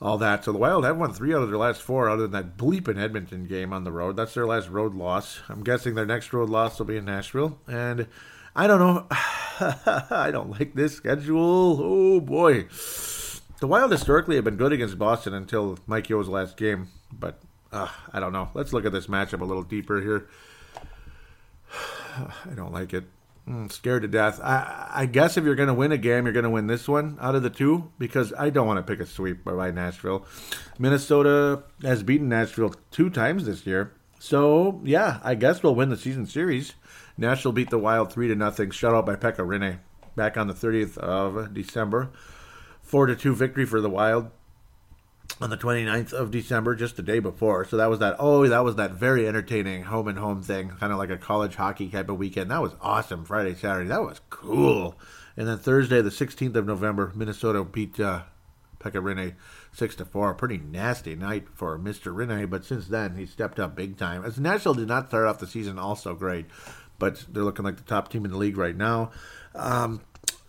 all 0.00 0.16
that. 0.18 0.44
So 0.44 0.52
the 0.52 0.58
Wild 0.58 0.84
have 0.84 0.96
won 0.96 1.12
three 1.12 1.34
out 1.34 1.42
of 1.42 1.48
their 1.48 1.58
last 1.58 1.82
four, 1.82 2.08
other 2.08 2.22
than 2.28 2.32
that 2.32 2.56
bleeping 2.56 3.00
Edmonton 3.00 3.46
game 3.46 3.72
on 3.72 3.84
the 3.84 3.92
road. 3.92 4.16
That's 4.16 4.34
their 4.34 4.46
last 4.46 4.68
road 4.68 4.94
loss. 4.94 5.40
I'm 5.48 5.64
guessing 5.64 5.94
their 5.94 6.06
next 6.06 6.32
road 6.32 6.48
loss 6.50 6.78
will 6.78 6.86
be 6.86 6.96
in 6.96 7.04
Nashville. 7.04 7.58
And 7.66 8.06
I 8.54 8.66
don't 8.66 8.78
know. 8.78 9.06
I 9.10 10.30
don't 10.32 10.50
like 10.50 10.74
this 10.74 10.94
schedule. 10.94 11.78
Oh 11.80 12.20
boy. 12.20 12.66
The 13.60 13.66
Wild 13.66 13.90
historically 13.90 14.36
have 14.36 14.44
been 14.44 14.56
good 14.56 14.72
against 14.72 14.98
Boston 14.98 15.34
until 15.34 15.78
Mike 15.86 16.08
Yeo's 16.08 16.28
last 16.28 16.56
game, 16.56 16.88
but 17.12 17.40
uh, 17.72 17.88
I 18.12 18.20
don't 18.20 18.32
know. 18.32 18.50
Let's 18.54 18.72
look 18.72 18.86
at 18.86 18.92
this 18.92 19.08
matchup 19.08 19.40
a 19.40 19.44
little 19.44 19.64
deeper 19.64 20.00
here. 20.00 20.28
I 22.50 22.54
don't 22.54 22.72
like 22.72 22.94
it. 22.94 23.04
I'm 23.46 23.68
mm, 23.68 23.72
scared 23.72 24.02
to 24.02 24.08
death. 24.08 24.40
I, 24.42 24.90
I 24.92 25.06
guess 25.06 25.38
if 25.38 25.44
you're 25.44 25.54
going 25.54 25.68
to 25.68 25.74
win 25.74 25.90
a 25.90 25.96
game, 25.96 26.26
you're 26.26 26.34
going 26.34 26.44
to 26.44 26.50
win 26.50 26.66
this 26.66 26.86
one 26.86 27.16
out 27.20 27.34
of 27.34 27.42
the 27.42 27.50
two 27.50 27.90
because 27.98 28.34
I 28.38 28.50
don't 28.50 28.66
want 28.66 28.78
to 28.78 28.90
pick 28.90 29.00
a 29.00 29.06
sweep 29.06 29.42
by 29.42 29.70
Nashville. 29.70 30.26
Minnesota 30.78 31.62
has 31.82 32.02
beaten 32.02 32.28
Nashville 32.28 32.74
two 32.90 33.08
times 33.08 33.46
this 33.46 33.66
year. 33.66 33.94
So, 34.18 34.80
yeah, 34.84 35.20
I 35.22 35.34
guess 35.34 35.62
we'll 35.62 35.74
win 35.74 35.88
the 35.88 35.96
season 35.96 36.26
series. 36.26 36.74
Nashville 37.16 37.52
beat 37.52 37.70
the 37.70 37.78
Wild 37.78 38.12
3 38.12 38.28
to 38.28 38.34
nothing, 38.34 38.70
shut 38.70 38.94
out 38.94 39.06
by 39.06 39.16
Pekka 39.16 39.38
Rinne 39.38 39.78
back 40.14 40.36
on 40.36 40.46
the 40.48 40.54
30th 40.54 40.98
of 40.98 41.54
December. 41.54 42.10
4 42.82 43.06
to 43.06 43.16
2 43.16 43.34
victory 43.34 43.64
for 43.64 43.80
the 43.80 43.90
Wild 43.90 44.30
on 45.40 45.50
the 45.50 45.56
29th 45.56 46.12
of 46.12 46.30
December, 46.30 46.74
just 46.74 46.96
the 46.96 47.02
day 47.02 47.18
before. 47.18 47.64
So 47.64 47.76
that 47.76 47.90
was 47.90 48.00
that. 48.00 48.16
Oh, 48.18 48.46
that 48.46 48.64
was 48.64 48.76
that 48.76 48.92
very 48.92 49.28
entertaining 49.28 49.84
home 49.84 50.08
and 50.08 50.18
home 50.18 50.42
thing, 50.42 50.70
kind 50.80 50.92
of 50.92 50.98
like 50.98 51.10
a 51.10 51.16
college 51.16 51.54
hockey 51.54 51.88
type 51.88 52.08
of 52.08 52.18
weekend. 52.18 52.50
That 52.50 52.62
was 52.62 52.74
awesome. 52.80 53.24
Friday, 53.24 53.54
Saturday, 53.54 53.88
that 53.88 54.02
was 54.02 54.20
cool. 54.30 54.98
And 55.36 55.46
then 55.46 55.58
Thursday, 55.58 56.02
the 56.02 56.10
16th 56.10 56.56
of 56.56 56.66
November, 56.66 57.12
Minnesota 57.14 57.62
beat 57.62 58.00
uh, 58.00 58.22
Pekka 58.80 59.02
Rinne 59.02 59.34
six 59.72 59.94
to 59.96 60.04
four. 60.04 60.34
Pretty 60.34 60.58
nasty 60.58 61.14
night 61.14 61.48
for 61.54 61.78
Mister 61.78 62.12
Rinne, 62.12 62.48
but 62.48 62.64
since 62.64 62.88
then 62.88 63.16
he 63.16 63.26
stepped 63.26 63.58
up 63.58 63.76
big 63.76 63.96
time. 63.96 64.24
As 64.24 64.38
Nashville 64.38 64.74
did 64.74 64.88
not 64.88 65.08
start 65.08 65.26
off 65.26 65.38
the 65.38 65.46
season 65.46 65.78
also 65.78 66.14
great, 66.14 66.46
but 66.98 67.24
they're 67.28 67.44
looking 67.44 67.64
like 67.64 67.76
the 67.76 67.82
top 67.82 68.10
team 68.10 68.24
in 68.24 68.30
the 68.30 68.36
league 68.36 68.58
right 68.58 68.76
now. 68.76 69.10
Um, 69.54 70.00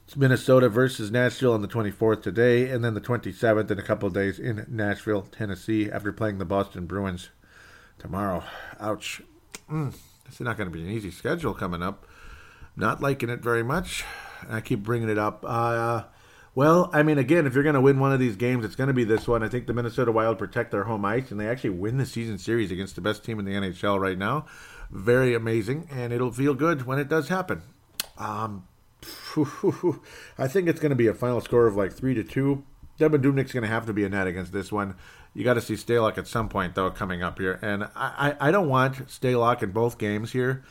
it's 0.10 0.18
Minnesota 0.18 0.70
versus 0.70 1.12
Nashville 1.12 1.54
on 1.54 1.62
the 1.62 1.68
24th 1.68 2.24
today, 2.24 2.68
and 2.68 2.84
then 2.84 2.96
the 2.96 3.00
27th 3.00 3.70
in 3.70 3.78
a 3.78 3.84
couple 3.84 4.10
days 4.10 4.40
in 4.40 4.66
Nashville, 4.68 5.22
Tennessee, 5.22 5.88
after 5.92 6.12
playing 6.12 6.40
the 6.40 6.46
Boston 6.46 6.88
Bruins 6.88 7.30
tomorrow. 8.00 8.44
Ouch. 8.80 9.22
Mm, 9.72 9.94
this 10.26 10.34
is 10.34 10.42
not 10.42 10.58
going 10.58 10.68
to 10.68 10.76
be 10.76 10.82
an 10.82 10.90
easy 10.90 11.12
schedule 11.12 11.54
coming 11.54 11.84
up. 11.84 12.08
Not 12.76 13.02
liking 13.02 13.30
it 13.30 13.42
very 13.42 13.62
much. 13.62 14.04
I 14.50 14.62
keep 14.62 14.82
bringing 14.82 15.10
it 15.10 15.20
up. 15.20 15.46
Uh, 15.48 16.06
well, 16.56 16.90
I 16.92 17.04
mean, 17.04 17.20
again, 17.20 17.46
if 17.46 17.54
you're 17.54 17.62
going 17.62 17.76
to 17.76 17.82
win 17.82 18.00
one 18.00 18.12
of 18.12 18.20
these 18.20 18.36
games, 18.36 18.66
it's 18.66 18.76
going 18.76 18.88
to 18.88 18.96
be 18.96 19.04
this 19.04 19.28
one. 19.28 19.44
I 19.44 19.48
think 19.48 19.68
the 19.68 19.74
Minnesota 19.76 20.12
Wild 20.12 20.40
protect 20.40 20.72
their 20.72 20.86
home 20.86 21.06
ice, 21.06 21.30
and 21.30 21.40
they 21.40 21.48
actually 21.48 21.70
win 21.70 21.98
the 21.98 22.08
season 22.08 22.40
series 22.40 22.72
against 22.72 22.96
the 22.96 23.02
best 23.02 23.24
team 23.24 23.38
in 23.38 23.46
the 23.46 23.54
NHL 23.54 24.00
right 24.00 24.18
now. 24.18 24.48
Very 24.90 25.36
amazing, 25.36 25.88
and 25.92 26.12
it'll 26.12 26.32
feel 26.32 26.56
good 26.56 26.88
when 26.88 26.98
it 26.98 27.10
does 27.10 27.28
happen. 27.28 27.62
Um, 28.18 28.66
I 30.38 30.48
think 30.48 30.68
it's 30.68 30.80
going 30.80 30.90
to 30.90 30.96
be 30.96 31.08
a 31.08 31.14
final 31.14 31.42
score 31.42 31.68
of 31.68 31.76
like 31.76 31.94
three 31.94 32.14
to 32.16 32.24
two. 32.24 32.64
Devan 33.00 33.22
Dubnyk's 33.22 33.54
going 33.54 33.64
to 33.64 33.70
have 33.70 33.86
to 33.86 33.94
be 33.94 34.04
a 34.04 34.10
net 34.10 34.28
against 34.28 34.52
this 34.52 34.72
one. 34.72 34.96
You 35.34 35.44
got 35.44 35.54
to 35.54 35.62
see 35.62 35.76
Stalock 35.76 36.18
at 36.18 36.28
some 36.28 36.50
point, 36.50 36.76
though, 36.76 36.90
coming 36.92 37.24
up 37.24 37.40
here. 37.40 37.60
And 37.62 37.86
I, 37.96 38.36
I, 38.40 38.50
I 38.50 38.52
don't 38.52 38.68
want 38.68 39.08
Stalock 39.08 39.64
in 39.64 39.72
both 39.72 39.98
games 39.98 40.32
here. 40.32 40.64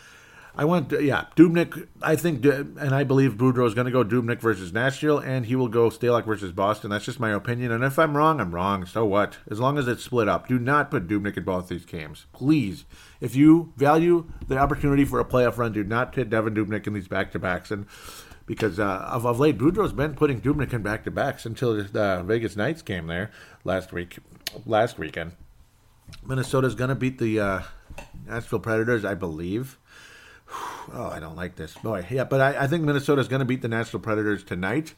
I 0.59 0.65
want, 0.65 0.91
yeah, 0.91 1.27
Dubnyk. 1.37 1.87
I 2.03 2.17
think, 2.17 2.45
and 2.45 2.93
I 2.93 3.05
believe 3.05 3.35
Boudreau 3.35 3.65
is 3.65 3.75
going 3.75 3.85
to 3.85 3.93
go 3.93 4.03
Dubnyk 4.03 4.41
versus 4.41 4.73
Nashville, 4.73 5.19
and 5.19 5.47
he 5.47 5.55
will 5.55 5.69
go 5.69 5.89
Stalock 5.89 6.27
versus 6.27 6.51
Boston. 6.51 6.91
That's 6.91 7.05
just 7.05 7.21
my 7.21 7.31
opinion. 7.31 7.71
And 7.71 7.85
if 7.85 7.97
I'm 7.97 8.17
wrong, 8.17 8.41
I'm 8.41 8.53
wrong. 8.53 8.85
So 8.85 9.05
what? 9.05 9.39
As 9.49 9.61
long 9.61 9.79
as 9.79 9.87
it's 9.87 10.03
split 10.03 10.29
up, 10.29 10.49
do 10.49 10.59
not 10.59 10.91
put 10.91 11.07
Dubnyk 11.07 11.37
in 11.37 11.45
both 11.45 11.69
these 11.69 11.85
games, 11.85 12.27
please. 12.33 12.85
If 13.21 13.37
you 13.37 13.73
value 13.77 14.27
the 14.49 14.59
opportunity 14.59 15.05
for 15.05 15.21
a 15.21 15.25
playoff 15.25 15.59
run, 15.59 15.73
do 15.73 15.85
not 15.85 16.13
put 16.13 16.29
Devan 16.29 16.57
Dubnyk 16.57 16.89
in 16.89 16.93
these 16.93 17.07
back 17.07 17.31
to 17.33 17.39
backs. 17.39 17.71
And 17.71 17.87
because 18.45 18.81
uh, 18.81 19.07
of, 19.13 19.25
of 19.27 19.39
late, 19.39 19.59
Boudreau's 19.59 19.93
been 19.93 20.15
putting 20.15 20.41
Dubnyk 20.41 20.73
in 20.73 20.83
back 20.83 21.05
to 21.05 21.13
backs 21.13 21.47
until 21.47 21.75
the 21.77 22.25
Vegas 22.27 22.57
Knights 22.57 22.83
game 22.83 23.07
there 23.07 23.31
last 23.63 23.93
week, 23.93 24.19
last 24.67 24.99
weekend. 24.99 25.33
Minnesota's 26.27 26.75
going 26.75 26.89
to 26.89 26.97
beat 26.97 27.19
the 27.19 27.39
uh, 27.39 27.63
Nashville 28.27 28.59
Predators, 28.59 29.05
I 29.05 29.15
believe. 29.15 29.79
Oh, 30.93 31.11
I 31.13 31.21
don't 31.21 31.37
like 31.37 31.57
this. 31.57 31.75
Boy, 31.75 32.07
yeah, 32.11 32.25
but 32.25 32.41
I, 32.41 32.65
I 32.65 32.67
think 32.67 32.85
Minnesota's 32.85 33.29
going 33.29 33.41
to 33.41 33.47
beat 33.47 33.63
the 33.63 33.69
Nashville 33.69 34.01
Predators 34.01 34.43
tonight. 34.43 34.95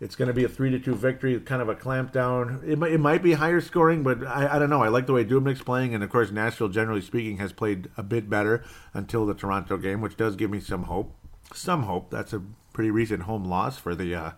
It's 0.00 0.16
going 0.16 0.28
to 0.28 0.34
be 0.34 0.44
a 0.44 0.48
three 0.48 0.70
to 0.70 0.78
two 0.78 0.94
victory, 0.94 1.38
kind 1.40 1.60
of 1.60 1.68
a 1.68 1.74
clamp 1.74 2.12
down. 2.12 2.62
It 2.66 2.78
might, 2.78 2.92
it 2.92 3.00
might 3.00 3.22
be 3.22 3.34
higher 3.34 3.60
scoring, 3.60 4.02
but 4.02 4.26
I, 4.26 4.56
I 4.56 4.58
don't 4.58 4.70
know. 4.70 4.82
I 4.82 4.88
like 4.88 5.06
the 5.06 5.12
way 5.12 5.24
Dubnyk's 5.24 5.62
playing, 5.62 5.94
and 5.94 6.02
of 6.02 6.10
course, 6.10 6.30
Nashville, 6.30 6.68
generally 6.68 7.02
speaking, 7.02 7.36
has 7.36 7.52
played 7.52 7.88
a 7.96 8.02
bit 8.02 8.30
better 8.30 8.64
until 8.94 9.26
the 9.26 9.34
Toronto 9.34 9.76
game, 9.76 10.00
which 10.00 10.16
does 10.16 10.36
give 10.36 10.50
me 10.50 10.60
some 10.60 10.84
hope. 10.84 11.14
Some 11.52 11.82
hope. 11.82 12.10
That's 12.10 12.32
a 12.32 12.42
pretty 12.72 12.90
recent 12.90 13.24
home 13.24 13.44
loss 13.44 13.76
for 13.76 13.94
the 13.94 14.14
uh, 14.14 14.30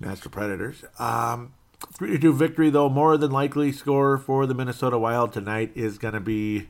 Nashville 0.00 0.32
Predators. 0.32 0.84
Um, 0.98 1.54
three 1.96 2.10
to 2.12 2.18
two 2.18 2.32
victory, 2.32 2.70
though, 2.70 2.88
more 2.88 3.16
than 3.16 3.30
likely 3.30 3.70
score 3.70 4.18
for 4.18 4.46
the 4.46 4.54
Minnesota 4.54 4.98
Wild 4.98 5.32
tonight 5.32 5.72
is 5.76 5.98
going 5.98 6.14
to 6.14 6.20
be 6.20 6.68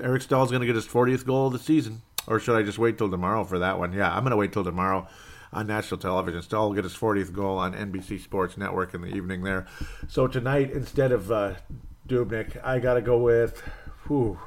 Eric 0.00 0.22
Staal's 0.22 0.50
going 0.50 0.60
to 0.60 0.66
get 0.66 0.76
his 0.76 0.86
40th 0.86 1.26
goal 1.26 1.48
of 1.48 1.52
the 1.52 1.58
season. 1.58 2.02
Or 2.26 2.38
should 2.38 2.56
I 2.56 2.62
just 2.62 2.78
wait 2.78 2.98
till 2.98 3.10
tomorrow 3.10 3.44
for 3.44 3.58
that 3.58 3.78
one? 3.78 3.92
Yeah, 3.92 4.14
I'm 4.14 4.22
going 4.22 4.30
to 4.30 4.36
wait 4.36 4.52
till 4.52 4.64
tomorrow 4.64 5.06
on 5.52 5.66
national 5.66 5.98
television. 5.98 6.42
Staal 6.42 6.68
will 6.68 6.74
get 6.74 6.84
his 6.84 6.94
40th 6.94 7.32
goal 7.32 7.58
on 7.58 7.74
NBC 7.74 8.20
Sports 8.20 8.56
Network 8.56 8.94
in 8.94 9.02
the 9.02 9.08
evening 9.08 9.42
there. 9.42 9.66
So 10.08 10.26
tonight, 10.26 10.70
instead 10.70 11.12
of 11.12 11.30
uh, 11.30 11.54
Dubnyk, 12.08 12.64
I 12.64 12.78
got 12.78 12.94
to 12.94 13.02
go 13.02 13.18
with, 13.18 13.60
whew, 14.06 14.38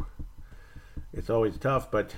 it's 1.13 1.29
always 1.29 1.57
tough, 1.57 1.91
but 1.91 2.15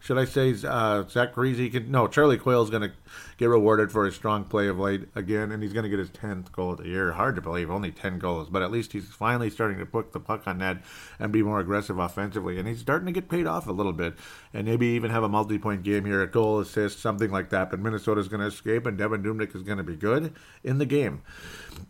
should 0.00 0.16
I 0.16 0.24
say 0.24 0.54
uh, 0.64 1.04
Zach 1.08 1.34
Parise? 1.34 1.70
Can, 1.72 1.90
no, 1.90 2.06
Charlie 2.06 2.38
Coyle 2.38 2.62
is 2.62 2.70
going 2.70 2.82
to 2.82 2.92
get 3.36 3.48
rewarded 3.48 3.90
for 3.90 4.06
his 4.06 4.14
strong 4.14 4.44
play 4.44 4.68
of 4.68 4.78
late 4.78 5.08
again, 5.14 5.50
and 5.50 5.62
he's 5.62 5.72
going 5.72 5.82
to 5.82 5.88
get 5.88 5.98
his 5.98 6.10
10th 6.10 6.52
goal 6.52 6.72
of 6.72 6.78
the 6.78 6.88
year. 6.88 7.12
Hard 7.12 7.34
to 7.34 7.42
believe, 7.42 7.70
only 7.70 7.90
10 7.90 8.18
goals, 8.18 8.48
but 8.48 8.62
at 8.62 8.70
least 8.70 8.92
he's 8.92 9.06
finally 9.06 9.50
starting 9.50 9.78
to 9.78 9.86
put 9.86 10.12
the 10.12 10.20
puck 10.20 10.46
on 10.46 10.58
net 10.58 10.78
and 11.18 11.32
be 11.32 11.42
more 11.42 11.58
aggressive 11.58 11.98
offensively, 11.98 12.58
and 12.58 12.68
he's 12.68 12.80
starting 12.80 13.06
to 13.06 13.12
get 13.12 13.28
paid 13.28 13.46
off 13.46 13.66
a 13.66 13.72
little 13.72 13.92
bit, 13.92 14.14
and 14.54 14.66
maybe 14.66 14.86
even 14.86 15.10
have 15.10 15.24
a 15.24 15.28
multi-point 15.28 15.82
game 15.82 16.04
here, 16.04 16.22
a 16.22 16.28
goal, 16.28 16.60
assist, 16.60 17.00
something 17.00 17.30
like 17.30 17.50
that. 17.50 17.70
But 17.70 17.80
Minnesota's 17.80 18.28
going 18.28 18.40
to 18.40 18.46
escape, 18.46 18.86
and 18.86 18.98
Devan 18.98 19.24
Dubnyk 19.24 19.54
is 19.54 19.62
going 19.62 19.78
to 19.78 19.84
be 19.84 19.96
good 19.96 20.32
in 20.62 20.78
the 20.78 20.86
game. 20.86 21.22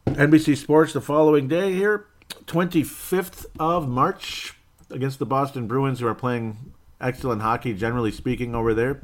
NBC 0.07 0.57
Sports 0.57 0.95
the 0.95 1.01
following 1.01 1.47
day 1.47 1.75
here, 1.75 2.07
25th 2.47 3.47
of 3.61 3.89
March, 3.89 4.55
against 4.91 5.19
the 5.19 5.27
Boston 5.27 5.67
Bruins, 5.67 6.01
who 6.01 6.07
are 6.07 6.15
playing 6.15 6.73
excellent 7.01 7.43
hockey, 7.43 7.75
generally 7.75 8.13
speaking, 8.13 8.55
over 8.55 8.75
there. 8.75 9.03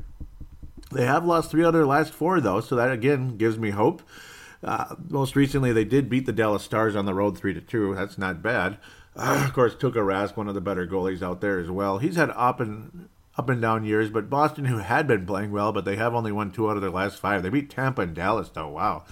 They 0.93 1.07
have 1.07 1.25
lost 1.25 1.51
three 1.51 1.63
out 1.63 1.69
of 1.69 1.75
their 1.75 1.87
last 1.87 2.13
four, 2.13 2.41
though, 2.41 2.61
so 2.61 2.77
that 2.77 2.93
again 2.93 3.37
gives 3.37 3.59
me 3.59 3.71
hope. 3.71 4.03
Uh, 4.63 4.95
most 5.09 5.37
recently, 5.37 5.73
they 5.73 5.85
did 5.85 6.09
beat 6.09 6.27
the 6.27 6.33
Dallas 6.33 6.63
Stars 6.63 6.97
on 6.97 7.05
the 7.05 7.15
road 7.15 7.37
three 7.37 7.53
to 7.53 7.61
two. 7.61 7.95
That's 7.95 8.17
not 8.17 8.43
bad. 8.43 8.79
Uh, 9.17 9.43
of 9.45 9.53
course, 9.53 9.75
Tuukka 9.75 9.97
Rask, 9.97 10.37
one 10.37 10.49
of 10.49 10.55
the 10.55 10.61
better 10.61 10.87
goalies 10.87 11.23
out 11.23 11.41
there 11.41 11.59
as 11.59 11.71
well. 11.71 11.99
He's 11.99 12.17
had 12.17 12.31
up 12.31 12.61
and 12.61 13.09
up 13.37 13.49
and 13.49 13.61
down 13.61 13.85
years, 13.85 14.11
but 14.11 14.31
Boston, 14.31 14.65
who 14.67 14.79
had 14.79 15.07
been 15.07 15.27
playing 15.27 15.51
well, 15.51 15.73
but 15.73 15.85
they 15.85 15.97
have 15.97 16.15
only 16.15 16.33
won 16.33 16.51
two 16.51 16.71
out 16.71 16.77
of 16.77 16.83
their 16.83 16.91
last 16.91 17.19
five. 17.19 17.43
They 17.43 17.49
beat 17.49 17.71
Tampa 17.71 18.03
and 18.03 18.15
Dallas, 18.15 18.49
though. 18.49 18.69
Wow, 18.69 19.05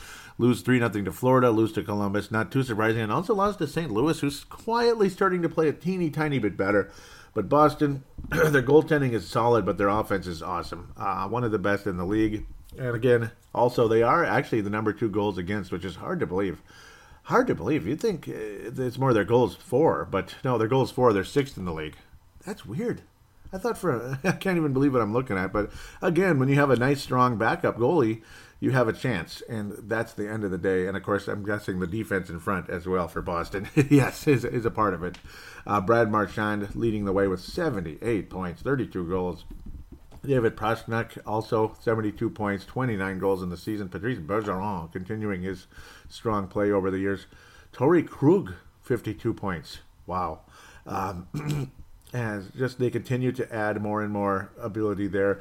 lose 0.43 0.61
three 0.61 0.81
nothing 0.81 1.05
to 1.05 1.13
Florida, 1.13 1.51
lose 1.51 1.73
to 1.73 1.85
Columbus, 1.85 2.33
not 2.33 2.51
too 2.51 2.65
surprising, 2.65 3.01
and 3.01 3.13
also 3.13 3.33
lost 3.33 3.61
to 3.61 3.67
St. 3.67 3.91
Louis, 3.91 4.19
who's 4.19 4.43
quietly 4.43 5.09
starting 5.09 5.41
to 5.41 5.49
play 5.49 5.69
a 5.69 5.73
teeny 5.73 6.11
tiny 6.11 6.41
bit 6.41 6.57
better. 6.57 6.91
But 7.33 7.49
Boston, 7.49 8.03
their 8.29 8.63
goaltending 8.63 9.13
is 9.13 9.27
solid, 9.27 9.65
but 9.65 9.79
their 9.79 9.89
offense 9.89 10.27
is 10.27 10.43
awesome. 10.43 10.93
Uh, 10.97 11.29
one 11.29 11.45
of 11.45 11.53
the 11.53 11.59
best 11.61 11.87
in 11.87 11.97
the 11.97 12.05
league. 12.05 12.45
And 12.77 12.95
again, 12.95 13.31
also, 13.55 13.87
they 13.87 14.03
are 14.03 14.25
actually 14.25 14.63
the 14.63 14.69
number 14.69 14.93
two 14.93 15.09
goals 15.09 15.39
against, 15.39 15.71
which 15.71 15.85
is 15.85 15.97
hard 15.97 16.19
to 16.21 16.27
believe. 16.27 16.61
Hard 17.25 17.47
to 17.47 17.55
believe. 17.55 17.87
You'd 17.87 18.01
think 18.01 18.29
uh, 18.29 18.33
it's 18.35 18.99
more 18.99 19.15
their 19.15 19.25
goals 19.25 19.55
for, 19.55 20.07
but 20.11 20.35
no, 20.43 20.59
their 20.59 20.69
goals 20.69 20.91
for, 20.91 21.13
they're 21.13 21.25
sixth 21.25 21.57
in 21.57 21.65
the 21.65 21.73
league. 21.73 21.97
That's 22.45 22.67
weird. 22.67 23.03
I 23.53 23.59
thought 23.59 23.79
for, 23.79 24.19
I 24.25 24.33
can't 24.33 24.57
even 24.57 24.73
believe 24.73 24.93
what 24.93 25.03
I'm 25.03 25.13
looking 25.13 25.39
at. 25.39 25.53
But 25.53 25.71
again, 26.03 26.41
when 26.41 26.49
you 26.49 26.57
have 26.57 26.71
a 26.71 26.77
nice, 26.77 27.01
strong 27.01 27.39
backup 27.39 27.79
goalie, 27.79 28.23
you 28.63 28.71
have 28.71 28.87
a 28.87 28.93
chance, 28.93 29.43
and 29.49 29.73
that's 29.89 30.13
the 30.13 30.31
end 30.31 30.45
of 30.45 30.53
the 30.53 30.57
day. 30.57 30.87
And 30.87 30.97
of 30.97 31.03
course, 31.03 31.27
I'm 31.27 31.45
guessing 31.45 31.81
the 31.81 31.87
defense 31.89 32.31
in 32.31 32.39
front 32.39 32.71
as 32.71 32.87
well 32.87 33.09
for 33.09 33.21
Boston. 33.21 33.69
yes, 33.91 34.29
is, 34.29 34.45
is 34.45 34.65
a 34.65 34.71
part 34.71 34.95
of 34.95 35.03
it. 35.03 35.19
Uh, 35.67 35.81
Brad 35.81 36.13
Marchand 36.13 36.77
leading 36.77 37.05
the 37.05 37.13
way 37.13 37.27
with 37.27 37.41
78 37.41 38.31
points, 38.31 38.63
32 38.63 39.09
goals. 39.09 39.45
David 40.25 40.57
Pastrnak 40.57 41.19
also 41.27 41.75
72 41.81 42.31
points, 42.31 42.65
29 42.65 43.19
goals 43.19 43.43
in 43.43 43.49
the 43.49 43.57
season. 43.57 43.89
Patrice 43.89 44.21
Bergeron 44.21 44.93
continuing 44.93 45.43
his 45.43 45.67
strong 46.09 46.47
play 46.47 46.71
over 46.71 46.89
the 46.89 47.01
years. 47.01 47.27
Torey 47.73 48.07
Krug 48.07 48.55
52 48.83 49.35
points. 49.35 49.81
Wow. 50.07 50.43
Um, 50.87 51.73
just 52.57 52.79
they 52.79 52.91
continue 52.91 53.33
to 53.33 53.53
add 53.53 53.83
more 53.83 54.03
and 54.03 54.13
more 54.13 54.53
ability 54.61 55.09
there. 55.09 55.41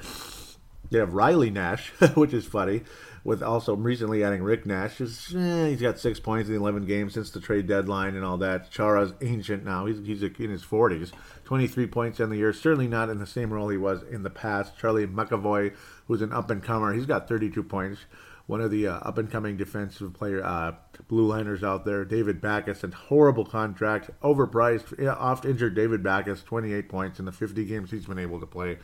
They 0.89 0.97
have 0.97 1.13
Riley 1.13 1.51
Nash, 1.51 1.89
which 2.15 2.33
is 2.33 2.45
funny 2.47 2.81
with 3.23 3.43
also 3.43 3.75
recently 3.75 4.23
adding 4.23 4.41
Rick 4.41 4.65
Nash. 4.65 4.99
Is, 4.99 5.33
eh, 5.35 5.69
he's 5.69 5.81
got 5.81 5.99
six 5.99 6.19
points 6.19 6.49
in 6.49 6.55
the 6.55 6.59
11 6.59 6.85
games 6.85 7.13
since 7.13 7.29
the 7.29 7.39
trade 7.39 7.67
deadline 7.67 8.15
and 8.15 8.25
all 8.25 8.37
that. 8.37 8.71
Chara's 8.71 9.13
ancient 9.21 9.63
now. 9.63 9.85
He's, 9.85 9.99
he's 10.05 10.23
in 10.23 10.49
his 10.49 10.63
40s. 10.63 11.11
23 11.45 11.87
points 11.87 12.19
in 12.19 12.29
the 12.29 12.37
year. 12.37 12.53
Certainly 12.53 12.87
not 12.87 13.09
in 13.09 13.19
the 13.19 13.27
same 13.27 13.53
role 13.53 13.69
he 13.69 13.77
was 13.77 14.03
in 14.03 14.23
the 14.23 14.29
past. 14.29 14.77
Charlie 14.77 15.05
McAvoy, 15.05 15.75
who's 16.07 16.21
an 16.21 16.33
up-and-comer, 16.33 16.93
he's 16.93 17.05
got 17.05 17.27
32 17.27 17.61
points. 17.63 18.01
One 18.47 18.59
of 18.59 18.71
the 18.71 18.87
uh, 18.87 18.93
up-and-coming 18.95 19.55
defensive 19.55 20.13
player 20.13 20.43
uh, 20.43 20.73
blue 21.07 21.27
liners 21.27 21.63
out 21.63 21.85
there. 21.85 22.03
David 22.03 22.41
Backes, 22.41 22.83
a 22.83 22.87
horrible 22.89 23.45
contract, 23.45 24.09
overpriced, 24.21 25.07
oft-injured 25.07 25.75
David 25.75 26.01
Backes, 26.01 26.41
28 26.43 26.89
points 26.89 27.19
in 27.19 27.25
the 27.25 27.31
50 27.31 27.65
games 27.65 27.91
he's 27.91 28.07
been 28.07 28.19
able 28.19 28.39
to 28.39 28.47
play. 28.47 28.79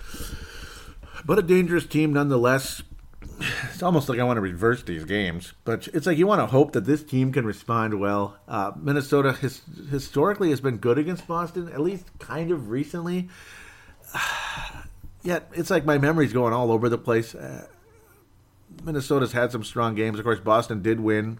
But 1.25 1.39
a 1.39 1.41
dangerous 1.41 1.85
team 1.85 2.13
nonetheless 2.13 2.83
it's 3.39 3.83
almost 3.83 4.09
like 4.09 4.19
I 4.19 4.23
want 4.23 4.37
to 4.37 4.41
reverse 4.41 4.83
these 4.83 5.05
games, 5.05 5.53
but 5.63 5.87
it's 5.89 6.07
like 6.07 6.17
you 6.17 6.27
want 6.27 6.41
to 6.41 6.47
hope 6.47 6.71
that 6.71 6.85
this 6.85 7.03
team 7.03 7.31
can 7.31 7.45
respond 7.45 7.99
well. 7.99 8.37
Uh, 8.47 8.71
Minnesota 8.75 9.33
his, 9.33 9.61
historically 9.89 10.49
has 10.49 10.61
been 10.61 10.77
good 10.77 10.97
against 10.97 11.27
Boston, 11.27 11.69
at 11.69 11.79
least 11.81 12.05
kind 12.19 12.51
of 12.51 12.69
recently. 12.69 13.29
Yet 15.23 15.49
it's 15.53 15.69
like 15.69 15.85
my 15.85 15.97
memory's 15.97 16.33
going 16.33 16.53
all 16.53 16.71
over 16.71 16.89
the 16.89 16.97
place. 16.97 17.35
Uh, 17.35 17.67
Minnesota's 18.83 19.33
had 19.33 19.51
some 19.51 19.63
strong 19.63 19.95
games. 19.95 20.19
Of 20.19 20.25
course, 20.25 20.39
Boston 20.39 20.81
did 20.81 20.99
win 20.99 21.39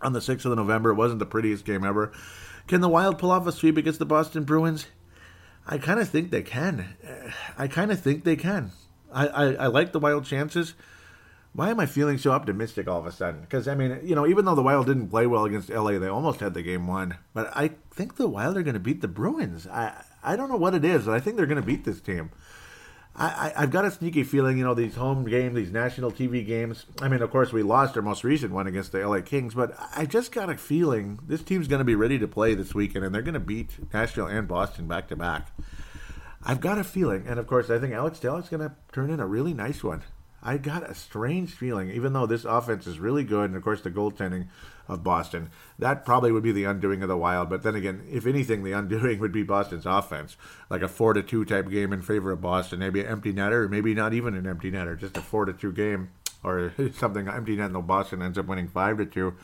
on 0.00 0.12
the 0.12 0.20
6th 0.20 0.44
of 0.44 0.56
November. 0.56 0.90
It 0.90 0.94
wasn't 0.94 1.18
the 1.18 1.26
prettiest 1.26 1.64
game 1.64 1.84
ever. 1.84 2.12
Can 2.66 2.80
the 2.80 2.88
Wild 2.88 3.18
pull 3.18 3.30
off 3.30 3.46
a 3.46 3.52
sweep 3.52 3.76
against 3.76 3.98
the 3.98 4.06
Boston 4.06 4.44
Bruins? 4.44 4.86
I 5.66 5.78
kind 5.78 5.98
of 5.98 6.08
think 6.08 6.30
they 6.30 6.42
can. 6.42 6.94
Uh, 7.06 7.30
I 7.58 7.68
kind 7.68 7.90
of 7.90 8.00
think 8.00 8.24
they 8.24 8.36
can. 8.36 8.72
I, 9.12 9.26
I, 9.26 9.44
I 9.54 9.66
like 9.66 9.92
the 9.92 10.00
Wild 10.00 10.24
chances. 10.24 10.74
Why 11.54 11.70
am 11.70 11.78
I 11.78 11.86
feeling 11.86 12.18
so 12.18 12.32
optimistic 12.32 12.88
all 12.88 12.98
of 12.98 13.06
a 13.06 13.12
sudden? 13.12 13.42
Because, 13.42 13.68
I 13.68 13.76
mean, 13.76 14.00
you 14.02 14.16
know, 14.16 14.26
even 14.26 14.44
though 14.44 14.56
the 14.56 14.62
Wild 14.62 14.86
didn't 14.86 15.08
play 15.08 15.26
well 15.28 15.44
against 15.44 15.70
LA, 15.70 15.98
they 16.00 16.08
almost 16.08 16.40
had 16.40 16.52
the 16.52 16.62
game 16.62 16.88
won. 16.88 17.16
But 17.32 17.56
I 17.56 17.70
think 17.92 18.16
the 18.16 18.26
Wild 18.26 18.56
are 18.56 18.64
going 18.64 18.74
to 18.74 18.80
beat 18.80 19.02
the 19.02 19.08
Bruins. 19.08 19.68
I, 19.68 20.02
I 20.24 20.34
don't 20.34 20.48
know 20.48 20.56
what 20.56 20.74
it 20.74 20.84
is, 20.84 21.04
but 21.04 21.14
I 21.14 21.20
think 21.20 21.36
they're 21.36 21.46
going 21.46 21.60
to 21.60 21.66
beat 21.66 21.84
this 21.84 22.00
team. 22.00 22.30
I, 23.14 23.52
I, 23.56 23.60
have 23.60 23.70
got 23.70 23.84
a 23.84 23.92
sneaky 23.92 24.24
feeling, 24.24 24.58
you 24.58 24.64
know, 24.64 24.74
these 24.74 24.96
home 24.96 25.24
games, 25.24 25.54
these 25.54 25.70
national 25.70 26.10
TV 26.10 26.44
games. 26.44 26.86
I 27.00 27.06
mean, 27.06 27.22
of 27.22 27.30
course, 27.30 27.52
we 27.52 27.62
lost 27.62 27.96
our 27.96 28.02
most 28.02 28.24
recent 28.24 28.52
one 28.52 28.66
against 28.66 28.90
the 28.90 29.06
LA 29.06 29.20
Kings, 29.20 29.54
but 29.54 29.76
I 29.94 30.06
just 30.06 30.32
got 30.32 30.50
a 30.50 30.56
feeling 30.56 31.20
this 31.24 31.42
team's 31.42 31.68
going 31.68 31.78
to 31.78 31.84
be 31.84 31.94
ready 31.94 32.18
to 32.18 32.26
play 32.26 32.54
this 32.54 32.74
weekend, 32.74 33.04
and 33.04 33.14
they're 33.14 33.22
going 33.22 33.34
to 33.34 33.40
beat 33.40 33.92
Nashville 33.92 34.26
and 34.26 34.48
Boston 34.48 34.88
back 34.88 35.06
to 35.08 35.16
back. 35.16 35.52
I've 36.42 36.60
got 36.60 36.78
a 36.78 36.84
feeling, 36.84 37.28
and 37.28 37.38
of 37.38 37.46
course, 37.46 37.70
I 37.70 37.78
think 37.78 37.94
Alex 37.94 38.18
Stalock's 38.18 38.48
going 38.48 38.68
to 38.68 38.74
turn 38.90 39.10
in 39.10 39.20
a 39.20 39.26
really 39.26 39.54
nice 39.54 39.84
one. 39.84 40.02
I 40.44 40.58
got 40.58 40.88
a 40.88 40.94
strange 40.94 41.52
feeling, 41.52 41.90
even 41.90 42.12
though 42.12 42.26
this 42.26 42.44
offense 42.44 42.86
is 42.86 42.98
really 42.98 43.24
good, 43.24 43.46
and 43.46 43.56
of 43.56 43.64
course 43.64 43.80
the 43.80 43.90
goaltending 43.90 44.48
of 44.86 45.02
Boston, 45.02 45.50
that 45.78 46.04
probably 46.04 46.30
would 46.30 46.42
be 46.42 46.52
the 46.52 46.64
undoing 46.64 47.02
of 47.02 47.08
the 47.08 47.16
Wild. 47.16 47.48
But 47.48 47.62
then 47.62 47.74
again, 47.74 48.06
if 48.10 48.26
anything, 48.26 48.62
the 48.62 48.72
undoing 48.78 49.20
would 49.20 49.32
be 49.32 49.42
Boston's 49.42 49.86
offense, 49.86 50.36
like 50.68 50.82
a 50.82 50.88
four 50.88 51.14
to 51.14 51.22
two 51.22 51.46
type 51.46 51.70
game 51.70 51.94
in 51.94 52.02
favor 52.02 52.30
of 52.30 52.42
Boston, 52.42 52.78
maybe 52.80 53.00
an 53.00 53.06
empty 53.06 53.32
netter, 53.32 53.64
or 53.64 53.68
maybe 53.68 53.94
not 53.94 54.12
even 54.12 54.34
an 54.34 54.46
empty 54.46 54.70
netter, 54.70 54.98
just 54.98 55.16
a 55.16 55.22
four 55.22 55.46
to 55.46 55.54
two 55.54 55.72
game, 55.72 56.10
or 56.42 56.74
something 56.94 57.26
empty 57.26 57.56
net, 57.56 57.70
and 57.70 57.86
Boston 57.86 58.20
ends 58.20 58.36
up 58.36 58.46
winning 58.46 58.68
five 58.68 58.98
to 58.98 59.06
two. 59.06 59.34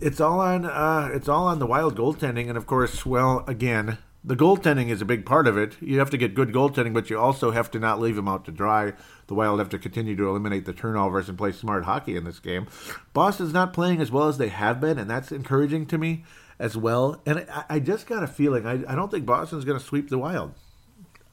it's 0.00 0.20
all 0.20 0.40
on 0.40 0.66
uh, 0.66 1.10
it's 1.12 1.28
all 1.28 1.46
on 1.46 1.60
the 1.60 1.66
wild 1.66 1.96
goaltending, 1.96 2.48
and 2.48 2.58
of 2.58 2.66
course, 2.66 3.06
well, 3.06 3.44
again, 3.46 3.98
the 4.26 4.34
goaltending 4.34 4.88
is 4.88 5.00
a 5.00 5.04
big 5.04 5.24
part 5.24 5.46
of 5.46 5.56
it. 5.56 5.76
You 5.80 6.00
have 6.00 6.10
to 6.10 6.16
get 6.16 6.34
good 6.34 6.52
goaltending, 6.52 6.92
but 6.92 7.08
you 7.08 7.18
also 7.18 7.52
have 7.52 7.70
to 7.70 7.78
not 7.78 8.00
leave 8.00 8.16
them 8.16 8.26
out 8.26 8.44
to 8.46 8.50
dry. 8.50 8.92
The 9.28 9.34
Wild 9.34 9.60
have 9.60 9.68
to 9.68 9.78
continue 9.78 10.16
to 10.16 10.28
eliminate 10.28 10.64
the 10.64 10.72
turnovers 10.72 11.28
and 11.28 11.38
play 11.38 11.52
smart 11.52 11.84
hockey 11.84 12.16
in 12.16 12.24
this 12.24 12.40
game. 12.40 12.66
Boston's 13.12 13.52
not 13.52 13.72
playing 13.72 14.00
as 14.00 14.10
well 14.10 14.26
as 14.26 14.36
they 14.36 14.48
have 14.48 14.80
been, 14.80 14.98
and 14.98 15.08
that's 15.08 15.30
encouraging 15.30 15.86
to 15.86 15.98
me 15.98 16.24
as 16.58 16.76
well. 16.76 17.22
And 17.24 17.46
I, 17.48 17.64
I 17.70 17.78
just 17.78 18.08
got 18.08 18.24
a 18.24 18.26
feeling 18.26 18.66
I, 18.66 18.82
I 18.92 18.96
don't 18.96 19.12
think 19.12 19.26
Boston's 19.26 19.64
going 19.64 19.78
to 19.78 19.84
sweep 19.84 20.10
the 20.10 20.18
Wild. 20.18 20.54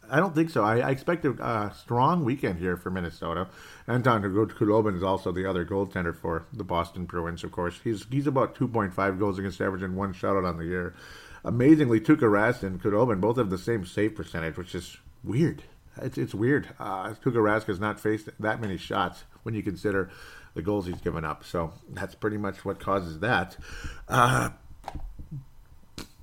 I 0.09 0.17
don't 0.17 0.35
think 0.35 0.51
so. 0.51 0.63
I, 0.63 0.77
I 0.79 0.91
expect 0.91 1.25
a 1.25 1.71
strong 1.75 2.23
weekend 2.23 2.59
here 2.59 2.77
for 2.77 2.91
Minnesota. 2.91 3.47
Anton 3.87 4.21
Khudobin 4.21 4.95
is 4.95 5.01
also 5.01 5.31
the 5.31 5.49
other 5.49 5.65
goaltender 5.65 6.15
for 6.15 6.45
the 6.53 6.63
Boston 6.63 7.05
Bruins, 7.05 7.43
of 7.43 7.51
course. 7.51 7.79
He's 7.83 8.05
he's 8.11 8.27
about 8.27 8.53
2.5 8.53 9.17
goals 9.17 9.39
against 9.39 9.59
average 9.59 9.81
and 9.81 9.95
one 9.95 10.13
shutout 10.13 10.47
on 10.47 10.57
the 10.57 10.65
year. 10.65 10.93
Amazingly, 11.45 11.99
Tuukka 11.99 12.21
Rask 12.21 12.63
and 12.63 12.81
Khudobin 12.81 13.19
both 13.19 13.37
have 13.37 13.49
the 13.49 13.57
same 13.57 13.85
save 13.85 14.15
percentage, 14.15 14.57
which 14.57 14.73
is 14.73 14.97
weird. 15.23 15.63
It's, 16.01 16.17
it's 16.17 16.33
weird. 16.33 16.69
Uh, 16.79 17.09
Tuukka 17.09 17.35
Rask 17.35 17.65
has 17.65 17.79
not 17.79 17.99
faced 17.99 18.29
that 18.39 18.61
many 18.61 18.77
shots 18.77 19.23
when 19.43 19.53
you 19.53 19.61
consider 19.61 20.09
the 20.53 20.61
goals 20.61 20.85
he's 20.85 21.01
given 21.01 21.25
up. 21.25 21.43
So 21.43 21.73
that's 21.89 22.15
pretty 22.15 22.37
much 22.37 22.63
what 22.63 22.79
causes 22.79 23.19
that. 23.19 23.57
Uh, 24.07 24.51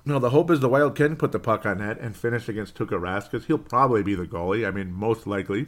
no, 0.03 0.17
the 0.17 0.31
hope 0.31 0.49
is 0.49 0.59
the 0.59 0.69
Wild 0.69 0.95
can 0.95 1.15
put 1.15 1.31
the 1.31 1.39
puck 1.39 1.65
on 1.65 1.77
net 1.77 1.99
and 1.99 2.15
finish 2.15 2.49
against 2.49 2.75
Tuukka 2.75 2.99
Rask 2.99 3.29
because 3.29 3.45
he'll 3.45 3.59
probably 3.59 4.01
be 4.01 4.15
the 4.15 4.25
goalie. 4.25 4.67
I 4.67 4.71
mean, 4.71 4.91
most 4.91 5.27
likely. 5.27 5.67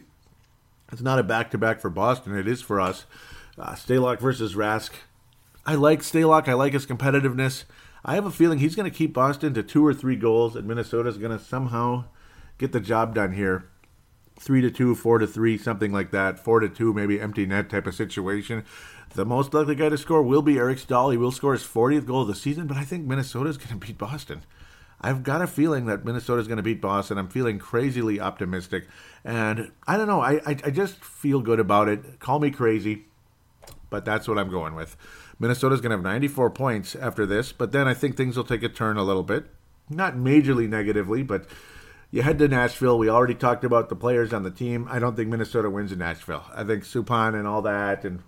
It's 0.91 1.01
not 1.01 1.19
a 1.19 1.23
back 1.23 1.51
to 1.51 1.57
back 1.57 1.79
for 1.79 1.89
Boston. 1.89 2.35
It 2.35 2.47
is 2.47 2.61
for 2.61 2.81
us. 2.81 3.05
Uh, 3.57 3.75
versus 4.19 4.55
Rask. 4.55 4.91
I 5.65 5.75
like 5.75 6.01
Stalock. 6.01 6.47
I 6.47 6.53
like 6.53 6.73
his 6.73 6.85
competitiveness. 6.85 7.65
I 8.05 8.15
have 8.15 8.25
a 8.25 8.31
feeling 8.31 8.59
he's 8.59 8.75
going 8.75 8.89
to 8.89 8.95
keep 8.95 9.13
Boston 9.13 9.53
to 9.53 9.63
two 9.63 9.85
or 9.85 9.93
three 9.93 10.15
goals, 10.15 10.55
and 10.55 10.67
Minnesota's 10.67 11.17
going 11.17 11.37
to 11.37 11.43
somehow 11.43 12.05
get 12.57 12.71
the 12.71 12.79
job 12.79 13.15
done 13.15 13.33
here. 13.33 13.69
Three 14.37 14.61
to 14.61 14.71
two, 14.71 14.95
four 14.95 15.19
to 15.19 15.27
three, 15.27 15.57
something 15.57 15.93
like 15.93 16.11
that. 16.11 16.39
Four 16.39 16.59
to 16.59 16.67
two, 16.67 16.93
maybe 16.93 17.21
empty 17.21 17.45
net 17.45 17.69
type 17.69 17.87
of 17.87 17.95
situation. 17.95 18.65
The 19.13 19.25
most 19.25 19.53
likely 19.53 19.75
guy 19.75 19.89
to 19.89 19.97
score 19.97 20.23
will 20.23 20.41
be 20.41 20.57
Eric 20.57 20.79
Staal. 20.79 21.11
He 21.11 21.17
will 21.17 21.31
score 21.31 21.53
his 21.53 21.63
40th 21.63 22.05
goal 22.05 22.23
of 22.23 22.27
the 22.27 22.35
season, 22.35 22.67
but 22.67 22.77
I 22.77 22.83
think 22.83 23.05
Minnesota's 23.05 23.57
going 23.57 23.79
to 23.79 23.85
beat 23.85 23.97
Boston. 23.97 24.43
I've 24.99 25.23
got 25.23 25.41
a 25.41 25.47
feeling 25.47 25.85
that 25.85 26.03
Minnesota's 26.03 26.47
going 26.47 26.57
to 26.57 26.63
beat 26.63 26.81
Boston. 26.81 27.17
I'm 27.17 27.27
feeling 27.27 27.59
crazily 27.59 28.19
optimistic. 28.19 28.87
And 29.23 29.71
I 29.85 29.97
don't 29.97 30.07
know, 30.07 30.21
I, 30.21 30.35
I, 30.45 30.57
I 30.65 30.69
just 30.71 31.03
feel 31.03 31.41
good 31.41 31.59
about 31.59 31.89
it. 31.89 32.19
Call 32.19 32.39
me 32.39 32.51
crazy, 32.51 33.05
but 33.89 34.03
that's 34.03 34.27
what 34.27 34.37
I'm 34.37 34.49
going 34.49 34.75
with. 34.75 34.97
Minnesota's 35.39 35.81
going 35.81 35.91
to 35.91 35.97
have 35.97 36.03
94 36.03 36.49
points 36.51 36.95
after 36.95 37.25
this, 37.25 37.51
but 37.51 37.71
then 37.71 37.87
I 37.87 37.93
think 37.93 38.15
things 38.15 38.37
will 38.37 38.43
take 38.43 38.63
a 38.63 38.69
turn 38.69 38.97
a 38.97 39.03
little 39.03 39.23
bit. 39.23 39.45
Not 39.89 40.15
majorly 40.15 40.69
negatively, 40.69 41.23
but 41.23 41.45
you 42.11 42.21
head 42.21 42.39
to 42.39 42.47
Nashville. 42.47 42.97
We 42.97 43.09
already 43.09 43.35
talked 43.35 43.63
about 43.63 43.89
the 43.89 43.95
players 43.95 44.33
on 44.33 44.43
the 44.43 44.51
team. 44.51 44.87
I 44.89 44.99
don't 44.99 45.15
think 45.15 45.29
Minnesota 45.29 45.69
wins 45.69 45.91
in 45.91 45.99
Nashville. 45.99 46.45
I 46.53 46.63
think 46.63 46.83
Subban 46.83 47.33
and 47.35 47.47
all 47.47 47.61
that 47.63 48.05
and 48.05 48.21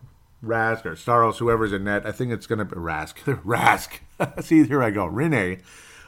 Rask 0.43 0.85
or 0.85 0.95
Saros, 0.95 1.37
whoever's 1.37 1.71
in 1.71 1.83
net. 1.83 2.05
I 2.05 2.11
think 2.11 2.31
it's 2.31 2.47
going 2.47 2.59
to 2.59 2.65
be 2.65 2.75
Rask. 2.75 3.15
Rask. 3.43 3.99
See, 4.43 4.63
here 4.65 4.83
I 4.83 4.91
go. 4.91 5.07
Rinne 5.07 5.61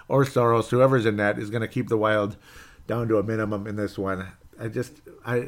or 0.07 0.25
Saros, 0.25 0.69
whoever's 0.69 1.05
in 1.05 1.17
net, 1.17 1.37
is 1.37 1.49
going 1.49 1.61
to 1.61 1.67
keep 1.67 1.87
the 1.89 1.97
Wild 1.97 2.37
down 2.87 3.07
to 3.09 3.17
a 3.17 3.23
minimum 3.23 3.67
in 3.67 3.75
this 3.75 3.97
one. 3.97 4.27
I 4.59 4.69
just, 4.69 5.01
I, 5.25 5.47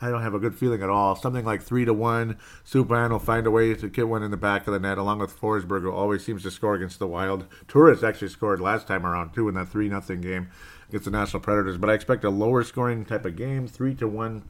I 0.00 0.10
don't 0.10 0.22
have 0.22 0.34
a 0.34 0.38
good 0.38 0.54
feeling 0.54 0.82
at 0.82 0.90
all. 0.90 1.16
Something 1.16 1.44
like 1.44 1.62
three 1.62 1.84
to 1.86 1.94
one. 1.94 2.36
Subban 2.66 3.10
will 3.10 3.18
find 3.18 3.46
a 3.46 3.50
way 3.50 3.74
to 3.74 3.88
get 3.88 4.08
one 4.08 4.22
in 4.22 4.30
the 4.30 4.36
back 4.36 4.66
of 4.66 4.74
the 4.74 4.78
net, 4.78 4.98
along 4.98 5.20
with 5.20 5.38
Forsberg, 5.40 5.82
who 5.82 5.90
always 5.90 6.24
seems 6.24 6.42
to 6.42 6.50
score 6.50 6.74
against 6.74 6.98
the 6.98 7.06
Wild. 7.06 7.46
Turris 7.66 8.02
actually 8.02 8.28
scored 8.28 8.60
last 8.60 8.86
time 8.86 9.06
around 9.06 9.32
too 9.32 9.48
in 9.48 9.54
that 9.54 9.68
three 9.68 9.88
nothing 9.88 10.20
game 10.20 10.48
against 10.88 11.06
the 11.06 11.10
Nashville 11.10 11.40
Predators. 11.40 11.78
But 11.78 11.88
I 11.88 11.94
expect 11.94 12.24
a 12.24 12.30
lower 12.30 12.62
scoring 12.62 13.04
type 13.04 13.24
of 13.24 13.36
game, 13.36 13.66
three 13.66 13.94
to 13.94 14.06
one 14.06 14.48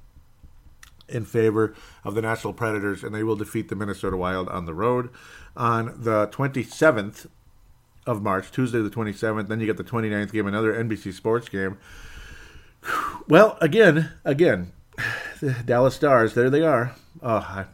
in 1.09 1.25
favor 1.25 1.75
of 2.05 2.15
the 2.15 2.23
Nashville 2.23 2.53
Predators, 2.53 3.05
and 3.05 3.15
they 3.15 3.23
will 3.23 3.37
defeat 3.37 3.69
the 3.69 3.77
Minnesota 3.77 4.17
Wild 4.17 4.49
on 4.49 4.65
the 4.67 4.75
road 4.75 5.11
on 5.57 5.95
the 5.97 6.27
27th 6.29 7.29
of 8.07 8.23
March, 8.23 8.51
Tuesday 8.51 8.81
the 8.81 8.91
27th. 8.91 9.49
Then 9.49 9.61
you 9.61 9.67
get 9.67 9.77
the 9.77 9.85
29th 9.85 10.33
game, 10.33 10.47
another 10.47 10.73
NBC 10.73 11.13
Sports 11.13 11.49
game. 11.49 11.79
Well, 13.29 13.59
again, 13.61 14.13
again, 14.25 14.73
Dallas 15.65 15.95
Stars, 15.95 16.35
there 16.35 16.51
they 16.51 16.63
are. 16.63 16.95
Oh, 17.23 17.67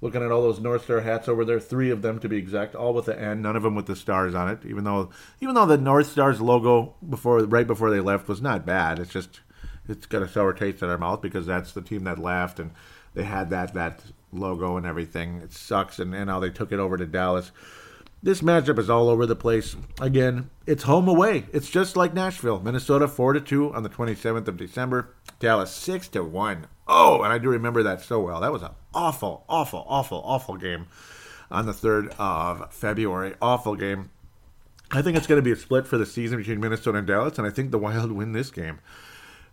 looking 0.00 0.22
at 0.22 0.30
all 0.30 0.42
those 0.42 0.60
North 0.60 0.84
Star 0.84 1.00
hats 1.00 1.28
over 1.28 1.44
there, 1.44 1.58
three 1.58 1.90
of 1.90 2.02
them 2.02 2.18
to 2.20 2.28
be 2.28 2.36
exact, 2.36 2.74
all 2.74 2.94
with 2.94 3.06
the 3.06 3.18
N, 3.18 3.42
none 3.42 3.56
of 3.56 3.62
them 3.62 3.74
with 3.74 3.86
the 3.86 3.96
stars 3.96 4.34
on 4.34 4.48
it. 4.48 4.60
Even 4.66 4.84
though, 4.84 5.10
even 5.40 5.54
though 5.54 5.66
the 5.66 5.78
North 5.78 6.10
Stars 6.10 6.40
logo 6.40 6.94
before, 7.08 7.38
right 7.44 7.66
before 7.66 7.90
they 7.90 8.00
left, 8.00 8.28
was 8.28 8.42
not 8.42 8.66
bad. 8.66 8.98
It's 8.98 9.12
just 9.12 9.40
it's 9.88 10.06
got 10.06 10.22
a 10.22 10.28
sour 10.28 10.52
taste 10.52 10.82
in 10.82 10.88
our 10.88 10.98
mouth 10.98 11.20
because 11.20 11.46
that's 11.46 11.72
the 11.72 11.82
team 11.82 12.04
that 12.04 12.18
left 12.18 12.58
and 12.58 12.70
they 13.14 13.24
had 13.24 13.50
that 13.50 13.74
that 13.74 14.00
logo 14.32 14.76
and 14.76 14.86
everything. 14.86 15.40
It 15.42 15.52
sucks, 15.52 15.98
and, 15.98 16.14
and 16.14 16.28
how 16.28 16.40
they 16.40 16.50
took 16.50 16.72
it 16.72 16.78
over 16.78 16.96
to 16.96 17.06
Dallas. 17.06 17.50
This 18.22 18.40
matchup 18.40 18.78
is 18.78 18.88
all 18.88 19.08
over 19.08 19.26
the 19.26 19.36
place. 19.36 19.76
Again, 20.00 20.48
it's 20.66 20.84
home 20.84 21.08
away. 21.08 21.44
It's 21.52 21.68
just 21.68 21.96
like 21.96 22.14
Nashville. 22.14 22.60
Minnesota 22.60 23.06
four 23.06 23.32
to 23.32 23.40
two 23.40 23.72
on 23.74 23.82
the 23.82 23.88
twenty 23.88 24.14
seventh 24.14 24.48
of 24.48 24.56
December. 24.56 25.14
Dallas 25.38 25.70
six 25.70 26.08
to 26.08 26.24
one. 26.24 26.66
Oh, 26.86 27.22
and 27.22 27.32
I 27.32 27.38
do 27.38 27.48
remember 27.48 27.82
that 27.84 28.02
so 28.02 28.20
well. 28.20 28.40
That 28.40 28.52
was 28.52 28.62
an 28.62 28.72
awful, 28.92 29.44
awful, 29.48 29.84
awful, 29.88 30.22
awful 30.24 30.56
game 30.56 30.86
on 31.50 31.66
the 31.66 31.72
third 31.72 32.14
of 32.18 32.72
February. 32.72 33.34
Awful 33.40 33.74
game. 33.74 34.10
I 34.90 35.02
think 35.02 35.16
it's 35.16 35.26
going 35.26 35.38
to 35.38 35.42
be 35.42 35.52
a 35.52 35.56
split 35.56 35.86
for 35.86 35.98
the 35.98 36.06
season 36.06 36.38
between 36.38 36.60
Minnesota 36.60 36.98
and 36.98 37.06
Dallas, 37.06 37.38
and 37.38 37.46
I 37.46 37.50
think 37.50 37.70
the 37.70 37.78
Wild 37.78 38.12
win 38.12 38.32
this 38.32 38.50
game. 38.50 38.80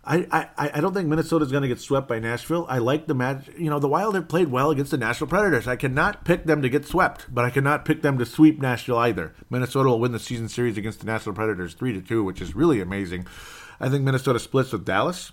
I, 0.04 0.48
I, 0.58 0.72
I 0.74 0.82
don't 0.82 0.96
think 0.96 1.08
Minnesota's 1.08 1.52
going 1.52 1.62
to 1.62 1.68
get 1.68 1.80
swept 1.80 2.08
by 2.08 2.18
Nashville. 2.18 2.66
I 2.68 2.80
like 2.80 3.06
the 3.06 3.14
match. 3.14 3.50
You 3.56 3.70
know, 3.70 3.78
the 3.78 3.88
Wild 3.88 4.16
have 4.16 4.28
played 4.28 4.48
well 4.48 4.72
against 4.72 4.92
the 4.92 4.98
Nashville 4.98 5.28
Predators. 5.28 5.68
I 5.68 5.76
cannot 5.76 6.26
pick 6.26 6.46
them 6.46 6.64
to 6.64 6.70
get 6.70 6.88
swept, 6.88 7.28
but 7.34 7.46
I 7.46 7.52
cannot 7.52 7.86
pick 7.86 8.02
them 8.02 8.18
to 8.18 8.26
sweep 8.26 8.60
Nashville 8.60 8.98
either. 8.98 9.34
Minnesota 9.52 9.90
will 9.90 10.00
win 10.00 10.12
the 10.12 10.20
season 10.20 10.50
series 10.50 10.76
against 10.76 11.02
the 11.02 11.06
Nashville 11.06 11.34
Predators 11.34 11.76
3 11.76 11.94
to 11.94 12.02
2, 12.02 12.24
which 12.24 12.42
is 12.42 12.56
really 12.56 12.82
amazing. 12.82 13.28
I 13.80 13.90
think 13.90 14.04
Minnesota 14.04 14.40
splits 14.40 14.72
with 14.72 14.86
Dallas. 14.86 15.32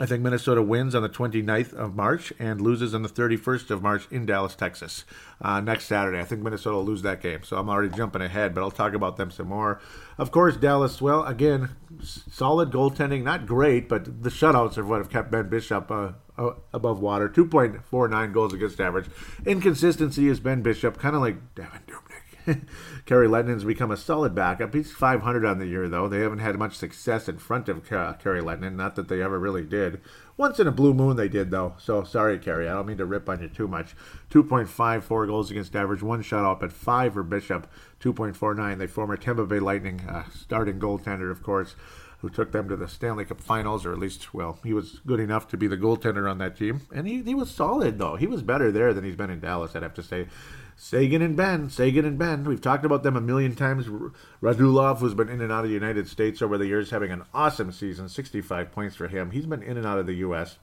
I 0.00 0.06
think 0.06 0.22
Minnesota 0.22 0.62
wins 0.62 0.94
on 0.94 1.02
the 1.02 1.08
29th 1.08 1.72
of 1.74 1.96
March 1.96 2.32
and 2.38 2.60
loses 2.60 2.94
on 2.94 3.02
the 3.02 3.08
31st 3.08 3.70
of 3.70 3.82
March 3.82 4.06
in 4.12 4.26
Dallas, 4.26 4.54
Texas, 4.54 5.04
uh, 5.42 5.60
next 5.60 5.86
Saturday. 5.86 6.20
I 6.20 6.24
think 6.24 6.40
Minnesota 6.42 6.76
will 6.76 6.84
lose 6.84 7.02
that 7.02 7.20
game, 7.20 7.42
so 7.42 7.56
I'm 7.56 7.68
already 7.68 7.94
jumping 7.94 8.22
ahead, 8.22 8.54
but 8.54 8.60
I'll 8.60 8.70
talk 8.70 8.94
about 8.94 9.16
them 9.16 9.32
some 9.32 9.48
more. 9.48 9.80
Of 10.16 10.30
course, 10.30 10.56
Dallas, 10.56 11.02
well, 11.02 11.24
again, 11.24 11.70
solid 12.00 12.70
goaltending, 12.70 13.24
not 13.24 13.46
great, 13.46 13.88
but 13.88 14.22
the 14.22 14.30
shutouts 14.30 14.78
are 14.78 14.84
what 14.84 14.98
have 14.98 15.10
kept 15.10 15.32
Ben 15.32 15.48
Bishop 15.48 15.90
uh, 15.90 16.12
uh, 16.38 16.52
above 16.72 17.00
water. 17.00 17.28
2.49 17.28 18.32
goals 18.32 18.54
against 18.54 18.80
average. 18.80 19.06
Inconsistency 19.44 20.28
is 20.28 20.38
Ben 20.38 20.62
Bishop, 20.62 20.98
kind 20.98 21.16
of 21.16 21.22
like 21.22 21.54
Devan 21.56 21.80
Dubnyk. 21.88 22.07
Kari 23.06 23.28
Lehtonen's 23.28 23.64
become 23.64 23.90
a 23.90 23.96
solid 23.96 24.34
backup. 24.34 24.74
He's 24.74 24.92
500 24.92 25.44
on 25.44 25.58
the 25.58 25.66
year, 25.66 25.88
though. 25.88 26.08
They 26.08 26.20
haven't 26.20 26.38
had 26.38 26.58
much 26.58 26.76
success 26.76 27.28
in 27.28 27.38
front 27.38 27.68
of 27.68 27.84
Kari 27.84 28.40
Lehtonen. 28.40 28.74
Not 28.74 28.96
that 28.96 29.08
they 29.08 29.22
ever 29.22 29.38
really 29.38 29.64
did. 29.64 30.00
Once 30.36 30.60
in 30.60 30.66
a 30.66 30.72
blue 30.72 30.94
moon, 30.94 31.16
they 31.16 31.28
did, 31.28 31.50
though. 31.50 31.74
So 31.78 32.04
sorry, 32.04 32.38
Kari. 32.38 32.68
I 32.68 32.74
don't 32.74 32.86
mean 32.86 32.98
to 32.98 33.06
rip 33.06 33.28
on 33.28 33.42
you 33.42 33.48
too 33.48 33.68
much. 33.68 33.94
2.54 34.30 35.26
goals 35.26 35.50
against 35.50 35.74
average, 35.74 36.02
one 36.02 36.22
shutout, 36.22 36.60
but 36.60 36.72
five 36.72 37.14
for 37.14 37.22
Bishop. 37.22 37.66
2.49. 38.00 38.78
They 38.78 38.86
former 38.86 39.16
Tampa 39.16 39.46
Bay 39.46 39.58
Lightning 39.58 40.00
uh, 40.08 40.24
starting 40.30 40.78
goaltender, 40.78 41.30
of 41.30 41.42
course 41.42 41.74
who 42.20 42.28
took 42.28 42.50
them 42.50 42.68
to 42.68 42.76
the 42.76 42.88
Stanley 42.88 43.24
Cup 43.24 43.40
Finals, 43.40 43.86
or 43.86 43.92
at 43.92 43.98
least, 43.98 44.34
well, 44.34 44.58
he 44.64 44.72
was 44.72 45.00
good 45.06 45.20
enough 45.20 45.46
to 45.48 45.56
be 45.56 45.68
the 45.68 45.76
goaltender 45.76 46.28
on 46.28 46.38
that 46.38 46.56
team. 46.56 46.80
And 46.92 47.06
he, 47.06 47.22
he 47.22 47.34
was 47.34 47.50
solid, 47.50 47.98
though. 47.98 48.16
He 48.16 48.26
was 48.26 48.42
better 48.42 48.72
there 48.72 48.92
than 48.92 49.04
he's 49.04 49.14
been 49.14 49.30
in 49.30 49.38
Dallas, 49.38 49.76
I'd 49.76 49.84
have 49.84 49.94
to 49.94 50.02
say. 50.02 50.26
Seguin 50.80 51.22
and 51.22 51.36
Benn, 51.36 51.68
Sagan 51.70 52.04
and 52.04 52.16
Benn. 52.16 52.44
We've 52.44 52.60
talked 52.60 52.84
about 52.84 53.02
them 53.02 53.16
a 53.16 53.20
million 53.20 53.56
times. 53.56 53.88
Radulov, 54.40 54.98
who's 54.98 55.12
been 55.12 55.28
in 55.28 55.40
and 55.40 55.50
out 55.50 55.64
of 55.64 55.70
the 55.70 55.74
United 55.74 56.06
States 56.06 56.40
over 56.40 56.56
the 56.56 56.68
years, 56.68 56.90
having 56.90 57.10
an 57.10 57.24
awesome 57.34 57.72
season, 57.72 58.08
65 58.08 58.70
points 58.70 58.94
for 58.94 59.08
him. 59.08 59.32
He's 59.32 59.44
been 59.44 59.62
in 59.62 59.76
and 59.76 59.84
out 59.84 59.98
of 59.98 60.06
the 60.06 60.14
U.S. 60.14 60.56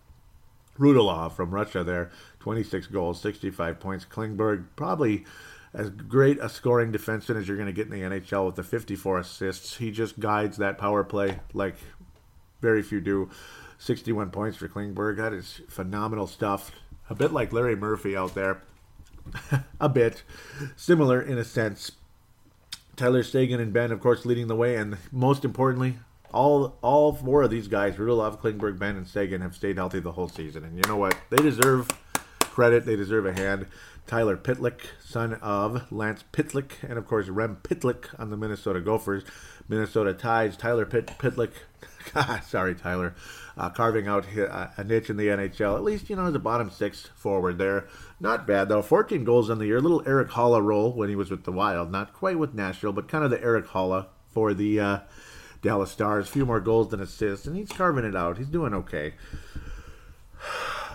Radulov 0.80 1.34
from 1.34 1.52
Russia 1.52 1.84
there, 1.84 2.12
26 2.40 2.88
goals, 2.88 3.20
65 3.20 3.78
points. 3.82 4.06
Klingberg, 4.06 4.68
probably 4.78 5.26
as 5.74 5.90
great 5.90 6.40
a 6.40 6.48
scoring 6.48 6.94
defenseman 6.94 7.36
as 7.36 7.50
you're 7.50 7.58
going 7.58 7.68
to 7.68 7.74
get 7.74 7.88
in 7.88 7.92
the 7.92 8.20
NHL 8.20 8.46
with 8.46 8.56
the 8.56 8.64
54 8.64 9.20
assists. 9.20 9.76
He 9.76 9.92
just 9.92 10.18
guides 10.18 10.56
that 10.58 10.78
power 10.78 11.04
play 11.04 11.42
like 11.54 11.76
very 12.62 12.82
few 12.82 13.02
do. 13.02 13.30
61 13.80 14.30
points 14.30 14.58
for 14.58 14.70
Klingberg. 14.70 15.18
That 15.18 15.34
is 15.34 15.60
phenomenal 15.68 16.28
stuff. 16.28 16.72
A 17.10 17.16
bit 17.16 17.34
like 17.34 17.52
Larry 17.52 17.76
Murphy 17.76 18.16
out 18.16 18.34
there. 18.34 18.62
a 19.80 19.90
bit 19.90 20.24
similar 20.76 21.22
in 21.22 21.38
a 21.38 21.44
sense. 21.44 21.92
Tyler 22.96 23.24
Seguin 23.24 23.60
and 23.60 23.74
Benn, 23.74 23.92
of 23.92 24.00
course, 24.00 24.26
leading 24.26 24.48
the 24.48 24.56
way, 24.56 24.76
and 24.76 24.98
most 25.12 25.44
importantly, 25.44 25.96
all 26.34 26.78
all 26.82 27.14
four 27.14 27.44
of 27.44 27.50
these 27.50 27.68
guys, 27.68 27.96
Radulov, 27.96 28.40
Klingberg, 28.40 28.80
Benn, 28.80 28.96
and 28.96 29.08
Seguin, 29.08 29.42
have 29.42 29.56
stayed 29.56 29.78
healthy 29.78 30.00
the 30.00 30.14
whole 30.14 30.30
season. 30.30 30.64
And 30.64 30.76
you 30.76 30.84
know 30.88 30.98
what? 30.98 31.18
They 31.30 31.38
deserve 31.38 31.90
credit. 32.56 32.86
They 32.86 32.96
deserve 32.96 33.26
a 33.26 33.34
hand. 33.34 33.68
Tyler 34.08 34.38
Pitlick, 34.38 34.80
son 35.04 35.34
of 35.42 35.92
Lance 35.92 36.24
Pitlick, 36.32 36.72
and 36.88 36.98
of 36.98 37.06
course 37.06 37.28
Rem 37.28 37.58
Pitlick 37.64 38.08
on 38.18 38.30
the 38.30 38.38
Minnesota 38.38 38.80
Gophers. 38.80 39.24
Minnesota 39.68 40.14
Tides, 40.14 40.56
Tyler 40.56 40.86
Pit- 40.86 41.12
Pitlick, 41.18 41.52
sorry 42.46 42.76
Tyler, 42.76 43.14
uh, 43.58 43.70
carving 43.72 44.08
out 44.08 44.26
a 44.34 44.84
niche 44.86 45.10
in 45.10 45.18
the 45.18 45.28
NHL. 45.28 45.76
At 45.76 45.84
least 45.84 46.10
you 46.10 46.16
know 46.16 46.28
as 46.28 46.36
a 46.36 46.40
bottom 46.40 46.70
six 46.70 47.10
forward 47.16 47.58
there. 47.58 47.88
Not 48.22 48.48
bad 48.48 48.70
though. 48.70 48.82
14 48.82 49.26
goals 49.26 49.50
on 49.50 49.60
the 49.60 49.66
year. 49.66 49.82
Little 49.82 50.08
Erik 50.08 50.30
Haula 50.30 50.64
role 50.64 50.94
when 50.94 51.10
he 51.10 51.16
was 51.16 51.32
with 51.32 51.44
the 51.44 51.52
Wild. 51.52 51.92
Not 51.92 52.14
quite 52.14 52.40
with 52.40 52.54
Nashville, 52.54 52.94
but 52.94 53.10
kind 53.10 53.26
of 53.26 53.32
the 53.32 53.42
Erik 53.44 53.68
Haula 53.68 54.08
for 54.30 54.54
the 54.54 54.80
uh, 54.80 55.00
Dallas 55.62 55.92
Stars. 55.92 56.30
A 56.30 56.32
few 56.32 56.46
more 56.46 56.62
goals 56.62 56.90
than 56.90 57.02
assists, 57.02 57.48
and 57.48 57.58
he's 57.58 57.70
carving 57.70 58.06
it 58.06 58.16
out. 58.16 58.38
He's 58.38 58.48
doing 58.48 58.74
okay. 58.74 59.16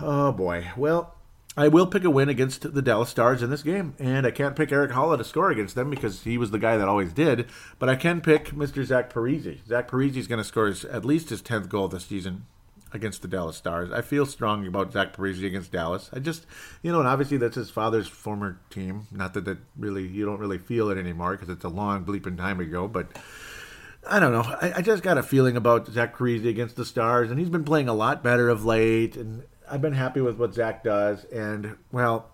Oh 0.03 0.31
boy. 0.31 0.67
Well, 0.75 1.13
I 1.57 1.67
will 1.67 1.85
pick 1.85 2.05
a 2.05 2.09
win 2.09 2.29
against 2.29 2.73
the 2.73 2.81
Dallas 2.81 3.09
Stars 3.09 3.43
in 3.43 3.49
this 3.49 3.63
game, 3.63 3.93
and 3.99 4.25
I 4.25 4.31
can't 4.31 4.55
pick 4.55 4.71
Erik 4.71 4.91
Haula 4.91 5.17
to 5.17 5.23
score 5.23 5.51
against 5.51 5.75
them 5.75 5.89
because 5.89 6.23
he 6.23 6.37
was 6.37 6.51
the 6.51 6.59
guy 6.59 6.77
that 6.77 6.87
always 6.87 7.11
did. 7.11 7.47
But 7.77 7.89
I 7.89 7.97
can 7.97 8.21
pick 8.21 8.51
Mr. 8.51 8.85
Zach 8.85 9.11
Parise. 9.11 9.65
Zach 9.67 9.89
Parise 9.89 10.15
is 10.15 10.27
going 10.27 10.37
to 10.37 10.45
score 10.45 10.67
his, 10.67 10.85
at 10.85 11.03
least 11.03 11.29
his 11.29 11.41
tenth 11.41 11.67
goal 11.67 11.89
this 11.89 12.05
season 12.05 12.45
against 12.93 13.21
the 13.21 13.27
Dallas 13.27 13.57
Stars. 13.57 13.91
I 13.91 14.01
feel 14.01 14.25
strong 14.25 14.65
about 14.65 14.93
Zach 14.93 15.13
Parise 15.13 15.45
against 15.45 15.73
Dallas. 15.73 16.09
I 16.13 16.19
just, 16.19 16.45
you 16.83 16.91
know, 16.91 16.99
and 16.99 17.07
obviously 17.07 17.37
that's 17.37 17.55
his 17.55 17.69
father's 17.69 18.07
former 18.07 18.59
team. 18.69 19.07
Not 19.11 19.33
that 19.33 19.43
that 19.43 19.57
really 19.77 20.07
you 20.07 20.25
don't 20.25 20.39
really 20.39 20.57
feel 20.57 20.89
it 20.89 20.97
anymore 20.97 21.31
because 21.31 21.49
it's 21.49 21.65
a 21.65 21.69
long 21.69 22.05
bleeping 22.05 22.37
time 22.37 22.59
ago, 22.59 22.87
but. 22.87 23.07
I 24.09 24.19
don't 24.19 24.31
know. 24.31 24.41
I, 24.41 24.73
I, 24.77 24.81
just 24.81 25.03
got 25.03 25.19
a 25.19 25.21
feeling 25.21 25.55
about 25.55 25.87
Zach 25.87 26.17
Parise 26.17 26.43
against 26.43 26.75
the 26.75 26.85
Stars, 26.85 27.29
and 27.29 27.39
he's 27.39 27.51
been 27.51 27.63
playing 27.63 27.87
a 27.87 27.93
lot 27.93 28.23
better 28.23 28.49
of 28.49 28.65
late. 28.65 29.15
And 29.15 29.43
I've 29.71 29.81
been 29.81 29.93
happy 29.93 30.19
with 30.19 30.37
what 30.37 30.53
Zach 30.53 30.83
does, 30.83 31.23
and 31.25 31.77
well, 31.93 32.29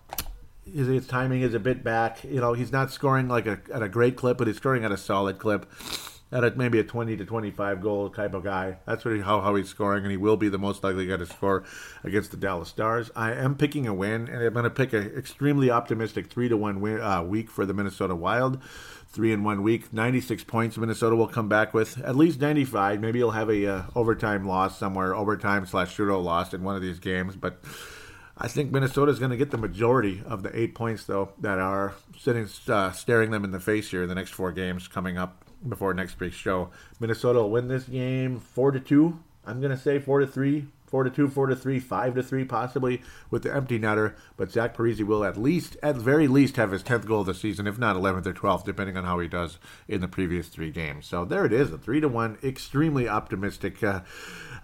his, 0.64 0.88
his, 0.88 1.06
timing 1.06 1.42
is 1.42 1.54
a 1.54 1.60
bit 1.60 1.84
back. 1.84 2.24
You 2.24 2.40
know, 2.40 2.52
he's 2.52 2.72
not 2.72 2.90
scoring 2.90 3.28
like 3.28 3.46
a, 3.46 3.60
at 3.72 3.80
a 3.80 3.88
great 3.88 4.16
clip, 4.16 4.38
but 4.38 4.48
he's 4.48 4.56
scoring 4.56 4.84
at 4.84 4.90
a 4.90 4.96
solid 4.96 5.38
clip. 5.38 5.70
At 6.30 6.44
a, 6.44 6.50
maybe 6.50 6.78
a 6.78 6.84
20 6.84 7.16
to 7.16 7.24
25 7.24 7.80
goal 7.80 8.10
type 8.10 8.34
of 8.34 8.44
guy. 8.44 8.78
That's 8.84 9.06
really 9.06 9.22
how, 9.22 9.40
how 9.40 9.54
he's 9.54 9.68
scoring, 9.68 10.02
and 10.02 10.10
he 10.10 10.18
will 10.18 10.36
be 10.36 10.50
the 10.50 10.58
most 10.58 10.84
likely 10.84 11.06
guy 11.06 11.16
to 11.16 11.24
score 11.24 11.64
against 12.04 12.32
the 12.32 12.36
Dallas 12.36 12.68
Stars. 12.68 13.10
I 13.16 13.32
am 13.32 13.54
picking 13.54 13.86
a 13.86 13.94
win, 13.94 14.28
and 14.28 14.42
I'm 14.42 14.52
going 14.52 14.64
to 14.64 14.70
pick 14.70 14.92
an 14.92 15.10
extremely 15.16 15.70
optimistic 15.70 16.26
3 16.26 16.50
to 16.50 16.56
1 16.56 16.80
win, 16.80 17.00
uh, 17.00 17.22
week 17.22 17.50
for 17.50 17.64
the 17.64 17.72
Minnesota 17.72 18.14
Wild 18.14 18.60
three 19.08 19.32
in 19.32 19.42
one 19.42 19.62
week. 19.62 19.92
96 19.92 20.44
points 20.44 20.76
Minnesota 20.76 21.16
will 21.16 21.28
come 21.28 21.48
back 21.48 21.74
with. 21.74 21.98
At 22.02 22.16
least 22.16 22.40
95. 22.40 23.00
Maybe 23.00 23.18
you'll 23.18 23.30
have 23.32 23.50
a 23.50 23.66
uh, 23.66 23.82
overtime 23.94 24.46
loss 24.46 24.78
somewhere, 24.78 25.14
overtime 25.14 25.66
slash 25.66 25.96
shootout 25.96 26.22
loss 26.22 26.54
in 26.54 26.62
one 26.62 26.76
of 26.76 26.82
these 26.82 26.98
games. 26.98 27.36
But 27.36 27.62
I 28.36 28.48
think 28.48 28.70
Minnesota 28.70 29.10
is 29.10 29.18
going 29.18 29.30
to 29.30 29.36
get 29.36 29.50
the 29.50 29.58
majority 29.58 30.22
of 30.24 30.42
the 30.42 30.56
eight 30.58 30.74
points, 30.74 31.04
though, 31.04 31.32
that 31.40 31.58
are 31.58 31.94
sitting 32.16 32.48
uh, 32.68 32.92
staring 32.92 33.30
them 33.30 33.44
in 33.44 33.50
the 33.50 33.60
face 33.60 33.90
here 33.90 34.02
in 34.02 34.08
the 34.08 34.14
next 34.14 34.30
four 34.30 34.52
games 34.52 34.86
coming 34.86 35.18
up 35.18 35.44
before 35.66 35.92
next 35.94 36.20
week's 36.20 36.36
show. 36.36 36.70
Minnesota 37.00 37.40
will 37.40 37.50
win 37.50 37.68
this 37.68 37.84
game 37.84 38.38
four 38.38 38.70
to 38.70 38.80
two. 38.80 39.18
I'm 39.44 39.60
going 39.60 39.74
to 39.74 39.82
say 39.82 39.98
four 39.98 40.20
to 40.20 40.26
three 40.26 40.66
four 40.88 41.04
to 41.04 41.10
two, 41.10 41.28
four 41.28 41.46
to 41.46 41.56
three, 41.56 41.78
five 41.78 42.14
to 42.14 42.22
three, 42.22 42.44
possibly 42.44 43.02
with 43.30 43.42
the 43.42 43.54
empty 43.54 43.78
netter. 43.78 44.14
But 44.36 44.50
Zach 44.50 44.76
Parise 44.76 45.04
will 45.04 45.24
at 45.24 45.36
least, 45.36 45.76
at 45.82 45.96
very 45.96 46.28
least, 46.28 46.56
have 46.56 46.72
his 46.72 46.82
tenth 46.82 47.06
goal 47.06 47.20
of 47.20 47.26
the 47.26 47.34
season, 47.34 47.66
if 47.66 47.78
not 47.78 47.96
eleventh 47.96 48.26
or 48.26 48.32
twelfth, 48.32 48.64
depending 48.64 48.96
on 48.96 49.04
how 49.04 49.18
he 49.18 49.28
does 49.28 49.58
in 49.86 50.00
the 50.00 50.08
previous 50.08 50.48
three 50.48 50.70
games. 50.70 51.06
So 51.06 51.24
there 51.24 51.44
it 51.44 51.52
is, 51.52 51.72
a 51.72 51.78
three 51.78 52.00
to 52.00 52.08
one, 52.08 52.38
extremely 52.42 53.08
optimistic 53.08 53.82
uh, 53.82 54.00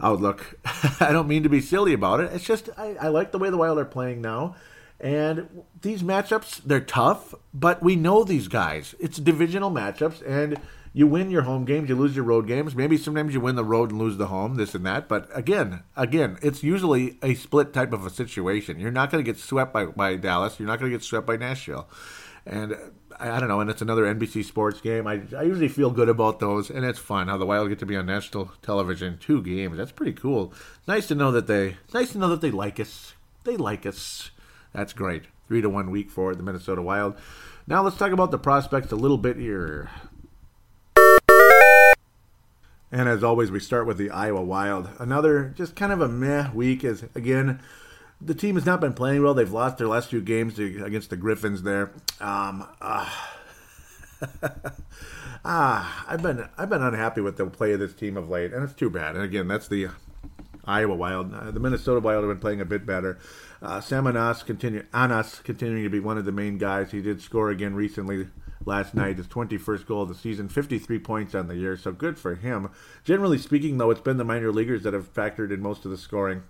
outlook. 0.00 0.58
I 1.00 1.12
don't 1.12 1.28
mean 1.28 1.42
to 1.42 1.48
be 1.48 1.60
silly 1.60 1.92
about 1.92 2.20
it. 2.20 2.32
It's 2.32 2.44
just 2.44 2.70
I, 2.76 2.96
I 3.00 3.08
like 3.08 3.32
the 3.32 3.38
way 3.38 3.50
the 3.50 3.58
Wild 3.58 3.78
are 3.78 3.84
playing 3.84 4.20
now. 4.20 4.56
And 5.00 5.64
these 5.82 6.02
matchups, 6.02 6.62
they're 6.64 6.80
tough, 6.80 7.34
but 7.52 7.82
we 7.82 7.96
know 7.96 8.24
these 8.24 8.48
guys. 8.48 8.94
It's 8.98 9.18
divisional 9.18 9.70
matchups, 9.70 10.26
and 10.26 10.58
you 10.96 11.08
win 11.08 11.28
your 11.28 11.42
home 11.42 11.64
games, 11.64 11.88
you 11.88 11.96
lose 11.96 12.14
your 12.14 12.24
road 12.24 12.46
games. 12.46 12.76
Maybe 12.76 12.96
sometimes 12.96 13.34
you 13.34 13.40
win 13.40 13.56
the 13.56 13.64
road 13.64 13.90
and 13.90 13.98
lose 13.98 14.16
the 14.16 14.28
home, 14.28 14.54
this 14.54 14.76
and 14.76 14.86
that. 14.86 15.08
But 15.08 15.28
again, 15.34 15.82
again, 15.96 16.38
it's 16.40 16.62
usually 16.62 17.18
a 17.20 17.34
split 17.34 17.72
type 17.72 17.92
of 17.92 18.06
a 18.06 18.10
situation. 18.10 18.78
You're 18.78 18.92
not 18.92 19.10
going 19.10 19.22
to 19.22 19.30
get 19.30 19.40
swept 19.40 19.72
by, 19.72 19.86
by 19.86 20.14
Dallas. 20.14 20.58
You're 20.60 20.68
not 20.68 20.78
going 20.78 20.92
to 20.92 20.96
get 20.96 21.04
swept 21.04 21.26
by 21.26 21.36
Nashville. 21.36 21.88
And 22.46 22.76
I, 23.18 23.32
I, 23.32 23.40
don't 23.40 23.48
know. 23.48 23.58
And 23.58 23.68
it's 23.68 23.82
another 23.82 24.04
NBC 24.04 24.44
Sports 24.44 24.80
game. 24.80 25.08
I, 25.08 25.22
I 25.36 25.42
usually 25.42 25.68
feel 25.68 25.90
good 25.90 26.08
about 26.08 26.38
those, 26.38 26.70
and 26.70 26.84
it's 26.84 26.98
fun 27.00 27.26
how 27.26 27.38
the 27.38 27.46
Wild 27.46 27.70
get 27.70 27.80
to 27.80 27.86
be 27.86 27.96
on 27.96 28.06
national 28.06 28.52
television 28.62 29.18
two 29.18 29.42
games. 29.42 29.76
That's 29.76 29.92
pretty 29.92 30.12
cool. 30.12 30.54
Nice 30.86 31.08
to 31.08 31.16
know 31.16 31.32
that 31.32 31.48
they 31.48 31.76
nice 31.92 32.12
to 32.12 32.18
know 32.18 32.28
that 32.28 32.40
they 32.40 32.52
like 32.52 32.78
us. 32.78 33.14
They 33.42 33.56
like 33.56 33.84
us. 33.84 34.30
That's 34.72 34.92
great. 34.92 35.24
Three 35.48 35.60
to 35.60 35.68
one 35.68 35.90
week 35.90 36.10
for 36.10 36.36
the 36.36 36.42
Minnesota 36.42 36.82
Wild. 36.82 37.16
Now 37.66 37.82
let's 37.82 37.96
talk 37.96 38.12
about 38.12 38.30
the 38.30 38.38
prospects 38.38 38.92
a 38.92 38.96
little 38.96 39.18
bit 39.18 39.36
here. 39.36 39.90
And 42.94 43.08
as 43.08 43.24
always, 43.24 43.50
we 43.50 43.58
start 43.58 43.88
with 43.88 43.98
the 43.98 44.10
Iowa 44.10 44.40
Wild. 44.40 44.88
Another 45.00 45.52
just 45.56 45.74
kind 45.74 45.90
of 45.90 46.00
a 46.00 46.06
meh 46.06 46.52
week 46.52 46.84
as, 46.84 47.02
again, 47.16 47.58
the 48.20 48.36
team 48.36 48.54
has 48.54 48.64
not 48.64 48.80
been 48.80 48.92
playing 48.92 49.20
well. 49.20 49.34
They've 49.34 49.50
lost 49.50 49.78
their 49.78 49.88
last 49.88 50.10
few 50.10 50.20
games 50.20 50.54
to, 50.54 50.84
against 50.84 51.10
the 51.10 51.16
Griffins 51.16 51.64
there. 51.64 51.90
Um, 52.20 52.64
uh, 52.80 53.10
ah, 55.44 56.04
I've 56.08 56.22
been 56.22 56.48
I've 56.56 56.70
been 56.70 56.82
unhappy 56.82 57.20
with 57.20 57.36
the 57.36 57.46
play 57.46 57.72
of 57.72 57.80
this 57.80 57.94
team 57.94 58.16
of 58.16 58.30
late, 58.30 58.52
and 58.52 58.62
it's 58.62 58.74
too 58.74 58.90
bad. 58.90 59.16
And 59.16 59.24
again, 59.24 59.48
that's 59.48 59.66
the 59.66 59.88
Iowa 60.64 60.94
Wild. 60.94 61.34
Uh, 61.34 61.50
the 61.50 61.58
Minnesota 61.58 61.98
Wild 61.98 62.22
have 62.22 62.30
been 62.30 62.40
playing 62.40 62.60
a 62.60 62.64
bit 62.64 62.86
better. 62.86 63.18
Uh, 63.60 63.80
Sam 63.80 64.06
Anas, 64.06 64.44
continue, 64.44 64.84
Anas 64.94 65.40
continuing 65.40 65.82
to 65.82 65.90
be 65.90 65.98
one 65.98 66.16
of 66.16 66.26
the 66.26 66.32
main 66.32 66.58
guys. 66.58 66.92
He 66.92 67.02
did 67.02 67.20
score 67.20 67.50
again 67.50 67.74
recently 67.74 68.28
last 68.64 68.94
night, 68.94 69.16
his 69.16 69.26
21st 69.26 69.86
goal 69.86 70.02
of 70.02 70.08
the 70.08 70.14
season, 70.14 70.48
53 70.48 70.98
points 70.98 71.34
on 71.34 71.48
the 71.48 71.56
year, 71.56 71.76
so 71.76 71.92
good 71.92 72.18
for 72.18 72.34
him. 72.34 72.70
Generally 73.04 73.38
speaking, 73.38 73.78
though, 73.78 73.90
it's 73.90 74.00
been 74.00 74.16
the 74.16 74.24
minor 74.24 74.52
leaguers 74.52 74.82
that 74.82 74.94
have 74.94 75.12
factored 75.12 75.52
in 75.52 75.60
most 75.60 75.84
of 75.84 75.90
the 75.90 75.98
scoring 75.98 76.42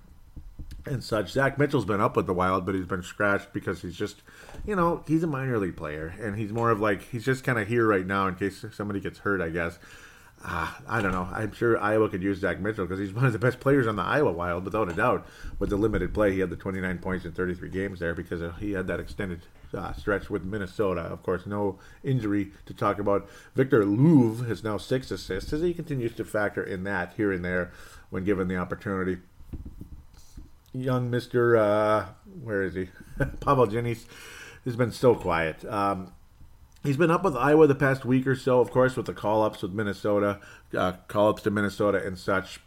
and 0.86 1.02
such. 1.02 1.30
Zach 1.30 1.58
Mitchell's 1.58 1.84
been 1.84 2.00
up 2.00 2.16
with 2.16 2.26
the 2.26 2.34
Wild, 2.34 2.66
but 2.66 2.74
he's 2.74 2.86
been 2.86 3.02
scratched 3.02 3.52
because 3.52 3.82
he's 3.82 3.96
just, 3.96 4.22
you 4.66 4.76
know, 4.76 5.02
he's 5.06 5.22
a 5.22 5.26
minor 5.26 5.58
league 5.58 5.76
player, 5.76 6.14
and 6.20 6.36
he's 6.36 6.52
more 6.52 6.70
of 6.70 6.80
like 6.80 7.02
he's 7.02 7.24
just 7.24 7.44
kind 7.44 7.58
of 7.58 7.68
here 7.68 7.86
right 7.86 8.06
now 8.06 8.26
in 8.26 8.34
case 8.34 8.64
somebody 8.72 9.00
gets 9.00 9.20
hurt, 9.20 9.40
I 9.40 9.50
guess. 9.50 9.78
Uh, 10.46 10.70
I 10.86 11.00
don't 11.00 11.12
know. 11.12 11.26
I'm 11.32 11.52
sure 11.52 11.80
Iowa 11.80 12.10
could 12.10 12.22
use 12.22 12.40
Zach 12.40 12.60
Mitchell 12.60 12.84
because 12.84 12.98
he's 12.98 13.14
one 13.14 13.24
of 13.24 13.32
the 13.32 13.38
best 13.38 13.60
players 13.60 13.86
on 13.86 13.96
the 13.96 14.02
Iowa 14.02 14.30
Wild, 14.30 14.64
without 14.66 14.90
a 14.90 14.92
doubt. 14.92 15.26
With 15.58 15.70
the 15.70 15.76
limited 15.76 16.12
play, 16.12 16.32
he 16.32 16.40
had 16.40 16.50
the 16.50 16.56
29 16.56 16.98
points 16.98 17.24
in 17.24 17.32
33 17.32 17.70
games 17.70 17.98
there 17.98 18.14
because 18.14 18.42
he 18.60 18.72
had 18.72 18.86
that 18.88 19.00
extended 19.00 19.40
uh, 19.72 19.94
stretch 19.94 20.28
with 20.28 20.44
Minnesota. 20.44 21.00
Of 21.00 21.22
course, 21.22 21.46
no 21.46 21.78
injury 22.02 22.52
to 22.66 22.74
talk 22.74 22.98
about. 22.98 23.26
Victor 23.54 23.86
Louvre 23.86 24.46
has 24.46 24.62
now 24.62 24.76
six 24.76 25.10
assists 25.10 25.50
as 25.54 25.62
he 25.62 25.72
continues 25.72 26.14
to 26.16 26.24
factor 26.24 26.62
in 26.62 26.84
that 26.84 27.14
here 27.16 27.32
and 27.32 27.42
there 27.42 27.72
when 28.10 28.24
given 28.24 28.46
the 28.46 28.56
opportunity. 28.56 29.18
Young 30.74 31.10
Mister, 31.10 31.56
uh, 31.56 32.06
where 32.42 32.62
is 32.62 32.74
he? 32.74 32.88
Pavel 33.40 33.66
Jenyš 33.66 34.04
has 34.66 34.76
been 34.76 34.92
so 34.92 35.14
quiet. 35.14 35.64
Um, 35.64 36.12
He's 36.84 36.98
been 36.98 37.10
up 37.10 37.24
with 37.24 37.34
Iowa 37.34 37.66
the 37.66 37.74
past 37.74 38.04
week 38.04 38.26
or 38.26 38.36
so, 38.36 38.60
of 38.60 38.70
course, 38.70 38.94
with 38.94 39.06
the 39.06 39.14
call 39.14 39.42
ups 39.42 39.62
with 39.62 39.72
Minnesota, 39.72 40.38
uh, 40.76 40.92
call 41.08 41.30
ups 41.30 41.42
to 41.44 41.50
Minnesota 41.50 42.06
and 42.06 42.18
such. 42.18 42.60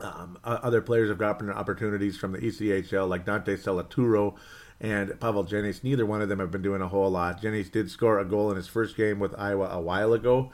Um, 0.00 0.38
other 0.44 0.80
players 0.80 1.08
have 1.08 1.18
gotten 1.18 1.50
opportunities 1.50 2.16
from 2.16 2.32
the 2.32 2.38
ECHL, 2.38 3.08
like 3.08 3.26
Dante 3.26 3.56
Salituro 3.56 4.36
and 4.80 5.18
Pavel 5.18 5.44
Jenyš. 5.44 5.82
Neither 5.82 6.06
one 6.06 6.22
of 6.22 6.28
them 6.28 6.38
have 6.38 6.52
been 6.52 6.62
doing 6.62 6.80
a 6.80 6.88
whole 6.88 7.10
lot. 7.10 7.42
Jenyš 7.42 7.72
did 7.72 7.90
score 7.90 8.20
a 8.20 8.24
goal 8.24 8.48
in 8.50 8.56
his 8.56 8.68
first 8.68 8.96
game 8.96 9.18
with 9.18 9.34
Iowa 9.36 9.68
a 9.70 9.80
while 9.80 10.12
ago. 10.12 10.52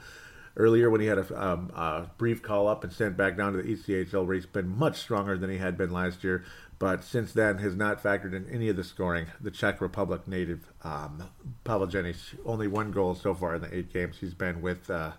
Earlier, 0.57 0.89
when 0.89 0.99
he 0.99 1.07
had 1.07 1.19
a, 1.19 1.41
um, 1.41 1.71
a 1.75 2.09
brief 2.17 2.41
call 2.41 2.67
up 2.67 2.83
and 2.83 2.91
sent 2.91 3.15
back 3.15 3.37
down 3.37 3.53
to 3.53 3.61
the 3.61 3.75
ECHL, 3.75 4.25
where 4.25 4.35
he's 4.35 4.47
been 4.47 4.75
much 4.75 4.97
stronger 4.97 5.37
than 5.37 5.51
he 5.51 5.59
had 5.59 5.77
been 5.77 5.91
last 5.91 6.23
year 6.23 6.43
but 6.79 7.03
since 7.03 7.33
then 7.33 7.57
has 7.57 7.75
not 7.75 8.01
factored 8.01 8.33
in 8.33 8.47
any 8.51 8.69
of 8.69 8.75
the 8.75 8.83
scoring. 8.83 9.27
The 9.41 9.51
Czech 9.51 9.81
Republic 9.81 10.27
native 10.27 10.71
um, 10.83 11.23
Pavel 11.63 11.87
Jenyš, 11.87 12.37
only 12.45 12.67
one 12.67 12.91
goal 12.91 13.15
so 13.15 13.33
far 13.33 13.55
in 13.55 13.61
the 13.61 13.75
eight 13.75 13.91
games 13.91 14.17
he's 14.19 14.33
been 14.33 14.61
with 14.61 14.89
uh, 14.89 15.11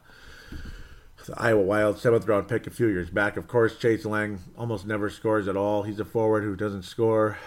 the 1.27 1.41
Iowa 1.41 1.63
Wild, 1.63 1.99
seventh 1.99 2.27
round 2.27 2.49
pick 2.49 2.67
a 2.67 2.71
few 2.71 2.87
years 2.87 3.11
back. 3.11 3.37
Of 3.37 3.49
course, 3.49 3.77
Chase 3.77 4.05
Lang 4.05 4.39
almost 4.57 4.87
never 4.87 5.11
scores 5.11 5.49
at 5.49 5.57
all. 5.57 5.83
He's 5.83 6.01
a 6.01 6.05
forward 6.05 6.43
who 6.43 6.57
doesn't 6.57 6.85
score. 6.85 7.39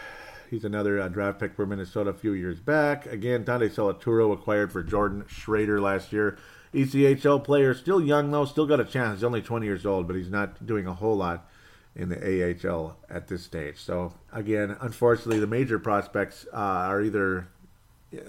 He's 0.50 0.66
another 0.66 1.00
uh, 1.00 1.08
draft 1.08 1.40
pick 1.40 1.56
for 1.56 1.66
Minnesota 1.66 2.10
a 2.10 2.14
few 2.14 2.34
years 2.34 2.60
back. 2.60 3.06
Again, 3.06 3.46
Dante 3.46 3.70
Salituro 3.70 4.34
acquired 4.34 4.72
for 4.72 4.84
Jordan 4.84 5.24
Schroeder 5.28 5.80
last 5.80 6.12
year. 6.12 6.38
ECHL 6.74 7.44
player, 7.44 7.74
still 7.74 8.02
young 8.02 8.32
though, 8.32 8.46
still 8.46 8.66
got 8.66 8.80
a 8.80 8.86
chance. 8.86 9.20
He's 9.20 9.24
only 9.24 9.42
20 9.42 9.66
years 9.66 9.86
old, 9.86 10.08
but 10.08 10.16
he's 10.16 10.30
not 10.30 10.66
doing 10.66 10.88
a 10.88 10.94
whole 10.94 11.16
lot 11.16 11.50
in 11.96 12.10
the 12.10 12.68
AHL 12.68 12.98
at 13.10 13.28
this 13.28 13.44
stage. 13.44 13.78
So 13.78 14.14
again, 14.32 14.78
unfortunately, 14.80 15.40
the 15.40 15.48
major 15.48 15.80
prospects 15.80 16.46
uh, 16.54 16.58
are 16.58 17.02
either 17.02 17.48
uh, 18.14 18.20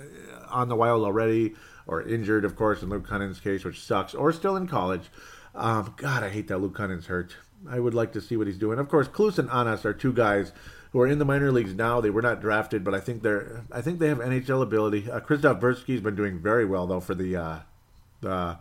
on 0.50 0.68
the 0.68 0.76
Wild 0.76 1.04
already 1.04 1.54
or 1.86 2.02
injured, 2.02 2.44
of 2.44 2.56
course, 2.56 2.82
in 2.82 2.88
Luke 2.88 3.08
Kunin's 3.08 3.40
case, 3.40 3.64
which 3.64 3.80
sucks, 3.80 4.14
or 4.14 4.32
still 4.32 4.56
in 4.56 4.66
college. 4.66 5.10
Um, 5.54 5.94
God, 5.96 6.22
I 6.22 6.28
hate 6.28 6.48
that 6.48 6.58
Luke 6.58 6.76
Kunin's 6.76 7.06
hurt. 7.06 7.36
I 7.68 7.78
would 7.78 7.94
like 7.94 8.12
to 8.12 8.20
see 8.20 8.36
what 8.36 8.46
he's 8.46 8.58
doing. 8.58 8.78
Of 8.78 8.88
course, 8.88 9.08
Kloos 9.08 9.38
and 9.38 9.50
Anas 9.50 9.84
are 9.84 9.94
two 9.94 10.12
guys 10.12 10.52
who 10.92 11.00
are 11.00 11.06
in 11.06 11.18
the 11.18 11.24
minor 11.24 11.52
leagues 11.52 11.74
now. 11.74 12.00
They 12.00 12.10
were 12.10 12.22
not 12.22 12.40
drafted, 12.40 12.84
but 12.84 12.94
I 12.94 13.00
think 13.00 13.22
they're 13.22 13.64
I 13.70 13.80
think 13.80 13.98
they 13.98 14.08
have 14.08 14.18
NHL 14.18 14.62
ability. 14.62 15.10
Uh, 15.10 15.20
Krzysztof 15.20 15.60
Bursky's 15.60 16.00
been 16.00 16.16
doing 16.16 16.38
very 16.38 16.64
well 16.64 16.86
though 16.86 17.00
for 17.00 17.14
the 17.14 17.36
uh, 17.36 17.58
the 18.20 18.58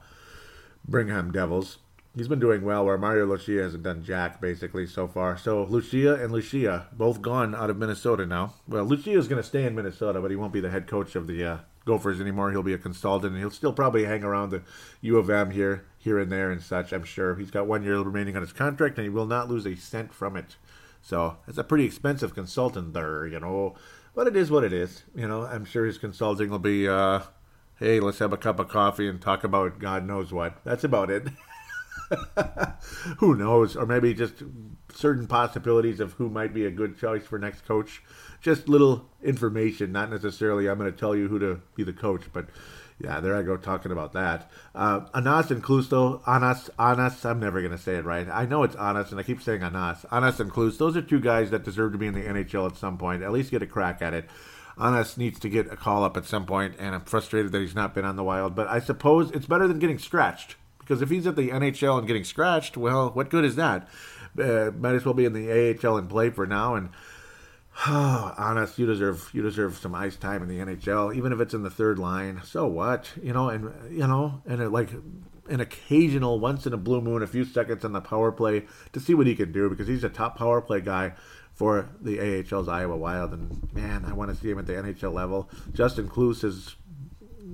Brigham 0.87 1.31
Devils. 1.31 1.77
He's 2.15 2.27
been 2.27 2.39
doing 2.41 2.63
well, 2.63 2.85
where 2.85 2.97
Mario 2.97 3.25
Lucia 3.25 3.63
hasn't 3.63 3.83
done 3.83 4.03
jack 4.03 4.41
basically 4.41 4.85
so 4.85 5.07
far. 5.07 5.37
So 5.37 5.63
Lucia 5.63 6.15
and 6.15 6.33
Lucia 6.33 6.87
both 6.91 7.21
gone 7.21 7.55
out 7.55 7.69
of 7.69 7.77
Minnesota 7.77 8.25
now. 8.25 8.55
Well, 8.67 8.83
Lucia 8.83 9.17
is 9.17 9.29
going 9.29 9.41
to 9.41 9.47
stay 9.47 9.63
in 9.63 9.75
Minnesota, 9.75 10.19
but 10.19 10.29
he 10.29 10.35
won't 10.35 10.51
be 10.51 10.59
the 10.59 10.69
head 10.69 10.87
coach 10.87 11.15
of 11.15 11.27
the 11.27 11.45
uh, 11.45 11.57
Gophers 11.85 12.19
anymore. 12.19 12.51
He'll 12.51 12.63
be 12.63 12.73
a 12.73 12.77
consultant, 12.77 13.31
and 13.31 13.39
he'll 13.39 13.49
still 13.49 13.71
probably 13.71 14.03
hang 14.03 14.25
around 14.25 14.49
the 14.49 14.61
U 14.99 15.17
of 15.17 15.29
M 15.29 15.51
here, 15.51 15.85
here 15.97 16.19
and 16.19 16.29
there, 16.29 16.51
and 16.51 16.61
such. 16.61 16.91
I'm 16.91 17.05
sure 17.05 17.35
he's 17.35 17.49
got 17.49 17.65
one 17.65 17.83
year 17.83 17.97
remaining 17.99 18.35
on 18.35 18.41
his 18.41 18.51
contract, 18.51 18.97
and 18.97 19.05
he 19.05 19.09
will 19.09 19.25
not 19.25 19.49
lose 19.49 19.65
a 19.65 19.75
cent 19.75 20.13
from 20.13 20.35
it. 20.35 20.57
So 21.01 21.37
it's 21.47 21.57
a 21.57 21.63
pretty 21.63 21.85
expensive 21.85 22.35
consultant 22.35 22.93
there, 22.93 23.25
you 23.25 23.39
know. 23.39 23.75
But 24.13 24.27
it 24.27 24.35
is 24.35 24.51
what 24.51 24.65
it 24.65 24.73
is, 24.73 25.03
you 25.15 25.29
know. 25.29 25.43
I'm 25.43 25.63
sure 25.63 25.85
his 25.85 25.97
consulting 25.97 26.49
will 26.49 26.59
be, 26.59 26.89
uh, 26.89 27.21
hey, 27.79 28.01
let's 28.01 28.19
have 28.19 28.33
a 28.33 28.37
cup 28.37 28.59
of 28.59 28.67
coffee 28.67 29.07
and 29.07 29.21
talk 29.21 29.45
about 29.45 29.79
God 29.79 30.05
knows 30.05 30.33
what. 30.33 30.61
That's 30.65 30.83
about 30.83 31.09
it. 31.09 31.27
who 33.17 33.35
knows? 33.35 33.75
Or 33.75 33.85
maybe 33.85 34.13
just 34.13 34.43
certain 34.93 35.27
possibilities 35.27 35.99
of 35.99 36.13
who 36.13 36.29
might 36.29 36.53
be 36.53 36.65
a 36.65 36.71
good 36.71 36.99
choice 36.99 37.23
for 37.23 37.39
next 37.39 37.65
coach. 37.65 38.01
Just 38.41 38.67
little 38.67 39.09
information, 39.23 39.91
not 39.91 40.09
necessarily 40.09 40.67
I'm 40.67 40.77
going 40.77 40.91
to 40.91 40.97
tell 40.97 41.15
you 41.15 41.27
who 41.27 41.39
to 41.39 41.61
be 41.75 41.83
the 41.83 41.93
coach, 41.93 42.23
but 42.33 42.47
yeah, 42.99 43.19
there 43.19 43.35
I 43.35 43.41
go 43.41 43.57
talking 43.57 43.91
about 43.91 44.13
that. 44.13 44.49
Uh, 44.75 45.01
Anas 45.13 45.51
and 45.51 45.63
Klusto, 45.63 46.21
Anas, 46.27 46.69
Anas, 46.77 47.25
I'm 47.25 47.39
never 47.39 47.59
going 47.61 47.71
to 47.71 47.77
say 47.77 47.95
it 47.95 48.05
right. 48.05 48.27
I 48.29 48.45
know 48.45 48.63
it's 48.63 48.75
Anas, 48.75 49.11
and 49.11 49.19
I 49.19 49.23
keep 49.23 49.41
saying 49.41 49.63
Anas. 49.63 50.05
Anas 50.11 50.39
and 50.39 50.51
Klus, 50.51 50.77
those 50.77 50.95
are 50.95 51.01
two 51.01 51.19
guys 51.19 51.49
that 51.51 51.63
deserve 51.63 51.93
to 51.93 51.97
be 51.97 52.07
in 52.07 52.13
the 52.13 52.21
NHL 52.21 52.69
at 52.69 52.77
some 52.77 52.97
point, 52.97 53.23
at 53.23 53.31
least 53.31 53.51
get 53.51 53.63
a 53.63 53.67
crack 53.67 54.01
at 54.01 54.13
it. 54.13 54.29
Anas 54.79 55.17
needs 55.17 55.39
to 55.39 55.49
get 55.49 55.71
a 55.71 55.75
call 55.75 56.03
up 56.03 56.15
at 56.15 56.25
some 56.25 56.45
point, 56.45 56.75
and 56.79 56.95
I'm 56.95 57.01
frustrated 57.01 57.51
that 57.51 57.61
he's 57.61 57.75
not 57.75 57.93
been 57.93 58.05
on 58.05 58.15
the 58.15 58.23
Wild, 58.23 58.55
but 58.55 58.67
I 58.67 58.79
suppose 58.79 59.31
it's 59.31 59.45
better 59.45 59.67
than 59.67 59.79
getting 59.79 59.99
scratched. 59.99 60.55
Because 60.91 61.01
if 61.01 61.09
he's 61.09 61.25
at 61.25 61.37
the 61.37 61.51
NHL 61.51 61.99
and 61.99 62.05
getting 62.05 62.25
scratched, 62.25 62.75
well, 62.75 63.11
what 63.11 63.29
good 63.29 63.45
is 63.45 63.55
that? 63.55 63.87
Uh, 64.37 64.71
might 64.77 64.93
as 64.93 65.05
well 65.05 65.13
be 65.13 65.23
in 65.23 65.31
the 65.31 65.49
AHL 65.49 65.95
and 65.95 66.09
play 66.09 66.29
for 66.29 66.45
now, 66.45 66.75
and 66.75 66.89
Oh, 67.87 68.35
honest, 68.37 68.77
you 68.77 68.85
deserve 68.85 69.29
you 69.31 69.41
deserve 69.41 69.77
some 69.77 69.95
ice 69.95 70.17
time 70.17 70.43
in 70.43 70.49
the 70.49 70.57
NHL, 70.57 71.15
even 71.15 71.31
if 71.31 71.39
it's 71.39 71.53
in 71.53 71.63
the 71.63 71.69
third 71.69 71.97
line. 71.97 72.41
So 72.43 72.67
what, 72.67 73.09
you 73.23 73.31
know, 73.31 73.47
and 73.47 73.71
you 73.89 74.05
know, 74.05 74.41
and 74.45 74.61
it, 74.61 74.69
like 74.71 74.89
an 75.47 75.61
occasional, 75.61 76.41
once 76.41 76.67
in 76.67 76.73
a 76.73 76.77
blue 76.77 76.99
moon, 76.99 77.23
a 77.23 77.27
few 77.27 77.45
seconds 77.45 77.85
on 77.85 77.93
the 77.93 78.01
power 78.01 78.33
play 78.33 78.65
to 78.91 78.99
see 78.99 79.13
what 79.13 79.27
he 79.27 79.35
can 79.35 79.53
do 79.53 79.69
because 79.69 79.87
he's 79.87 80.03
a 80.03 80.09
top 80.09 80.37
power 80.37 80.59
play 80.59 80.81
guy 80.81 81.13
for 81.53 81.87
the 82.01 82.19
AHL's 82.19 82.67
Iowa 82.67 82.97
Wild, 82.97 83.31
and 83.31 83.73
man, 83.73 84.03
I 84.03 84.11
want 84.11 84.29
to 84.29 84.35
see 84.35 84.51
him 84.51 84.59
at 84.59 84.67
the 84.67 84.73
NHL 84.73 85.13
level. 85.13 85.49
Justin 85.71 86.09
Kloos 86.09 86.43
is 86.43 86.75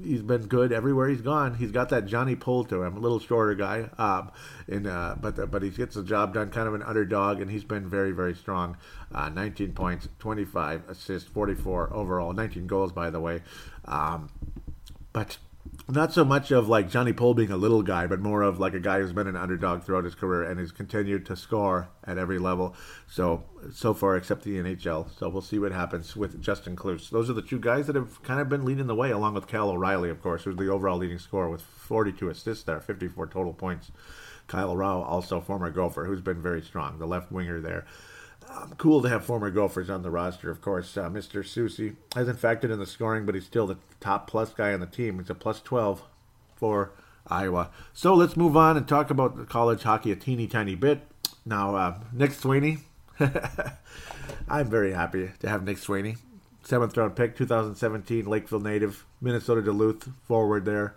he's 0.03 0.21
been 0.21 0.47
good 0.47 0.71
everywhere 0.71 1.09
he's 1.09 1.21
gone. 1.21 1.55
He's 1.55 1.71
got 1.71 1.89
that 1.89 2.05
Johnny 2.05 2.35
pull 2.35 2.63
to 2.65 2.83
him, 2.83 2.97
a 2.97 2.99
little 2.99 3.19
shorter 3.19 3.55
guy, 3.55 3.89
um, 3.97 4.31
and 4.67 4.87
uh, 4.87 5.15
but 5.19 5.49
but 5.51 5.61
he 5.61 5.69
gets 5.69 5.95
the 5.95 6.03
job 6.03 6.33
done, 6.33 6.49
kind 6.49 6.67
of 6.67 6.73
an 6.73 6.83
underdog, 6.83 7.41
and 7.41 7.49
he's 7.49 7.63
been 7.63 7.89
very 7.89 8.11
very 8.11 8.35
strong. 8.35 8.77
Uh, 9.13 9.29
19 9.29 9.73
points, 9.73 10.09
25 10.19 10.89
assists, 10.89 11.29
44 11.29 11.93
overall, 11.93 12.33
19 12.33 12.67
goals 12.67 12.91
by 12.91 13.09
the 13.09 13.19
way. 13.19 13.41
Um, 13.85 14.29
but 15.13 15.37
not 15.89 16.13
so 16.13 16.25
much 16.25 16.51
of 16.51 16.67
like 16.67 16.89
Johnny 16.89 17.13
Poll 17.13 17.33
being 17.33 17.51
a 17.51 17.57
little 17.57 17.81
guy, 17.81 18.07
but 18.07 18.19
more 18.19 18.41
of 18.41 18.59
like 18.59 18.73
a 18.73 18.79
guy 18.79 18.99
who's 18.99 19.13
been 19.13 19.27
an 19.27 19.35
underdog 19.35 19.83
throughout 19.83 20.03
his 20.03 20.15
career 20.15 20.43
and 20.43 20.59
has 20.59 20.71
continued 20.71 21.25
to 21.27 21.35
score 21.35 21.89
at 22.03 22.17
every 22.17 22.39
level. 22.39 22.75
So 23.07 23.43
so 23.73 23.93
far, 23.93 24.15
except 24.15 24.43
the 24.43 24.57
NHL. 24.57 25.17
So 25.17 25.29
we'll 25.29 25.41
see 25.41 25.59
what 25.59 25.71
happens 25.71 26.15
with 26.15 26.41
Justin 26.41 26.75
Kloos. 26.75 27.09
Those 27.09 27.29
are 27.29 27.33
the 27.33 27.41
two 27.41 27.59
guys 27.59 27.87
that 27.87 27.95
have 27.95 28.21
kind 28.23 28.39
of 28.39 28.49
been 28.49 28.65
leading 28.65 28.87
the 28.87 28.95
way, 28.95 29.11
along 29.11 29.33
with 29.33 29.47
Cal 29.47 29.69
O'Reilly, 29.69 30.09
of 30.09 30.21
course, 30.21 30.43
who's 30.43 30.55
the 30.55 30.71
overall 30.71 30.97
leading 30.97 31.19
scorer 31.19 31.49
with 31.49 31.61
42 31.61 32.29
assists 32.29 32.63
there, 32.63 32.79
54 32.79 33.27
total 33.27 33.53
points. 33.53 33.91
Kyle 34.47 34.75
Rau, 34.75 35.01
also 35.01 35.41
former 35.41 35.69
Gopher, 35.69 36.05
who's 36.05 36.21
been 36.21 36.41
very 36.41 36.61
strong, 36.61 36.99
the 36.99 37.05
left 37.05 37.31
winger 37.31 37.59
there. 37.59 37.85
Um, 38.49 38.73
cool 38.77 39.01
to 39.01 39.09
have 39.09 39.25
former 39.25 39.51
Gophers 39.51 39.89
on 39.89 40.03
the 40.03 40.09
roster, 40.09 40.49
of 40.49 40.61
course. 40.61 40.95
Uh, 40.95 41.09
Mr. 41.09 41.41
Soucy 41.43 41.95
hasn't 42.15 42.41
factored 42.41 42.71
in 42.71 42.79
the 42.79 42.85
scoring, 42.85 43.25
but 43.25 43.35
he's 43.35 43.45
still 43.45 43.67
the 43.67 43.77
top 43.99 44.27
plus 44.27 44.53
guy 44.53 44.73
on 44.73 44.79
the 44.79 44.85
team. 44.85 45.19
He's 45.19 45.29
a 45.29 45.35
plus 45.35 45.59
12 45.61 46.03
for 46.55 46.91
Iowa. 47.27 47.69
So 47.93 48.13
let's 48.13 48.37
move 48.37 48.55
on 48.55 48.77
and 48.77 48.87
talk 48.87 49.09
about 49.09 49.35
the 49.35 49.45
college 49.45 49.83
hockey 49.83 50.11
a 50.11 50.15
teeny 50.15 50.47
tiny 50.47 50.75
bit. 50.75 51.01
Now, 51.45 51.75
uh, 51.75 51.99
Nick 52.13 52.31
Swaney. 52.31 52.79
I'm 54.49 54.69
very 54.69 54.93
happy 54.93 55.31
to 55.39 55.49
have 55.49 55.63
Nick 55.63 55.77
Swaney. 55.77 56.17
Seventh 56.63 56.95
round 56.97 57.15
pick, 57.15 57.35
2017, 57.37 58.25
Lakeville 58.25 58.59
native, 58.59 59.05
Minnesota 59.21 59.61
Duluth 59.61 60.09
forward 60.23 60.65
there. 60.65 60.95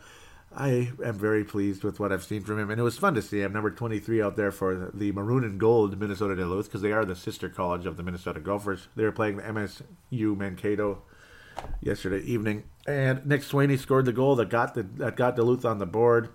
I 0.55 0.91
am 1.05 1.15
very 1.15 1.45
pleased 1.45 1.85
with 1.85 2.01
what 2.01 2.13
I've 2.13 2.25
seen 2.25 2.43
from 2.43 2.59
him, 2.59 2.71
and 2.71 2.81
it 2.81 2.85
was 2.85 2.99
fun 2.99 3.15
to 3.15 3.23
see 3.23 3.41
him, 3.41 3.53
number 3.53 3.71
23 3.71 4.21
out 4.21 4.37
there 4.37 4.51
for 4.51 4.91
the 4.93 5.13
Maroon 5.13 5.45
and 5.45 5.61
Gold 5.61 5.99
Minnesota 5.99 6.35
Duluth, 6.35 6.67
because 6.67 6.83
they 6.83 6.91
are 6.91 7.05
the 7.05 7.15
sister 7.15 7.49
college 7.49 7.87
of 7.87 7.97
the 7.97 8.03
Minnesota 8.03 8.41
Gophers. 8.41 8.89
They 8.97 9.05
were 9.05 9.13
playing 9.13 9.37
the 9.37 9.45
MSU 9.45 10.37
Mankato 10.37 11.03
yesterday 11.81 12.25
evening, 12.25 12.65
and 12.87 13.25
Nick 13.25 13.43
Swaney 13.43 13.79
scored 13.79 14.07
the 14.07 14.13
goal 14.13 14.35
that 14.37 14.49
got 14.49 14.75
the 14.75 14.83
that 14.83 15.17
got 15.17 15.37
Duluth 15.37 15.65
on 15.65 15.79
the 15.79 15.87
board. 15.87 16.31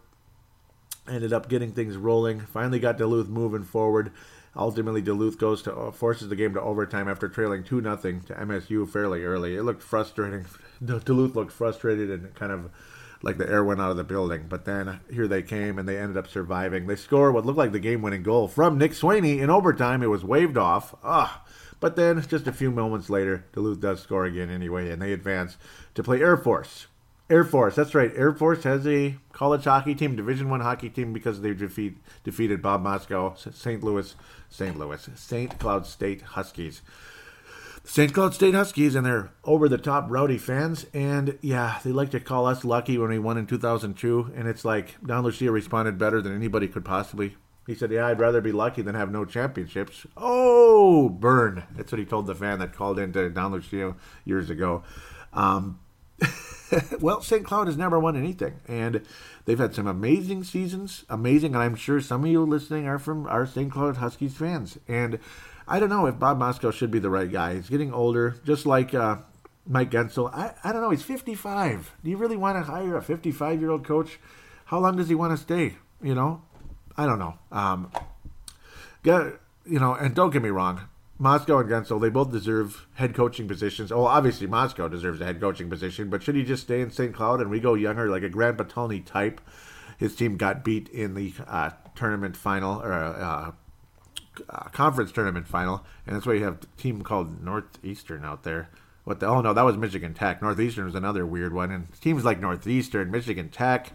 Ended 1.10 1.34
up 1.34 1.50
getting 1.50 1.72
things 1.74 1.98
rolling. 1.98 2.40
Finally 2.40 2.80
got 2.80 2.98
Duluth 2.98 3.28
moving 3.28 3.64
forward. 3.64 4.12
Ultimately, 4.56 5.02
Duluth 5.02 5.38
goes 5.38 5.62
to 5.64 5.76
uh, 5.76 5.92
forces 5.92 6.30
the 6.30 6.36
game 6.38 6.54
to 6.54 6.62
overtime 6.62 7.10
after 7.10 7.28
trailing 7.28 7.64
two 7.64 7.82
nothing 7.82 8.22
to 8.22 8.34
MSU 8.34 8.90
fairly 8.90 9.26
early. 9.26 9.56
It 9.56 9.64
looked 9.64 9.84
frustrating. 9.84 10.46
Duluth 10.84 11.36
looked 11.36 11.52
frustrated 11.52 12.10
and 12.10 12.34
kind 12.34 12.54
of 12.54 12.72
like 13.22 13.38
the 13.38 13.50
air 13.50 13.64
went 13.64 13.82
out 13.82 13.92
of 13.92 13.98
the 13.98 14.04
building. 14.04 14.46
But 14.50 14.66
then 14.66 15.00
here 15.12 15.28
they 15.28 15.42
came 15.42 15.80
and 15.80 15.88
they 15.88 15.98
ended 15.98 16.18
up 16.18 16.28
surviving. 16.28 16.88
They 16.88 16.96
score 16.96 17.32
what 17.32 17.46
looked 17.46 17.58
like 17.58 17.72
the 17.72 17.80
game 17.80 18.02
winning 18.02 18.24
goal 18.24 18.48
from 18.48 18.78
Nick 18.78 18.92
Swaney 18.92 19.40
in 19.40 19.50
overtime. 19.50 20.04
It 20.04 20.08
was 20.08 20.24
waved 20.24 20.58
off. 20.58 20.96
Ah. 21.04 21.44
But 21.80 21.96
then, 21.96 22.22
just 22.22 22.48
a 22.48 22.54
few 22.54 22.72
moments 22.72 23.10
later, 23.10 23.46
Duluth 23.54 23.82
does 23.82 24.02
score 24.02 24.26
again 24.26 24.50
anyway, 24.50 24.90
and 24.90 25.02
they 25.02 25.12
advance 25.12 25.58
to 25.94 26.04
play 26.04 26.22
Air 26.22 26.38
Force. 26.38 26.88
Air 27.30 27.44
Force, 27.44 27.76
that's 27.76 27.96
right. 27.96 28.12
Air 28.16 28.34
Force 28.34 28.64
has 28.64 28.86
a 28.88 29.18
college 29.34 29.66
hockey 29.66 29.96
team, 29.96 30.16
Division 30.16 30.50
One 30.50 30.62
hockey 30.62 30.90
team, 30.90 31.12
because 31.12 31.42
they 31.42 31.54
defeat 31.54 31.98
defeated 32.24 32.62
Bob 32.62 32.84
Motzko, 32.84 33.36
St. 33.54 33.84
Louis, 33.84 34.16
St. 34.50 34.78
Louis, 34.78 35.10
St. 35.16 35.60
Cloud 35.60 35.86
State 35.86 36.22
Huskies. 36.22 36.82
St. 37.88 38.12
Cloud 38.14 38.34
State 38.34 38.56
Huskies 38.56 38.96
and 38.96 39.06
their 39.06 39.32
over 39.44 39.70
the 39.70 39.78
top 39.78 40.08
rowdy 40.10 40.40
fans. 40.40 40.88
And 40.94 41.38
yeah, 41.42 41.80
they 41.84 41.92
like 41.92 42.10
to 42.12 42.20
call 42.20 42.48
us 42.48 42.66
lucky 42.66 42.98
when 42.98 43.10
we 43.10 43.20
won 43.20 43.38
in 43.38 43.46
2002. 43.46 44.34
And 44.36 44.48
it's 44.48 44.66
like 44.66 44.96
Don 45.06 45.24
Lucia 45.24 45.52
responded 45.52 45.98
better 45.98 46.22
than 46.22 46.36
anybody 46.36 46.68
could 46.68 46.84
possibly. 46.84 47.38
He 47.68 47.76
said, 47.76 47.92
Yeah, 47.92 48.08
I'd 48.08 48.20
rather 48.20 48.42
be 48.42 48.52
lucky 48.52 48.82
than 48.82 48.96
have 48.96 49.12
no 49.12 49.24
championships. 49.24 50.06
Oh, 50.18 51.10
burn. 51.10 51.64
That's 51.76 51.92
what 51.92 52.00
he 52.00 52.06
told 52.06 52.26
the 52.26 52.36
fan 52.36 52.60
that 52.60 52.74
called 52.74 53.00
into 53.00 53.30
Don 53.30 53.52
Lucia 53.52 53.96
years 54.24 54.50
ago. 54.50 54.84
Um, 55.32 55.80
well, 57.00 57.22
St. 57.22 57.46
Cloud 57.46 57.68
has 57.68 57.78
never 57.78 58.00
won 58.00 58.16
anything, 58.16 58.62
and 58.68 59.02
they've 59.46 59.60
had 59.60 59.76
some 59.76 59.88
amazing 59.88 60.44
seasons. 60.44 61.06
Amazing, 61.10 61.54
and 61.54 61.64
I'm 61.64 61.76
sure 61.76 62.00
some 62.00 62.24
of 62.24 62.30
you 62.30 62.44
listening 62.44 62.88
are 62.88 63.00
from 63.00 63.28
our 63.28 63.46
St. 63.46 63.72
Cloud 63.72 63.98
Huskies 63.98 64.36
fans. 64.36 64.78
And 64.88 65.20
I 65.68 65.80
don't 65.80 65.90
know 65.90 66.06
if 66.06 66.20
Bob 66.20 66.40
Motzko 66.40 66.72
should 66.72 66.92
be 66.92 67.00
the 67.00 67.10
right 67.10 67.32
guy. 67.32 67.56
He's 67.56 67.70
getting 67.70 67.94
older, 67.94 68.36
just 68.46 68.66
like 68.66 68.94
uh, 68.94 69.18
Mike 69.68 69.92
Guentzel. 69.92 70.34
I, 70.34 70.54
I 70.64 70.72
don't 70.72 70.82
know. 70.82 70.92
He's 70.92 71.04
55. 71.04 71.96
Do 72.04 72.10
you 72.10 72.18
really 72.18 72.38
want 72.38 72.58
to 72.58 72.72
hire 72.72 72.96
a 72.96 73.02
55 73.02 73.60
year 73.60 73.72
old 73.72 73.84
coach? 73.84 74.20
How 74.66 74.80
long 74.80 74.98
does 74.98 75.10
he 75.10 75.16
want 75.16 75.32
to 75.32 75.38
stay? 75.38 75.78
You 76.02 76.14
know, 76.14 76.44
I 76.98 77.06
don't 77.06 77.20
know. 77.20 77.38
Um, 77.52 77.92
get, 79.04 79.40
you 79.66 79.80
know, 79.80 79.94
and 79.94 80.14
don't 80.14 80.32
get 80.32 80.42
me 80.42 80.50
wrong. 80.50 80.82
Motzko 81.20 81.62
and 81.62 81.70
Guentzel, 81.70 82.02
they 82.02 82.10
both 82.10 82.32
deserve 82.32 82.88
head 82.96 83.16
coaching 83.16 83.48
positions. 83.48 83.92
Oh, 83.92 84.04
obviously 84.04 84.48
Motzko 84.48 84.92
deserves 84.92 85.22
a 85.22 85.26
head 85.26 85.40
coaching 85.40 85.70
position, 85.70 86.10
but 86.10 86.22
should 86.22 86.36
he 86.36 86.44
just 86.44 86.64
stay 86.64 86.82
in 86.82 86.92
St. 86.92 87.14
Cloud 87.14 87.40
and 87.40 87.50
we 87.50 87.62
go 87.62 87.74
younger, 87.74 88.10
like 88.10 88.24
a 88.24 88.30
Grant 88.30 88.58
Potulny 88.58 89.04
type? 89.04 89.40
His 89.98 90.14
team 90.14 90.36
got 90.36 90.66
beat 90.66 90.90
in 90.90 91.14
the 91.14 91.34
uh, 91.48 91.70
tournament 91.96 92.36
final 92.36 92.82
or 92.82 92.92
uh, 92.92 93.52
uh, 94.50 94.70
conference 94.70 95.12
tournament 95.12 95.48
final, 95.48 95.86
and 96.06 96.16
that's 96.16 96.26
why 96.26 96.34
you 96.34 96.44
have 96.44 96.64
a 96.64 96.82
team 96.82 97.02
called 97.02 97.44
Northeastern 97.44 98.24
out 98.26 98.44
there. 98.44 98.70
What 99.04 99.20
the? 99.20 99.28
Oh 99.28 99.42
no, 99.42 99.54
that 99.54 99.66
was 99.66 99.78
Michigan 99.78 100.14
Tech. 100.14 100.42
Northeastern 100.42 100.86
was 100.86 100.96
another 100.96 101.26
weird 101.26 101.54
one, 101.54 101.72
and 101.72 101.88
teams 102.02 102.26
like 102.26 102.40
Northeastern, 102.40 103.12
Michigan 103.12 103.50
Tech, 103.50 103.94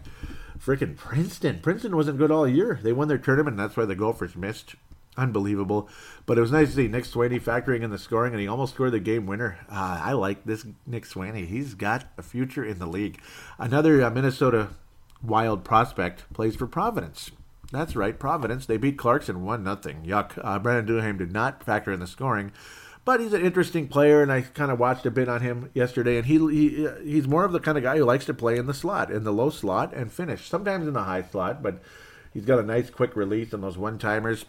freaking 0.57 0.95
Princeton. 0.95 1.59
Princeton 1.59 1.95
wasn't 1.95 2.17
good 2.17 2.31
all 2.31 2.47
year. 2.47 2.79
They 2.81 2.93
won 2.93 3.07
their 3.07 3.17
tournament, 3.17 3.57
and 3.57 3.59
that's 3.59 3.77
why 3.77 3.85
the 3.85 3.95
Gophers 3.95 4.35
missed. 4.35 4.75
Unbelievable. 5.17 5.89
But 6.25 6.37
it 6.37 6.41
was 6.41 6.53
nice 6.53 6.69
to 6.69 6.75
see 6.75 6.87
Nick 6.87 7.03
Swaney 7.03 7.41
factoring 7.41 7.81
in 7.81 7.91
the 7.91 7.97
scoring, 7.97 8.33
and 8.33 8.41
he 8.41 8.47
almost 8.47 8.75
scored 8.75 8.93
the 8.93 8.99
game 9.01 9.25
winner. 9.25 9.57
Uh, 9.69 9.99
I 10.01 10.13
like 10.13 10.45
this 10.45 10.65
Nick 10.87 11.03
Swaney. 11.03 11.45
He's 11.45 11.73
got 11.73 12.05
a 12.17 12.23
future 12.23 12.63
in 12.63 12.79
the 12.79 12.85
league. 12.85 13.19
Another 13.59 14.01
uh, 14.01 14.09
Minnesota 14.09 14.69
Wild 15.21 15.63
prospect 15.63 16.31
plays 16.33 16.55
for 16.55 16.65
Providence. 16.65 17.31
That's 17.71 17.95
right, 17.95 18.17
Providence. 18.17 18.65
They 18.65 18.77
beat 18.77 18.97
Clarkson 18.97 19.43
1 19.43 19.63
nothing. 19.63 20.03
Yuck. 20.03 20.39
Uh, 20.43 20.59
Brandon 20.59 20.95
Duhaime 20.95 21.17
did 21.17 21.31
not 21.31 21.63
factor 21.63 21.91
in 21.91 21.99
the 21.99 22.07
scoring. 22.07 22.51
But 23.03 23.19
he's 23.19 23.33
an 23.33 23.41
interesting 23.41 23.87
player, 23.87 24.21
and 24.21 24.31
I 24.31 24.41
kind 24.41 24.71
of 24.71 24.79
watched 24.79 25.05
a 25.07 25.11
bit 25.11 25.27
on 25.27 25.41
him 25.41 25.71
yesterday. 25.73 26.17
And 26.17 26.25
he, 26.25 26.37
he 26.37 26.87
he's 27.03 27.27
more 27.27 27.45
of 27.45 27.51
the 27.51 27.59
kind 27.59 27.77
of 27.77 27.83
guy 27.83 27.97
who 27.97 28.03
likes 28.03 28.25
to 28.25 28.33
play 28.33 28.57
in 28.57 28.67
the 28.67 28.73
slot, 28.73 29.09
in 29.09 29.23
the 29.23 29.33
low 29.33 29.49
slot, 29.49 29.93
and 29.93 30.11
finish. 30.11 30.47
Sometimes 30.47 30.85
in 30.85 30.93
the 30.93 31.03
high 31.03 31.23
slot, 31.23 31.63
but 31.63 31.81
he's 32.31 32.45
got 32.45 32.59
a 32.59 32.63
nice 32.63 32.91
quick 32.91 33.15
release 33.15 33.53
on 33.53 33.61
those 33.61 33.77
one 33.77 33.97
timers 33.97 34.45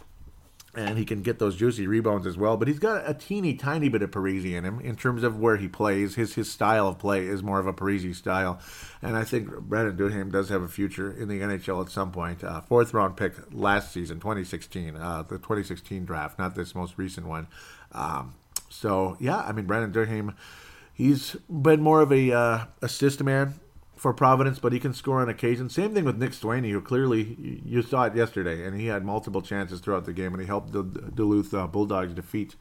and 0.74 0.96
he 0.96 1.04
can 1.04 1.20
get 1.20 1.38
those 1.38 1.56
juicy 1.56 1.86
rebounds 1.86 2.26
as 2.26 2.36
well. 2.38 2.56
But 2.56 2.68
he's 2.68 2.78
got 2.78 3.08
a 3.08 3.12
teeny 3.12 3.54
tiny 3.54 3.88
bit 3.88 4.02
of 4.02 4.10
Parise 4.10 4.44
in 4.44 4.64
him 4.64 4.80
in 4.80 4.96
terms 4.96 5.22
of 5.22 5.38
where 5.38 5.56
he 5.56 5.68
plays. 5.68 6.14
His 6.14 6.34
his 6.34 6.50
style 6.50 6.88
of 6.88 6.98
play 6.98 7.26
is 7.26 7.42
more 7.42 7.58
of 7.58 7.66
a 7.66 7.72
Parise 7.72 8.14
style, 8.14 8.58
and 9.02 9.16
I 9.16 9.24
think 9.24 9.50
Brandon 9.60 9.96
Duhaime 9.96 10.32
does 10.32 10.48
have 10.48 10.62
a 10.62 10.68
future 10.68 11.10
in 11.10 11.28
the 11.28 11.40
NHL 11.40 11.84
at 11.84 11.90
some 11.90 12.10
point. 12.10 12.42
Uh, 12.42 12.60
fourth 12.62 12.94
round 12.94 13.16
pick 13.16 13.34
last 13.52 13.92
season, 13.92 14.18
2016, 14.18 14.96
uh, 14.96 15.22
the 15.22 15.36
2016 15.36 16.04
draft, 16.04 16.38
not 16.38 16.54
this 16.54 16.74
most 16.74 16.96
recent 16.96 17.26
one. 17.26 17.48
Um, 17.92 18.34
so 18.70 19.16
yeah, 19.20 19.38
I 19.38 19.52
mean 19.52 19.66
Brandon 19.66 19.92
Duhaime, 19.92 20.34
he's 20.94 21.36
been 21.50 21.82
more 21.82 22.00
of 22.00 22.12
a 22.12 22.32
uh, 22.32 22.64
assist 22.80 23.22
man 23.22 23.54
for 24.02 24.12
Providence, 24.12 24.58
but 24.58 24.72
he 24.72 24.80
can 24.80 24.92
score 24.92 25.20
on 25.20 25.28
occasion. 25.28 25.70
Same 25.70 25.94
thing 25.94 26.04
with 26.04 26.18
Nick 26.18 26.32
Swaney, 26.32 26.72
who 26.72 26.80
clearly 26.80 27.60
you 27.64 27.82
saw 27.82 28.02
it 28.02 28.16
yesterday, 28.16 28.66
and 28.66 28.78
he 28.78 28.86
had 28.86 29.04
multiple 29.04 29.40
chances 29.40 29.78
throughout 29.78 30.06
the 30.06 30.12
game, 30.12 30.32
and 30.34 30.40
he 30.40 30.46
helped 30.48 30.72
the 30.72 30.82
Duluth 30.82 31.54
uh, 31.54 31.68
Bulldogs 31.68 32.12
defeat 32.12 32.56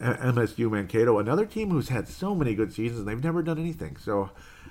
MSU 0.00 0.70
Mankato, 0.70 1.18
another 1.18 1.44
team 1.44 1.70
who's 1.70 1.90
had 1.90 2.08
so 2.08 2.34
many 2.34 2.54
good 2.54 2.72
seasons, 2.72 3.00
and 3.00 3.08
they've 3.08 3.22
never 3.22 3.42
done 3.42 3.58
anything. 3.58 3.98
So 3.98 4.30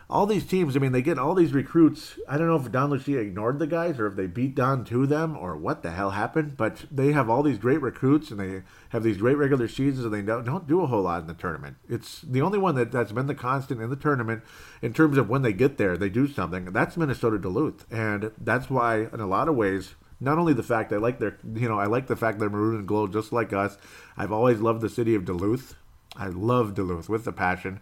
all 0.10 0.26
these 0.26 0.46
teams, 0.46 0.76
I 0.76 0.80
mean, 0.80 0.94
they 0.94 1.02
get 1.02 1.20
all 1.20 1.36
these 1.36 1.54
recruits. 1.54 2.18
I 2.30 2.38
don't 2.38 2.48
know 2.48 2.56
if 2.56 2.72
Don 2.72 2.90
Lucia 2.90 3.20
ignored 3.20 3.60
the 3.60 3.68
guys 3.68 4.00
or 4.00 4.08
if 4.08 4.16
they 4.16 4.28
beat 4.28 4.56
Don 4.56 4.86
to 4.86 5.06
them 5.06 5.36
or 5.36 5.58
what 5.58 5.84
the 5.84 5.92
hell 5.92 6.12
happened, 6.12 6.56
but 6.56 6.86
they 6.90 7.12
have 7.12 7.30
all 7.30 7.44
these 7.44 7.58
great 7.58 7.82
recruits 7.82 8.32
and 8.32 8.40
they 8.40 8.64
have 8.90 9.04
these 9.04 9.18
great 9.18 9.38
regular 9.38 9.68
seasons 9.68 10.06
and 10.06 10.14
they 10.14 10.22
don't, 10.22 10.46
don't 10.46 10.68
do 10.68 10.82
a 10.82 10.88
whole 10.88 11.04
lot 11.04 11.22
in 11.22 11.28
the 11.28 11.34
tournament. 11.34 11.76
It's 11.90 12.22
the 12.22 12.42
only 12.42 12.58
one 12.58 12.76
that, 12.76 12.92
that's 12.92 13.12
been 13.12 13.28
the 13.28 13.36
constant 13.36 13.82
in 13.82 13.90
the 13.90 13.96
tournament 13.96 14.44
in 14.82 14.94
terms 14.94 15.18
of 15.18 15.30
when 15.30 15.42
they 15.42 15.54
get 15.54 15.78
there, 15.78 15.98
they 15.98 16.10
do 16.10 16.28
something. 16.28 16.66
That's 16.66 16.96
Minnesota 16.96 17.38
Duluth. 17.38 17.86
And 17.92 18.32
that's 18.38 18.70
why, 18.70 19.08
in 19.12 19.20
a 19.20 19.28
lot 19.28 19.50
of 19.50 19.56
ways, 19.56 19.96
not 20.20 20.38
only 20.38 20.54
the 20.54 20.64
fact 20.64 20.94
I 20.94 20.98
like 20.98 21.20
their, 21.20 21.38
you 21.54 21.68
know, 21.68 21.80
I 21.80 21.86
like 21.86 22.08
the 22.08 22.16
fact 22.16 22.40
they're 22.40 22.50
maroon 22.50 22.78
and 22.78 22.88
glow 22.88 23.08
just 23.08 23.34
like 23.34 23.54
us. 23.54 23.78
I've 24.16 24.32
always 24.32 24.60
loved 24.60 24.82
the 24.82 24.90
city 24.90 25.16
of 25.16 25.26
Duluth. 25.26 25.76
I 26.16 26.28
love 26.28 26.74
Duluth 26.74 27.10
with 27.10 27.28
a 27.28 27.32
passion 27.32 27.80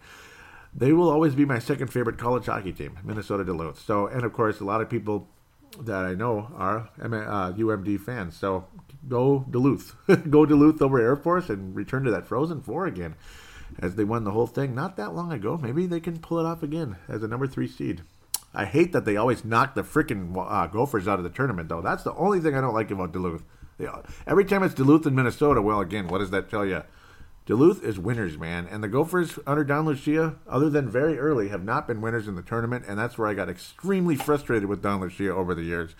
they 0.76 0.92
will 0.92 1.08
always 1.08 1.34
be 1.34 1.46
my 1.46 1.58
second 1.58 1.88
favorite 1.88 2.18
college 2.18 2.46
hockey 2.46 2.72
team, 2.72 2.98
Minnesota 3.02 3.44
Duluth. 3.44 3.80
So, 3.80 4.06
and 4.06 4.24
of 4.24 4.32
course, 4.32 4.60
a 4.60 4.64
lot 4.64 4.82
of 4.82 4.90
people 4.90 5.26
that 5.80 6.04
I 6.04 6.14
know 6.14 6.50
are 6.54 6.90
uh, 7.00 7.52
UMD 7.52 8.00
fans. 8.00 8.36
So, 8.36 8.66
go 9.08 9.46
Duluth, 9.50 9.94
go 10.30 10.44
Duluth 10.44 10.82
over 10.82 11.00
Air 11.00 11.16
Force, 11.16 11.48
and 11.48 11.74
return 11.74 12.04
to 12.04 12.10
that 12.10 12.26
Frozen 12.26 12.62
Four 12.62 12.86
again, 12.86 13.14
as 13.78 13.94
they 13.94 14.04
won 14.04 14.24
the 14.24 14.32
whole 14.32 14.46
thing 14.46 14.74
not 14.74 14.96
that 14.96 15.14
long 15.14 15.32
ago. 15.32 15.56
Maybe 15.56 15.86
they 15.86 16.00
can 16.00 16.18
pull 16.18 16.38
it 16.38 16.46
off 16.46 16.62
again 16.62 16.96
as 17.08 17.22
a 17.22 17.28
number 17.28 17.46
three 17.46 17.68
seed. 17.68 18.02
I 18.54 18.64
hate 18.66 18.92
that 18.92 19.04
they 19.04 19.16
always 19.16 19.44
knock 19.44 19.74
the 19.74 19.82
freaking 19.82 20.34
uh, 20.36 20.66
Gophers 20.66 21.08
out 21.08 21.18
of 21.18 21.24
the 21.24 21.30
tournament, 21.30 21.68
though. 21.68 21.82
That's 21.82 22.02
the 22.02 22.14
only 22.14 22.40
thing 22.40 22.54
I 22.54 22.60
don't 22.60 22.74
like 22.74 22.90
about 22.90 23.12
Duluth. 23.12 23.42
They, 23.78 23.86
every 24.26 24.44
time 24.44 24.62
it's 24.62 24.74
Duluth 24.74 25.06
and 25.06 25.16
Minnesota, 25.16 25.60
well, 25.60 25.80
again, 25.80 26.08
what 26.08 26.18
does 26.18 26.30
that 26.30 26.50
tell 26.50 26.64
you? 26.64 26.82
Duluth 27.46 27.84
is 27.84 27.96
winners, 27.96 28.36
man. 28.36 28.66
And 28.68 28.82
the 28.82 28.88
Gophers 28.88 29.38
under 29.46 29.62
Don 29.62 29.86
Lucia, 29.86 30.34
other 30.48 30.68
than 30.68 30.90
very 30.90 31.16
early, 31.16 31.48
have 31.48 31.62
not 31.62 31.86
been 31.86 32.00
winners 32.00 32.26
in 32.26 32.34
the 32.34 32.42
tournament. 32.42 32.84
And 32.88 32.98
that's 32.98 33.16
where 33.16 33.28
I 33.28 33.34
got 33.34 33.48
extremely 33.48 34.16
frustrated 34.16 34.68
with 34.68 34.82
Don 34.82 35.00
Lucia 35.00 35.32
over 35.32 35.54
the 35.54 35.62
years. 35.62 35.94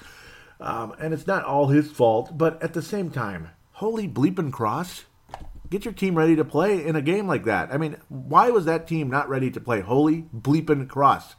Um, 0.61 0.95
and 1.01 1.15
it's 1.15 1.27
not 1.27 1.45
all 1.45 1.69
his 1.69 1.91
fault, 1.91 2.37
but 2.37 2.61
at 2.63 2.75
the 2.75 2.83
same 2.83 3.11
time, 3.11 3.51
holy 3.73 4.09
bleeping 4.09 4.53
cross. 4.53 5.05
Get 5.71 5.85
your 5.85 5.95
team 5.95 6.17
ready 6.17 6.35
to 6.37 6.45
play 6.45 6.85
in 6.85 6.97
a 6.97 7.03
game 7.03 7.29
like 7.29 7.45
that. 7.45 7.73
I 7.73 7.77
mean, 7.77 7.97
why 8.09 8.51
was 8.51 8.65
that 8.65 8.89
team 8.89 9.09
not 9.09 9.29
ready 9.29 9.51
to 9.51 9.61
play? 9.61 9.81
Holy 9.81 10.23
bleeping 10.35 10.89
cross. 10.89 11.37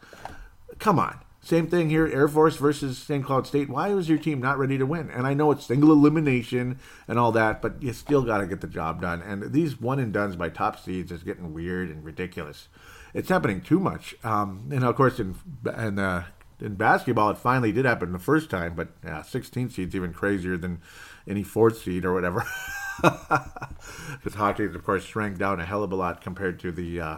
Come 0.79 0.99
on. 0.99 1.19
Same 1.47 1.67
thing 1.67 1.89
here, 1.89 2.05
Air 2.07 2.27
Force 2.27 2.57
versus 2.57 2.97
St. 2.97 3.23
Cloud 3.23 3.47
State. 3.47 3.69
Why 3.69 3.93
was 3.93 4.09
your 4.09 4.17
team 4.17 4.41
not 4.41 4.59
ready 4.59 4.77
to 4.77 4.85
win? 4.85 5.09
And 5.09 5.25
I 5.25 5.33
know 5.33 5.49
it's 5.51 5.65
single 5.65 5.93
elimination 5.93 6.77
and 7.07 7.17
all 7.17 7.31
that, 7.31 7.61
but 7.61 7.81
you 7.81 7.93
still 7.93 8.21
got 8.21 8.39
to 8.39 8.47
get 8.47 8.59
the 8.59 8.67
job 8.67 8.99
done. 8.99 9.21
And 9.21 9.53
these 9.53 9.79
one 9.79 9.97
and 9.97 10.11
dones 10.11 10.35
by 10.35 10.49
top 10.49 10.77
seeds 10.77 11.09
is 11.09 11.23
getting 11.23 11.53
weird 11.53 11.89
and 11.89 12.03
ridiculous. 12.03 12.67
It's 13.13 13.29
happening 13.29 13.61
too 13.61 13.79
much. 13.79 14.13
Um, 14.25 14.67
and 14.73 14.83
of 14.83 14.93
course, 14.97 15.21
in 15.21 15.35
in, 15.65 15.99
uh, 15.99 16.25
in 16.59 16.75
basketball, 16.75 17.29
it 17.29 17.37
finally 17.37 17.71
did 17.71 17.85
happen 17.85 18.11
the 18.11 18.19
first 18.19 18.49
time, 18.49 18.75
but 18.75 18.89
yeah, 19.01 19.21
16 19.21 19.69
seeds 19.69 19.95
even 19.95 20.11
crazier 20.11 20.57
than 20.57 20.81
any 21.25 21.43
fourth 21.43 21.81
seed 21.81 22.03
or 22.03 22.13
whatever. 22.13 22.45
Because 23.01 24.33
hockey, 24.33 24.65
of 24.65 24.83
course, 24.83 25.05
shrank 25.05 25.37
down 25.37 25.59
a 25.59 25.65
hell 25.65 25.83
of 25.83 25.91
a 25.91 25.95
lot 25.95 26.19
compared 26.19 26.59
to 26.61 26.71
the 26.71 26.99
uh, 26.99 27.17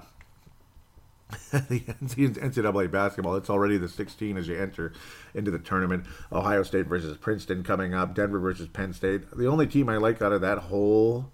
the 1.51 1.81
NCAA 1.81 2.89
basketball. 2.91 3.35
It's 3.35 3.49
already 3.49 3.77
the 3.77 3.87
16 3.87 4.37
as 4.37 4.47
you 4.47 4.59
enter 4.59 4.93
into 5.35 5.51
the 5.51 5.59
tournament. 5.59 6.05
Ohio 6.31 6.63
State 6.63 6.87
versus 6.87 7.17
Princeton 7.17 7.63
coming 7.63 7.93
up. 7.93 8.15
Denver 8.15 8.39
versus 8.39 8.67
Penn 8.67 8.93
State. 8.93 9.29
The 9.35 9.47
only 9.47 9.67
team 9.67 9.89
I 9.89 9.97
like 9.97 10.21
out 10.21 10.31
of 10.31 10.41
that 10.41 10.57
whole 10.57 11.31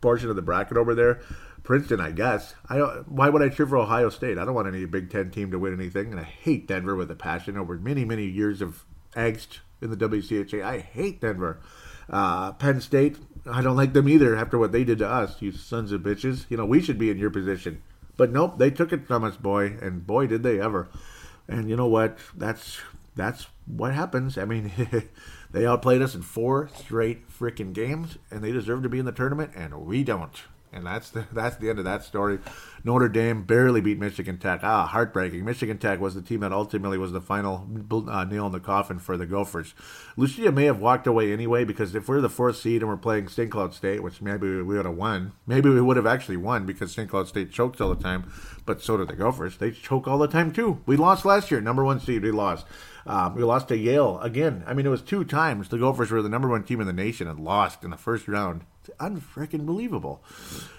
portion 0.00 0.30
of 0.30 0.36
the 0.36 0.42
bracket 0.42 0.76
over 0.76 0.94
there, 0.94 1.20
Princeton, 1.64 2.00
I 2.00 2.12
guess. 2.12 2.54
I 2.68 2.78
don't, 2.78 3.10
why 3.10 3.28
would 3.28 3.42
I 3.42 3.48
cheer 3.48 3.66
for 3.66 3.76
Ohio 3.76 4.08
State? 4.08 4.38
I 4.38 4.44
don't 4.44 4.54
want 4.54 4.68
any 4.68 4.84
Big 4.84 5.10
Ten 5.10 5.30
team 5.30 5.50
to 5.50 5.58
win 5.58 5.74
anything, 5.74 6.12
and 6.12 6.20
I 6.20 6.24
hate 6.24 6.68
Denver 6.68 6.94
with 6.94 7.10
a 7.10 7.16
passion. 7.16 7.58
Over 7.58 7.76
many 7.76 8.04
many 8.04 8.24
years 8.24 8.62
of 8.62 8.84
angst 9.14 9.58
in 9.82 9.90
the 9.90 9.96
WCHA, 9.96 10.62
I 10.62 10.78
hate 10.78 11.20
Denver. 11.20 11.60
Uh, 12.08 12.52
Penn 12.52 12.80
State, 12.80 13.16
I 13.46 13.62
don't 13.62 13.76
like 13.76 13.92
them 13.92 14.08
either 14.08 14.36
after 14.36 14.58
what 14.58 14.72
they 14.72 14.84
did 14.84 14.98
to 14.98 15.08
us, 15.08 15.42
you 15.42 15.52
sons 15.52 15.92
of 15.92 16.02
bitches. 16.02 16.46
You 16.48 16.56
know, 16.56 16.64
we 16.64 16.80
should 16.80 16.98
be 16.98 17.10
in 17.10 17.18
your 17.18 17.30
position. 17.30 17.82
But 18.18 18.32
nope, 18.32 18.58
they 18.58 18.70
took 18.70 18.92
it 18.92 19.06
from 19.06 19.24
us, 19.24 19.36
boy, 19.36 19.78
and 19.80 20.06
boy 20.06 20.26
did 20.26 20.42
they 20.42 20.60
ever. 20.60 20.88
And 21.48 21.70
you 21.70 21.76
know 21.76 21.86
what? 21.86 22.18
That's 22.36 22.80
that's 23.16 23.46
what 23.64 23.94
happens. 23.94 24.36
I 24.36 24.44
mean, 24.44 24.70
they 25.50 25.64
outplayed 25.64 26.02
us 26.02 26.14
in 26.14 26.22
four 26.22 26.68
straight 26.76 27.30
freaking 27.30 27.72
games, 27.72 28.18
and 28.30 28.42
they 28.42 28.52
deserve 28.52 28.82
to 28.82 28.88
be 28.88 28.98
in 28.98 29.06
the 29.06 29.12
tournament, 29.12 29.52
and 29.54 29.86
we 29.86 30.04
don't. 30.04 30.42
And 30.72 30.86
that's 30.86 31.10
the 31.10 31.26
that's 31.32 31.56
the 31.56 31.70
end 31.70 31.78
of 31.78 31.84
that 31.84 32.04
story. 32.04 32.38
Notre 32.84 33.08
Dame 33.08 33.42
barely 33.42 33.80
beat 33.80 33.98
Michigan 33.98 34.38
Tech. 34.38 34.60
Ah, 34.62 34.86
heartbreaking. 34.86 35.44
Michigan 35.44 35.78
Tech 35.78 36.00
was 36.00 36.14
the 36.14 36.22
team 36.22 36.40
that 36.40 36.52
ultimately 36.52 36.98
was 36.98 37.12
the 37.12 37.20
final 37.20 37.68
uh, 38.08 38.24
nail 38.24 38.46
in 38.46 38.52
the 38.52 38.60
coffin 38.60 38.98
for 38.98 39.16
the 39.16 39.26
Gophers. 39.26 39.74
Lucia 40.16 40.52
may 40.52 40.64
have 40.64 40.80
walked 40.80 41.06
away 41.06 41.32
anyway 41.32 41.64
because 41.64 41.94
if 41.94 42.08
we're 42.08 42.20
the 42.20 42.28
fourth 42.28 42.56
seed 42.56 42.82
and 42.82 42.88
we're 42.88 42.96
playing 42.96 43.28
St. 43.28 43.50
Cloud 43.50 43.74
State, 43.74 44.02
which 44.02 44.22
maybe 44.22 44.46
we 44.46 44.62
would 44.62 44.86
have 44.86 44.94
won, 44.94 45.32
maybe 45.46 45.68
we 45.68 45.80
would 45.80 45.96
have 45.96 46.06
actually 46.06 46.36
won 46.36 46.66
because 46.66 46.92
St. 46.92 47.10
Cloud 47.10 47.28
State 47.28 47.52
chokes 47.52 47.80
all 47.80 47.94
the 47.94 48.02
time, 48.02 48.30
but 48.64 48.80
so 48.80 48.96
do 48.96 49.04
the 49.04 49.14
Gophers. 49.14 49.56
They 49.56 49.70
choke 49.70 50.06
all 50.06 50.18
the 50.18 50.28
time 50.28 50.52
too. 50.52 50.80
We 50.86 50.96
lost 50.96 51.24
last 51.24 51.50
year, 51.50 51.60
number 51.60 51.84
one 51.84 52.00
seed. 52.00 52.22
We 52.22 52.30
lost. 52.30 52.66
Um, 53.06 53.34
we 53.34 53.42
lost 53.42 53.68
to 53.68 53.76
Yale 53.76 54.20
again. 54.20 54.62
I 54.66 54.74
mean, 54.74 54.84
it 54.84 54.90
was 54.90 55.00
two 55.00 55.24
times 55.24 55.68
the 55.68 55.78
Gophers 55.78 56.10
were 56.10 56.20
the 56.20 56.28
number 56.28 56.48
one 56.48 56.62
team 56.62 56.80
in 56.80 56.86
the 56.86 56.92
nation 56.92 57.26
and 57.26 57.40
lost 57.40 57.82
in 57.82 57.90
the 57.90 57.96
first 57.96 58.28
round 58.28 58.64
unfreaking 58.98 59.66
believable. 59.66 60.22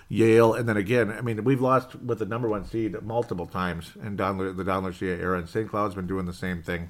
Yale, 0.07 0.53
and 0.53 0.68
then 0.68 0.78
again, 0.78 1.12
I 1.12 1.22
mean, 1.22 1.43
we've 1.43 1.62
lost 1.62 1.95
with 1.95 2.20
the 2.20 2.26
number 2.26 2.49
one 2.49 2.66
seed 2.66 2.99
multiple 3.01 3.45
times 3.45 3.93
in 4.03 4.16
Don, 4.16 4.55
the 4.55 4.64
Don 4.64 4.84
Lucia 4.84 5.05
era, 5.05 5.38
and 5.38 5.47
St. 5.47 5.70
Cloud's 5.70 5.95
been 5.95 6.07
doing 6.07 6.26
the 6.26 6.34
same 6.34 6.64
thing. 6.64 6.89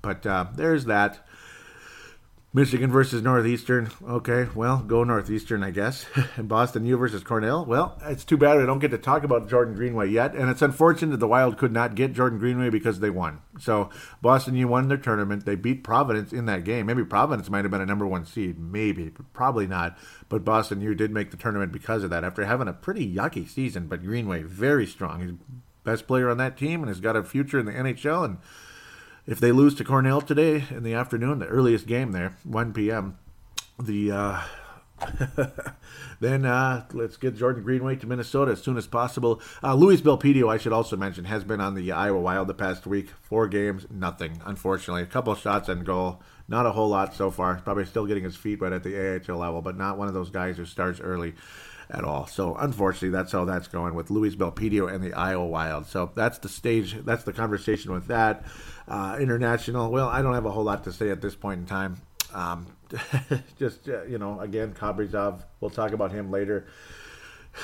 But 0.00 0.26
uh, 0.26 0.46
there's 0.54 0.84
that. 0.86 1.26
Michigan 2.54 2.92
versus 2.92 3.22
Northeastern. 3.22 3.90
Okay, 4.06 4.46
well, 4.54 4.78
go 4.86 5.04
Northeastern, 5.04 5.62
I 5.62 5.70
guess. 5.70 6.04
and 6.36 6.48
Boston 6.50 6.84
U 6.84 6.98
versus 6.98 7.22
Cornell. 7.22 7.64
Well, 7.64 7.98
it's 8.04 8.26
too 8.26 8.36
bad 8.36 8.58
I 8.58 8.66
don't 8.66 8.78
get 8.78 8.90
to 8.90 8.98
talk 8.98 9.24
about 9.24 9.48
Jordan 9.48 9.74
Greenway 9.74 10.10
yet, 10.10 10.34
and 10.34 10.50
it's 10.50 10.60
unfortunate 10.60 11.12
that 11.12 11.16
the 11.20 11.28
Wild 11.28 11.56
could 11.56 11.72
not 11.72 11.94
get 11.94 12.12
Jordan 12.12 12.38
Greenway 12.38 12.68
because 12.68 13.00
they 13.00 13.08
won. 13.08 13.40
So 13.58 13.88
Boston 14.20 14.54
U 14.56 14.68
won 14.68 14.88
their 14.88 14.98
tournament. 14.98 15.46
They 15.46 15.54
beat 15.54 15.82
Providence 15.82 16.30
in 16.30 16.44
that 16.44 16.64
game. 16.64 16.84
Maybe 16.84 17.04
Providence 17.04 17.48
might 17.48 17.64
have 17.64 17.70
been 17.70 17.80
a 17.80 17.86
number 17.86 18.06
one 18.06 18.26
seed, 18.26 18.58
maybe, 18.58 19.08
but 19.08 19.32
probably 19.32 19.66
not. 19.66 19.96
But 20.28 20.44
Boston 20.44 20.82
U 20.82 20.94
did 20.94 21.10
make 21.10 21.30
the 21.30 21.38
tournament 21.38 21.72
because 21.72 22.04
of 22.04 22.10
that 22.10 22.22
after 22.22 22.44
having 22.44 22.68
a 22.68 22.74
pretty 22.74 23.10
yucky 23.10 23.48
season. 23.48 23.86
But 23.86 24.02
Greenway 24.02 24.42
very 24.42 24.86
strong. 24.86 25.22
He's 25.22 25.32
best 25.84 26.06
player 26.06 26.28
on 26.30 26.36
that 26.36 26.56
team 26.56 26.80
and 26.80 26.88
has 26.88 27.00
got 27.00 27.16
a 27.16 27.24
future 27.24 27.58
in 27.58 27.66
the 27.66 27.72
NHL 27.72 28.24
and 28.24 28.38
if 29.26 29.38
they 29.40 29.52
lose 29.52 29.74
to 29.76 29.84
Cornell 29.84 30.20
today 30.20 30.64
in 30.70 30.82
the 30.82 30.94
afternoon, 30.94 31.38
the 31.38 31.46
earliest 31.46 31.86
game 31.86 32.12
there, 32.12 32.36
1 32.44 32.72
p.m., 32.72 33.18
the 33.78 34.12
uh, 34.12 34.40
then 36.20 36.44
uh, 36.44 36.84
let's 36.92 37.16
get 37.16 37.36
Jordan 37.36 37.62
Greenway 37.62 37.96
to 37.96 38.06
Minnesota 38.06 38.52
as 38.52 38.62
soon 38.62 38.76
as 38.76 38.86
possible. 38.86 39.40
Uh, 39.62 39.74
Luis 39.74 40.00
Belpedio, 40.00 40.52
I 40.52 40.58
should 40.58 40.72
also 40.72 40.96
mention, 40.96 41.24
has 41.24 41.44
been 41.44 41.60
on 41.60 41.74
the 41.74 41.92
Iowa 41.92 42.20
Wild 42.20 42.48
the 42.48 42.54
past 42.54 42.86
week. 42.86 43.10
Four 43.22 43.48
games, 43.48 43.86
nothing, 43.90 44.40
unfortunately. 44.44 45.02
A 45.02 45.06
couple 45.06 45.34
shots 45.34 45.68
and 45.68 45.84
goal. 45.84 46.22
Not 46.48 46.66
a 46.66 46.72
whole 46.72 46.88
lot 46.88 47.14
so 47.14 47.30
far. 47.30 47.60
Probably 47.60 47.84
still 47.84 48.06
getting 48.06 48.24
his 48.24 48.36
feet 48.36 48.60
wet 48.60 48.72
at 48.72 48.82
the 48.82 48.96
AHL 48.96 49.38
level, 49.38 49.62
but 49.62 49.76
not 49.76 49.98
one 49.98 50.08
of 50.08 50.14
those 50.14 50.30
guys 50.30 50.56
who 50.56 50.64
starts 50.64 51.00
early 51.00 51.34
at 51.90 52.04
all. 52.04 52.26
So 52.26 52.54
unfortunately, 52.56 53.10
that's 53.10 53.32
how 53.32 53.44
that's 53.44 53.68
going 53.68 53.94
with 53.94 54.10
Luis 54.10 54.34
Belpedio 54.34 54.92
and 54.92 55.02
the 55.02 55.12
Iowa 55.14 55.46
Wild. 55.46 55.86
So 55.86 56.10
that's 56.14 56.38
the 56.38 56.48
stage. 56.48 56.94
That's 57.04 57.24
the 57.24 57.32
conversation 57.32 57.92
with 57.92 58.06
that. 58.08 58.44
Uh, 58.88 59.16
international. 59.20 59.90
Well, 59.90 60.08
I 60.08 60.22
don't 60.22 60.34
have 60.34 60.46
a 60.46 60.50
whole 60.50 60.64
lot 60.64 60.84
to 60.84 60.92
say 60.92 61.10
at 61.10 61.20
this 61.20 61.34
point 61.34 61.60
in 61.60 61.66
time. 61.66 62.00
Um, 62.34 62.66
just 63.58 63.88
uh, 63.88 64.04
you 64.04 64.18
know, 64.18 64.40
again, 64.40 64.74
Kaprizov. 64.74 65.44
We'll 65.60 65.70
talk 65.70 65.92
about 65.92 66.12
him 66.12 66.30
later. 66.30 66.66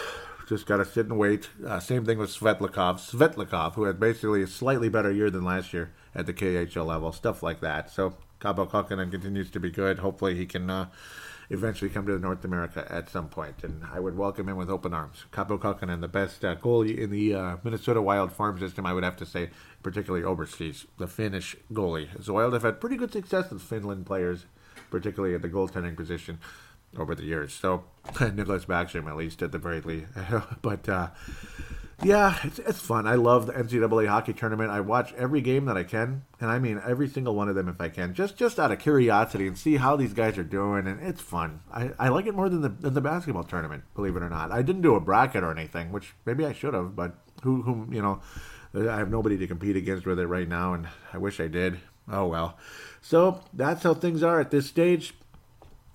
Just 0.48 0.64
got 0.64 0.78
to 0.78 0.86
sit 0.86 1.04
and 1.04 1.18
wait. 1.18 1.50
Uh, 1.66 1.78
same 1.78 2.06
thing 2.06 2.16
with 2.16 2.30
Svechnikov. 2.30 3.00
Svechnikov, 3.00 3.74
who 3.74 3.84
had 3.84 4.00
basically 4.00 4.42
a 4.42 4.46
slightly 4.46 4.88
better 4.88 5.12
year 5.12 5.28
than 5.28 5.44
last 5.44 5.74
year 5.74 5.92
at 6.14 6.24
the 6.24 6.32
KHL 6.32 6.86
level, 6.86 7.12
stuff 7.12 7.42
like 7.42 7.60
that. 7.60 7.90
So 7.90 8.14
Kähkönen 8.40 9.10
continues 9.10 9.50
to 9.50 9.60
be 9.60 9.70
good. 9.70 9.98
Hopefully, 9.98 10.36
he 10.36 10.46
can 10.46 10.70
uh, 10.70 10.86
eventually 11.51 11.90
come 11.90 12.07
to 12.07 12.18
North 12.18 12.44
America 12.44 12.86
at 12.90 13.09
some 13.09 13.28
point, 13.28 13.62
and 13.62 13.82
I 13.92 14.01
would 14.01 14.16
welcome 14.16 14.49
him 14.49 14.57
with 14.57 14.70
open 14.70 14.92
arms. 14.92 15.24
Kaapo 15.32 15.59
Kähkönen, 15.59 16.01
the 16.01 16.09
best 16.09 16.44
uh, 16.44 16.57
goalie 16.57 16.99
in 16.99 17.11
the 17.11 17.34
uh, 17.34 17.57
Minnesota 17.62 18.03
Wild 18.03 18.32
farm 18.32 18.59
system, 18.59 18.84
I 18.86 18.92
would 18.92 19.05
have 19.05 19.16
to 19.16 19.26
say, 19.26 19.51
particularly 19.82 20.24
overseas, 20.24 20.86
the 20.99 21.07
Finnish 21.07 21.57
goalie. 21.72 22.09
The 22.22 22.32
Wild 22.32 22.53
have 22.53 22.62
had 22.62 22.80
pretty 22.80 22.96
good 22.96 23.12
success 23.12 23.51
with 23.51 23.62
Finland 23.62 24.07
players 24.07 24.44
particularly 24.90 25.34
at 25.34 25.42
the 25.42 25.49
goaltending 25.49 25.96
position 25.96 26.38
over 26.96 27.14
the 27.14 27.24
years. 27.24 27.53
So 27.53 27.84
Niklas 28.07 28.66
Backstrom, 28.66 29.09
at 29.09 29.16
least 29.16 29.42
at 29.42 29.53
the 29.53 29.59
very 29.59 29.80
least. 29.80 30.07
but 30.62 30.88
uh, 30.88 31.09
yeah, 32.03 32.38
it's, 32.44 32.61
it's 32.61 32.80
fun. 32.80 33.07
I 33.09 33.16
love 33.16 33.46
the 33.46 33.53
NCAA 33.53 34.07
hockey 34.07 34.32
tournament. 34.32 34.70
I 34.70 34.80
watch 34.80 35.12
every 35.14 35.40
game 35.40 35.64
that 35.64 35.76
I 35.76 35.82
can, 35.82 36.22
and 36.40 36.51
I 36.51 36.59
mean 36.59 36.80
every 36.86 37.09
single 37.09 37.34
one 37.34 37.49
of 37.49 37.57
them 37.57 37.68
if 37.68 37.80
I 37.80 37.88
can, 37.88 38.14
just 38.14 38.36
just 38.36 38.61
out 38.61 38.70
of 38.70 38.78
curiosity 38.78 39.49
and 39.49 39.59
see 39.59 39.76
how 39.76 39.96
these 39.96 40.12
guys 40.12 40.38
are 40.38 40.44
doing. 40.44 40.86
And 40.86 41.01
it's 41.03 41.20
fun. 41.20 41.61
I, 41.72 41.90
I 41.99 42.09
like 42.09 42.26
it 42.26 42.34
more 42.34 42.49
than 42.49 42.62
the 42.62 42.68
than 42.68 42.94
the 42.94 43.01
basketball 43.01 43.44
tournament, 43.44 43.82
believe 43.94 44.16
it 44.16 44.22
or 44.22 44.28
not. 44.28 44.53
I 44.53 44.62
didn't 44.62 44.82
do 44.82 44.94
a 44.94 45.01
bracket 45.01 45.42
or 45.42 45.51
anything, 45.51 45.90
which 45.90 46.14
maybe 46.24 46.46
I 46.46 46.53
should 46.53 46.74
have, 46.74 46.94
but 46.94 47.14
who 47.42 47.62
who 47.62 47.88
you 47.90 48.03
know. 48.03 48.20
I 48.74 48.99
have 48.99 49.11
nobody 49.11 49.38
to 49.38 49.46
compete 49.46 49.76
against 49.76 50.05
with 50.05 50.18
it 50.18 50.26
right 50.26 50.46
now, 50.46 50.74
and 50.74 50.86
I 51.12 51.16
wish 51.16 51.40
I 51.40 51.49
did. 51.49 51.80
Oh 52.07 52.26
well. 52.26 52.59
So 53.01 53.42
that's 53.53 53.82
how 53.82 53.94
things 53.94 54.22
are 54.22 54.40
at 54.40 54.51
this 54.51 54.66
stage. 54.66 55.14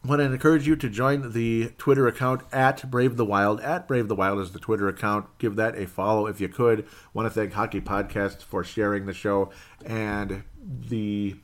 Want 0.06 0.20
to 0.20 0.26
encourage 0.26 0.68
you 0.68 0.76
to 0.76 0.90
join 0.90 1.32
the 1.32 1.70
Twitter 1.78 2.08
account 2.08 2.42
at 2.52 2.92
Brave 2.92 3.16
the 3.16 3.24
Wild. 3.24 3.62
At 3.62 3.88
Brave 3.88 4.10
the 4.10 4.16
Wild 4.16 4.40
is 4.40 4.52
the 4.52 4.60
Twitter 4.60 4.90
account. 4.90 5.28
Give 5.38 5.56
that 5.56 5.78
a 5.78 5.88
follow 5.88 6.28
if 6.28 6.42
you 6.42 6.50
could. 6.50 6.86
Want 7.14 7.26
to 7.26 7.30
thank 7.30 7.54
Hockey 7.54 7.80
Podcast 7.80 8.42
for 8.42 8.66
sharing 8.66 9.06
the 9.06 9.14
show 9.14 9.50
and 9.86 10.44
the 10.62 11.38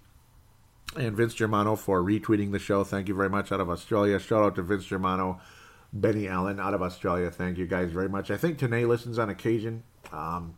and 0.97 1.15
Vince 1.15 1.35
Germano 1.35 1.77
for 1.77 2.03
retweeting 2.03 2.51
the 2.51 2.59
show. 2.59 2.83
Thank 2.83 3.07
you 3.07 3.15
very 3.15 3.29
much 3.29 3.51
out 3.53 3.61
of 3.61 3.69
Australia. 3.69 4.19
Shout 4.19 4.43
out 4.43 4.55
to 4.55 4.61
Vince 4.61 4.83
Germano, 4.85 5.39
Benny 5.93 6.27
Allen 6.27 6.59
out 6.59 6.73
of 6.73 6.81
Australia. 6.81 7.31
Thank 7.31 7.57
you 7.57 7.65
guys 7.65 7.91
very 7.91 8.09
much. 8.09 8.29
I 8.29 8.35
think 8.35 8.57
Tanae 8.57 8.85
listens 8.85 9.17
on 9.17 9.29
occasion. 9.29 9.83
Um, 10.11 10.55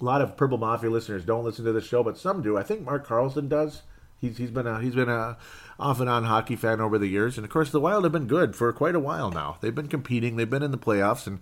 a 0.00 0.04
lot 0.04 0.20
of 0.20 0.36
Purple 0.36 0.58
Mafia 0.58 0.90
listeners 0.90 1.24
don't 1.24 1.42
listen 1.42 1.64
to 1.64 1.72
the 1.72 1.80
show, 1.80 2.04
but 2.04 2.18
some 2.18 2.42
do. 2.42 2.56
I 2.56 2.62
think 2.62 2.82
Mark 2.82 3.04
Carlson 3.04 3.48
does. 3.48 3.82
He's 4.20 4.38
he's 4.38 4.50
been 4.50 4.66
a 4.66 4.80
he's 4.80 4.94
been 4.94 5.08
a 5.08 5.36
off 5.78 6.00
and 6.00 6.08
on 6.08 6.24
hockey 6.24 6.56
fan 6.56 6.80
over 6.80 6.98
the 6.98 7.06
years, 7.06 7.36
and 7.36 7.44
of 7.44 7.50
course 7.50 7.70
the 7.70 7.80
Wild 7.80 8.04
have 8.04 8.12
been 8.12 8.26
good 8.26 8.56
for 8.56 8.72
quite 8.72 8.94
a 8.94 9.00
while 9.00 9.30
now. 9.30 9.58
They've 9.60 9.74
been 9.74 9.88
competing, 9.88 10.36
they've 10.36 10.48
been 10.48 10.62
in 10.62 10.70
the 10.70 10.78
playoffs, 10.78 11.26
and 11.26 11.40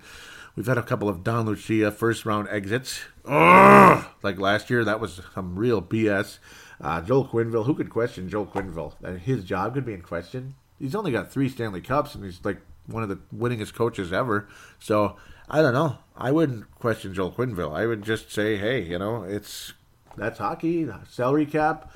we've 0.56 0.66
had 0.66 0.78
a 0.78 0.82
couple 0.82 1.08
of 1.08 1.22
Don 1.22 1.46
Lucia 1.46 1.90
first 1.90 2.26
round 2.26 2.48
exits. 2.50 3.00
Ugh! 3.24 4.04
Like 4.22 4.38
last 4.38 4.70
year, 4.70 4.84
that 4.84 5.00
was 5.00 5.20
some 5.34 5.56
real 5.56 5.80
BS. 5.80 6.38
Uh, 6.80 7.00
Joel 7.00 7.28
Quenneville, 7.28 7.66
who 7.66 7.74
could 7.74 7.90
question 7.90 8.28
Joel 8.28 8.46
Quenneville? 8.46 8.94
That 9.00 9.20
his 9.20 9.44
job 9.44 9.74
could 9.74 9.86
be 9.86 9.94
in 9.94 10.02
question. 10.02 10.54
He's 10.78 10.94
only 10.94 11.12
got 11.12 11.30
three 11.30 11.48
Stanley 11.48 11.80
Cups, 11.80 12.14
and 12.14 12.24
he's 12.24 12.44
like 12.44 12.58
one 12.86 13.02
of 13.02 13.08
the 13.08 13.20
winningest 13.34 13.74
coaches 13.74 14.12
ever. 14.12 14.48
So 14.80 15.16
I 15.48 15.62
don't 15.62 15.74
know. 15.74 15.98
I 16.16 16.32
wouldn't 16.32 16.70
question 16.78 17.14
Joel 17.14 17.32
Quenneville. 17.32 17.74
I 17.74 17.86
would 17.86 18.02
just 18.02 18.32
say, 18.32 18.56
hey, 18.56 18.82
you 18.82 18.98
know, 18.98 19.22
it's 19.22 19.72
that's 20.16 20.38
hockey, 20.38 20.88
salary 21.08 21.46
cap 21.46 21.92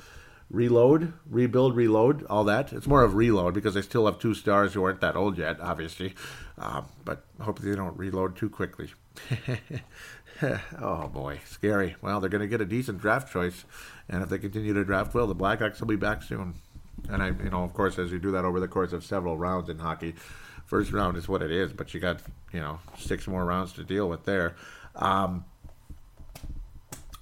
reload, 0.49 1.13
rebuild, 1.29 1.75
reload, 1.75 2.25
all 2.25 2.43
that. 2.45 2.73
It's 2.73 2.87
more 2.87 3.03
of 3.03 3.15
reload 3.15 3.53
because 3.53 3.73
they 3.73 3.81
still 3.81 4.05
have 4.05 4.19
two 4.19 4.33
stars 4.33 4.73
who 4.73 4.83
aren't 4.83 5.01
that 5.01 5.15
old 5.15 5.37
yet, 5.37 5.59
obviously. 5.59 6.13
Um, 6.57 6.85
but 7.05 7.23
hopefully 7.39 7.71
they 7.71 7.77
don't 7.77 7.97
reload 7.97 8.35
too 8.35 8.49
quickly. 8.49 8.91
oh 10.81 11.07
boy, 11.07 11.39
scary. 11.45 11.95
Well, 12.01 12.19
they're 12.19 12.29
going 12.29 12.41
to 12.41 12.47
get 12.47 12.61
a 12.61 12.65
decent 12.65 12.99
draft 12.99 13.31
choice, 13.31 13.65
and 14.09 14.23
if 14.23 14.29
they 14.29 14.39
continue 14.39 14.73
to 14.73 14.83
draft 14.83 15.13
well, 15.13 15.27
the 15.27 15.35
Blackhawks 15.35 15.79
will 15.79 15.87
be 15.87 15.95
back 15.95 16.23
soon. 16.23 16.55
And 17.09 17.23
I, 17.23 17.27
you 17.27 17.49
know, 17.49 17.63
of 17.63 17.73
course, 17.73 17.97
as 17.97 18.11
you 18.11 18.19
do 18.19 18.31
that 18.31 18.45
over 18.45 18.59
the 18.59 18.67
course 18.67 18.91
of 18.91 19.05
several 19.05 19.37
rounds 19.37 19.69
in 19.69 19.79
hockey, 19.79 20.15
first 20.65 20.91
round 20.91 21.17
is 21.17 21.27
what 21.27 21.41
it 21.41 21.51
is, 21.51 21.71
but 21.71 21.93
you 21.93 21.99
got 21.99 22.21
you 22.51 22.59
know 22.59 22.79
six 22.97 23.27
more 23.27 23.45
rounds 23.45 23.73
to 23.73 23.83
deal 23.83 24.09
with 24.09 24.25
there. 24.25 24.55
Um, 24.95 25.45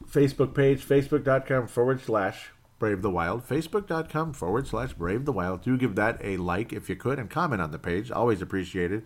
Facebook 0.10 0.56
page, 0.56 0.84
facebook.com 0.88 1.68
forward 1.68 2.02
slash 2.02 2.50
Brave 2.80 3.02
the 3.02 3.10
Wild, 3.10 3.48
facebook.com 3.48 4.34
forward 4.34 4.68
slash 4.68 4.94
Brave 4.94 5.26
the 5.26 5.32
Wild. 5.32 5.64
Do 5.64 5.78
give 5.78 5.96
that 5.96 6.20
a 6.24 6.38
like 6.38 6.72
if 6.72 6.90
you 6.90 6.96
could 6.96 7.20
and 7.20 7.30
comment 7.30 7.62
on 7.62 7.72
the 7.72 7.80
page. 7.80 8.12
Always 8.12 8.42
appreciated. 8.42 9.04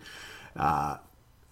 Uh, 0.54 0.98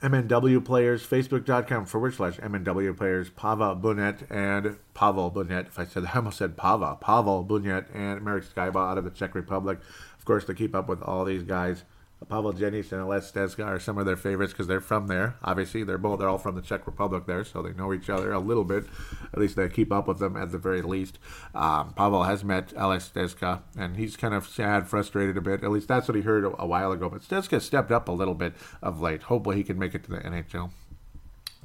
MNW 0.03 0.64
players, 0.64 1.07
facebook.com 1.07 1.85
forward 1.85 2.14
slash 2.14 2.39
MNW 2.39 2.97
players, 2.97 3.29
Pava 3.29 3.79
Bunet 3.81 4.27
and 4.31 4.79
Pavel 4.95 5.31
Bunet. 5.31 5.66
If 5.66 5.79
I 5.79 5.85
said 5.85 6.05
I 6.14 6.16
almost 6.16 6.39
said 6.39 6.57
Pava, 6.57 6.99
Pavel 7.01 7.43
Bunet 7.43 7.87
and 7.93 8.23
Marek 8.23 8.45
Skyba 8.45 8.77
out 8.77 8.99
of 8.99 9.05
the 9.05 9.11
Czech 9.11 9.35
Republic. 9.35 9.79
Of 10.18 10.25
course, 10.25 10.45
to 10.47 10.55
keep 10.55 10.75
up 10.75 10.89
with 10.89 11.03
all 11.03 11.25
these 11.25 11.43
guys. 11.43 11.85
Pavel 12.29 12.53
Jenyš 12.53 12.93
and 12.93 13.01
Ales 13.01 13.33
Stezka 13.33 13.64
are 13.64 13.81
some 13.81 13.97
of 13.97 14.05
their 14.05 14.16
favorites 14.16 14.53
because 14.53 14.66
they're 14.66 14.81
from 14.81 15.07
there. 15.07 15.37
Obviously, 15.43 15.85
they're 15.85 15.99
both 15.99 16.18
they're 16.18 16.29
all 16.29 16.39
from 16.39 16.55
the 16.55 16.61
Czech 16.61 16.87
Republic 16.87 17.25
there, 17.27 17.45
so 17.45 17.62
they 17.62 17.73
know 17.73 17.93
each 17.93 18.11
other 18.11 18.33
a 18.33 18.39
little 18.39 18.64
bit. 18.64 18.85
At 19.33 19.39
least 19.39 19.57
they 19.57 19.68
keep 19.68 19.91
up 19.91 20.07
with 20.07 20.18
them 20.18 20.37
at 20.37 20.53
the 20.53 20.59
very 20.59 20.83
least. 20.83 21.18
Um, 21.55 21.95
Pavel 21.95 22.25
has 22.25 22.45
met 22.45 22.73
Ales 22.77 23.11
Stezka, 23.11 23.62
and 23.77 23.97
he's 23.97 24.16
kind 24.16 24.35
of 24.35 24.47
sad, 24.47 24.87
frustrated 24.87 25.37
a 25.37 25.41
bit. 25.41 25.64
At 25.64 25.71
least 25.71 25.89
that's 25.89 26.09
what 26.09 26.14
he 26.14 26.23
heard 26.23 26.45
a, 26.45 26.62
a 26.62 26.66
while 26.66 26.93
ago. 26.93 27.09
But 27.09 27.23
Stezka 27.23 27.61
stepped 27.61 27.91
up 27.91 28.09
a 28.09 28.12
little 28.12 28.35
bit 28.35 28.55
of 28.83 29.01
late. 29.01 29.25
Hopefully, 29.25 29.57
he 29.57 29.64
can 29.64 29.79
make 29.79 29.95
it 29.95 30.05
to 30.05 30.11
the 30.11 30.18
NHL. 30.18 30.71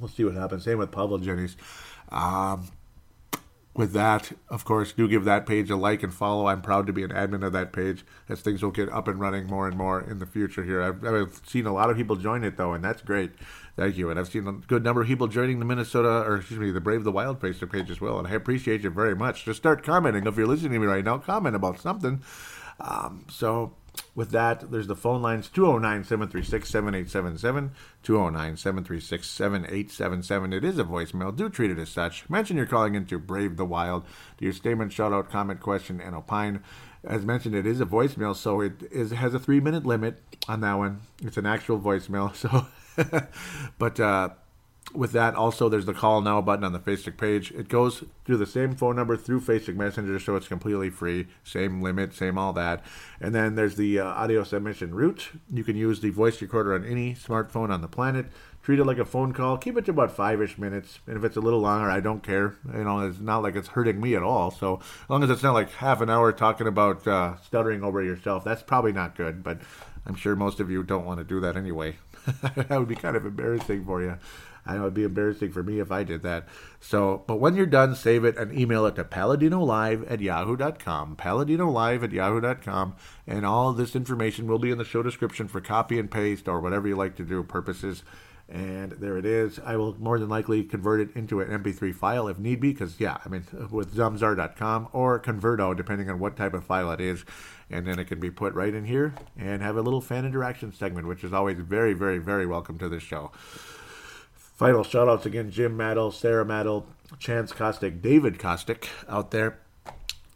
We'll 0.00 0.08
see 0.08 0.24
what 0.24 0.34
happens. 0.34 0.64
Same 0.64 0.78
with 0.78 0.90
Pavel 0.90 1.18
Jenyš. 1.18 1.56
Um, 2.10 2.68
with 3.78 3.92
that, 3.92 4.32
of 4.48 4.64
course, 4.64 4.92
do 4.92 5.08
give 5.08 5.24
that 5.24 5.46
page 5.46 5.70
a 5.70 5.76
like 5.76 6.02
and 6.02 6.12
follow. 6.12 6.46
I'm 6.46 6.62
proud 6.62 6.86
to 6.86 6.92
be 6.92 7.02
an 7.02 7.10
admin 7.10 7.44
of 7.44 7.52
that 7.52 7.72
page 7.72 8.04
as 8.28 8.40
things 8.40 8.62
will 8.62 8.70
get 8.70 8.90
up 8.90 9.08
and 9.08 9.20
running 9.20 9.46
more 9.46 9.68
and 9.68 9.76
more 9.76 10.00
in 10.00 10.18
the 10.18 10.26
future 10.26 10.64
here. 10.64 10.82
I've, 10.82 11.04
I've 11.04 11.40
seen 11.46 11.66
a 11.66 11.72
lot 11.72 11.90
of 11.90 11.96
people 11.96 12.16
join 12.16 12.44
it, 12.44 12.56
though, 12.56 12.72
and 12.72 12.84
that's 12.84 13.02
great. 13.02 13.32
Thank 13.76 13.96
you. 13.96 14.10
And 14.10 14.18
I've 14.18 14.28
seen 14.28 14.46
a 14.46 14.52
good 14.52 14.82
number 14.82 15.02
of 15.02 15.06
people 15.06 15.26
joining 15.26 15.58
the 15.58 15.64
Minnesota, 15.64 16.08
or 16.08 16.36
excuse 16.36 16.58
me, 16.58 16.70
the 16.70 16.80
Brave 16.80 17.04
the 17.04 17.12
Wild 17.12 17.40
Facebook 17.40 17.72
page 17.72 17.90
as 17.90 18.00
well. 18.00 18.18
And 18.18 18.26
I 18.26 18.32
appreciate 18.32 18.82
you 18.82 18.90
very 18.90 19.14
much. 19.14 19.44
Just 19.44 19.58
start 19.58 19.82
commenting. 19.82 20.26
If 20.26 20.36
you're 20.36 20.46
listening 20.46 20.72
to 20.72 20.78
me 20.78 20.86
right 20.86 21.04
now, 21.04 21.18
comment 21.18 21.54
about 21.54 21.80
something. 21.80 22.22
Um, 22.80 23.26
so 23.30 23.74
with 24.14 24.30
that, 24.30 24.70
there's 24.70 24.86
the 24.86 24.96
phone 24.96 25.22
lines 25.22 25.48
209 25.48 26.04
736 26.04 26.68
7877. 26.68 27.72
209 28.02 28.56
736 28.56 29.26
7877. 29.28 30.52
It 30.52 30.64
is 30.64 30.78
a 30.78 30.84
voicemail. 30.84 31.34
Do 31.34 31.48
treat 31.48 31.70
it 31.70 31.78
as 31.78 31.90
such. 31.90 32.28
Mention 32.30 32.56
you're 32.56 32.66
calling 32.66 32.94
into 32.94 33.18
Brave 33.18 33.56
the 33.56 33.64
Wild. 33.64 34.04
Do 34.38 34.44
your 34.44 34.54
statement, 34.54 34.92
shout 34.92 35.12
out, 35.12 35.30
comment, 35.30 35.60
question, 35.60 36.00
and 36.00 36.14
opine. 36.14 36.62
As 37.04 37.24
mentioned, 37.24 37.54
it 37.54 37.66
is 37.66 37.80
a 37.80 37.86
voicemail, 37.86 38.34
so 38.34 38.60
it 38.60 38.82
is 38.90 39.12
has 39.12 39.34
a 39.34 39.38
three 39.38 39.60
minute 39.60 39.86
limit 39.86 40.20
on 40.48 40.60
that 40.62 40.74
one. 40.74 41.02
It's 41.22 41.36
an 41.36 41.46
actual 41.46 41.78
voicemail, 41.78 42.34
so. 42.36 42.66
but 43.78 44.00
uh, 44.00 44.30
with 44.96 45.12
that, 45.12 45.34
also 45.34 45.68
there's 45.68 45.86
the 45.86 45.94
call 45.94 46.20
now 46.20 46.40
button 46.40 46.64
on 46.64 46.72
the 46.72 46.78
Facebook 46.78 47.16
page. 47.16 47.50
It 47.52 47.68
goes 47.68 48.04
through 48.24 48.36
the 48.38 48.46
same 48.46 48.74
phone 48.74 48.96
number 48.96 49.16
through 49.16 49.40
Facebook 49.40 49.76
Messenger, 49.76 50.18
so 50.18 50.36
it's 50.36 50.48
completely 50.48 50.90
free. 50.90 51.28
Same 51.44 51.82
limit, 51.82 52.14
same 52.14 52.38
all 52.38 52.52
that. 52.54 52.84
And 53.20 53.34
then 53.34 53.54
there's 53.54 53.76
the 53.76 54.00
uh, 54.00 54.04
audio 54.04 54.44
submission 54.44 54.94
route. 54.94 55.30
You 55.52 55.64
can 55.64 55.76
use 55.76 56.00
the 56.00 56.10
voice 56.10 56.40
recorder 56.40 56.74
on 56.74 56.84
any 56.84 57.14
smartphone 57.14 57.70
on 57.70 57.80
the 57.80 57.88
planet. 57.88 58.26
Treat 58.62 58.80
it 58.80 58.84
like 58.84 58.98
a 58.98 59.04
phone 59.04 59.32
call. 59.32 59.58
Keep 59.58 59.78
it 59.78 59.84
to 59.84 59.92
about 59.92 60.10
five-ish 60.10 60.58
minutes. 60.58 60.98
And 61.06 61.16
if 61.16 61.22
it's 61.22 61.36
a 61.36 61.40
little 61.40 61.60
longer, 61.60 61.88
I 61.88 62.00
don't 62.00 62.22
care. 62.22 62.56
You 62.74 62.82
know, 62.82 63.06
it's 63.06 63.20
not 63.20 63.42
like 63.42 63.54
it's 63.54 63.68
hurting 63.68 64.00
me 64.00 64.16
at 64.16 64.24
all. 64.24 64.50
So 64.50 64.80
as 64.80 65.08
long 65.08 65.22
as 65.22 65.30
it's 65.30 65.44
not 65.44 65.54
like 65.54 65.70
half 65.70 66.00
an 66.00 66.10
hour 66.10 66.32
talking 66.32 66.66
about 66.66 67.06
uh, 67.06 67.36
stuttering 67.44 67.84
over 67.84 68.02
yourself, 68.02 68.42
that's 68.42 68.64
probably 68.64 68.92
not 68.92 69.14
good. 69.14 69.44
But 69.44 69.60
I'm 70.04 70.16
sure 70.16 70.34
most 70.34 70.58
of 70.58 70.68
you 70.68 70.82
don't 70.82 71.04
want 71.04 71.18
to 71.18 71.24
do 71.24 71.38
that 71.40 71.56
anyway. 71.56 71.98
that 72.56 72.70
would 72.70 72.88
be 72.88 72.96
kind 72.96 73.16
of 73.16 73.24
embarrassing 73.24 73.84
for 73.84 74.02
you. 74.02 74.18
I 74.66 74.74
know 74.74 74.82
it'd 74.82 74.94
be 74.94 75.04
embarrassing 75.04 75.52
for 75.52 75.62
me 75.62 75.80
if 75.80 75.90
I 75.90 76.02
did 76.02 76.22
that. 76.22 76.46
So, 76.80 77.24
but 77.26 77.36
when 77.36 77.54
you're 77.54 77.66
done, 77.66 77.94
save 77.94 78.24
it 78.24 78.36
and 78.36 78.56
email 78.56 78.86
it 78.86 78.96
to 78.96 79.04
paladinolive 79.04 80.10
at 80.10 80.20
yahoo.com. 80.20 81.16
Paladinolive 81.16 82.02
at 82.04 82.12
yahoo.com. 82.12 82.96
And 83.26 83.46
all 83.46 83.72
this 83.72 83.96
information 83.96 84.46
will 84.46 84.58
be 84.58 84.70
in 84.70 84.78
the 84.78 84.84
show 84.84 85.02
description 85.02 85.48
for 85.48 85.60
copy 85.60 85.98
and 85.98 86.10
paste 86.10 86.48
or 86.48 86.60
whatever 86.60 86.88
you 86.88 86.96
like 86.96 87.16
to 87.16 87.24
do 87.24 87.42
purposes. 87.42 88.02
And 88.48 88.92
there 88.92 89.18
it 89.18 89.26
is. 89.26 89.58
I 89.58 89.76
will 89.76 89.98
more 89.98 90.20
than 90.20 90.28
likely 90.28 90.62
convert 90.62 91.00
it 91.00 91.16
into 91.16 91.40
an 91.40 91.48
MP3 91.48 91.92
file 91.92 92.28
if 92.28 92.38
need 92.38 92.60
be, 92.60 92.72
because, 92.72 93.00
yeah, 93.00 93.18
I 93.24 93.28
mean, 93.28 93.44
with 93.72 93.96
Zamzar.com 93.96 94.88
or 94.92 95.18
Converto, 95.18 95.76
depending 95.76 96.08
on 96.08 96.20
what 96.20 96.36
type 96.36 96.54
of 96.54 96.64
file 96.64 96.92
it 96.92 97.00
is. 97.00 97.24
And 97.68 97.84
then 97.84 97.98
it 97.98 98.04
can 98.04 98.20
be 98.20 98.30
put 98.30 98.54
right 98.54 98.72
in 98.72 98.84
here 98.84 99.14
and 99.36 99.62
have 99.62 99.76
a 99.76 99.82
little 99.82 100.00
fan 100.00 100.24
interaction 100.24 100.72
segment, 100.72 101.08
which 101.08 101.24
is 101.24 101.32
always 101.32 101.58
very, 101.58 101.92
very, 101.92 102.18
very 102.18 102.46
welcome 102.46 102.78
to 102.78 102.88
this 102.88 103.02
show. 103.02 103.32
Final 104.56 104.82
shout 104.82 105.06
outs 105.06 105.26
again 105.26 105.50
Jim 105.50 105.76
Maddle, 105.76 106.10
Sarah 106.10 106.44
Maddle, 106.44 106.86
Chance 107.18 107.52
Kostick, 107.52 108.00
David 108.00 108.38
Kostick 108.38 108.88
out 109.06 109.30
there. 109.30 109.60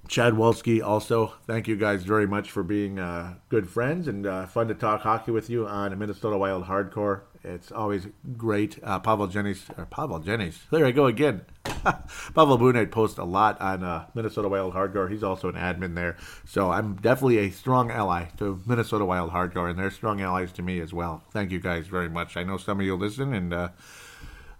Chad 0.09 0.35
Wolski, 0.35 0.83
also, 0.83 1.35
thank 1.47 1.68
you 1.68 1.77
guys 1.77 2.03
very 2.03 2.27
much 2.27 2.51
for 2.51 2.62
being 2.62 2.99
uh, 2.99 3.35
good 3.49 3.68
friends 3.68 4.09
and 4.09 4.27
uh, 4.27 4.45
fun 4.45 4.66
to 4.66 4.75
talk 4.75 5.03
hockey 5.03 5.31
with 5.31 5.49
you 5.49 5.66
on 5.66 5.97
Minnesota 5.97 6.37
Wild 6.37 6.64
Hardcore. 6.64 7.23
It's 7.45 7.73
always 7.73 8.09
great. 8.37 8.79
Uh, 8.83 8.99
Pavel 8.99 9.29
Jennings, 9.29 9.64
or 9.79 9.87
Pavel 9.87 10.18
Jennings, 10.18 10.66
there 10.71 10.85
I 10.85 10.91
go 10.91 11.07
again. 11.07 11.43
Pavel 11.64 12.59
Bunate 12.59 12.91
posts 12.91 13.18
a 13.18 13.25
lot 13.25 13.59
on 13.61 13.83
uh, 13.83 14.07
Minnesota 14.14 14.49
Wild 14.49 14.75
Hardcore. 14.75 15.11
He's 15.11 15.23
also 15.23 15.49
an 15.49 15.55
admin 15.55 15.95
there. 15.95 16.16
So 16.45 16.73
I'm 16.73 16.97
definitely 16.97 17.39
a 17.39 17.51
strong 17.51 17.91
ally 17.91 18.27
to 18.39 18.61
Minnesota 18.66 19.05
Wild 19.05 19.31
Hardcore, 19.31 19.71
and 19.71 19.79
they're 19.79 19.91
strong 19.91 20.21
allies 20.21 20.53
to 20.55 20.62
me 20.62 20.81
as 20.81 20.93
well. 20.93 21.23
Thank 21.31 21.53
you 21.53 21.61
guys 21.61 21.87
very 21.87 22.11
much. 22.11 22.37
I 22.37 22.43
know 22.43 22.59
some 22.59 22.81
of 22.81 22.85
you 22.85 22.97
listen, 22.97 23.33
and 23.33 23.55
uh, 23.55 23.68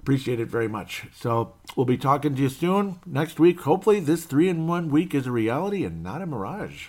Appreciate 0.01 0.41
it 0.41 0.49
very 0.49 0.67
much. 0.67 1.05
So 1.15 1.55
we'll 1.77 1.85
be 1.85 1.99
talking 1.99 2.35
to 2.35 2.43
you 2.43 2.49
soon 2.49 3.01
next 3.05 3.39
week. 3.39 3.61
Hopefully, 3.61 4.01
this 4.01 4.25
three 4.25 4.49
in 4.49 4.67
one 4.67 4.89
week 4.89 5.15
is 5.15 5.27
a 5.27 5.33
reality 5.33 5.85
and 5.85 6.03
not 6.03 6.23
a 6.23 6.27
mirage. 6.27 6.89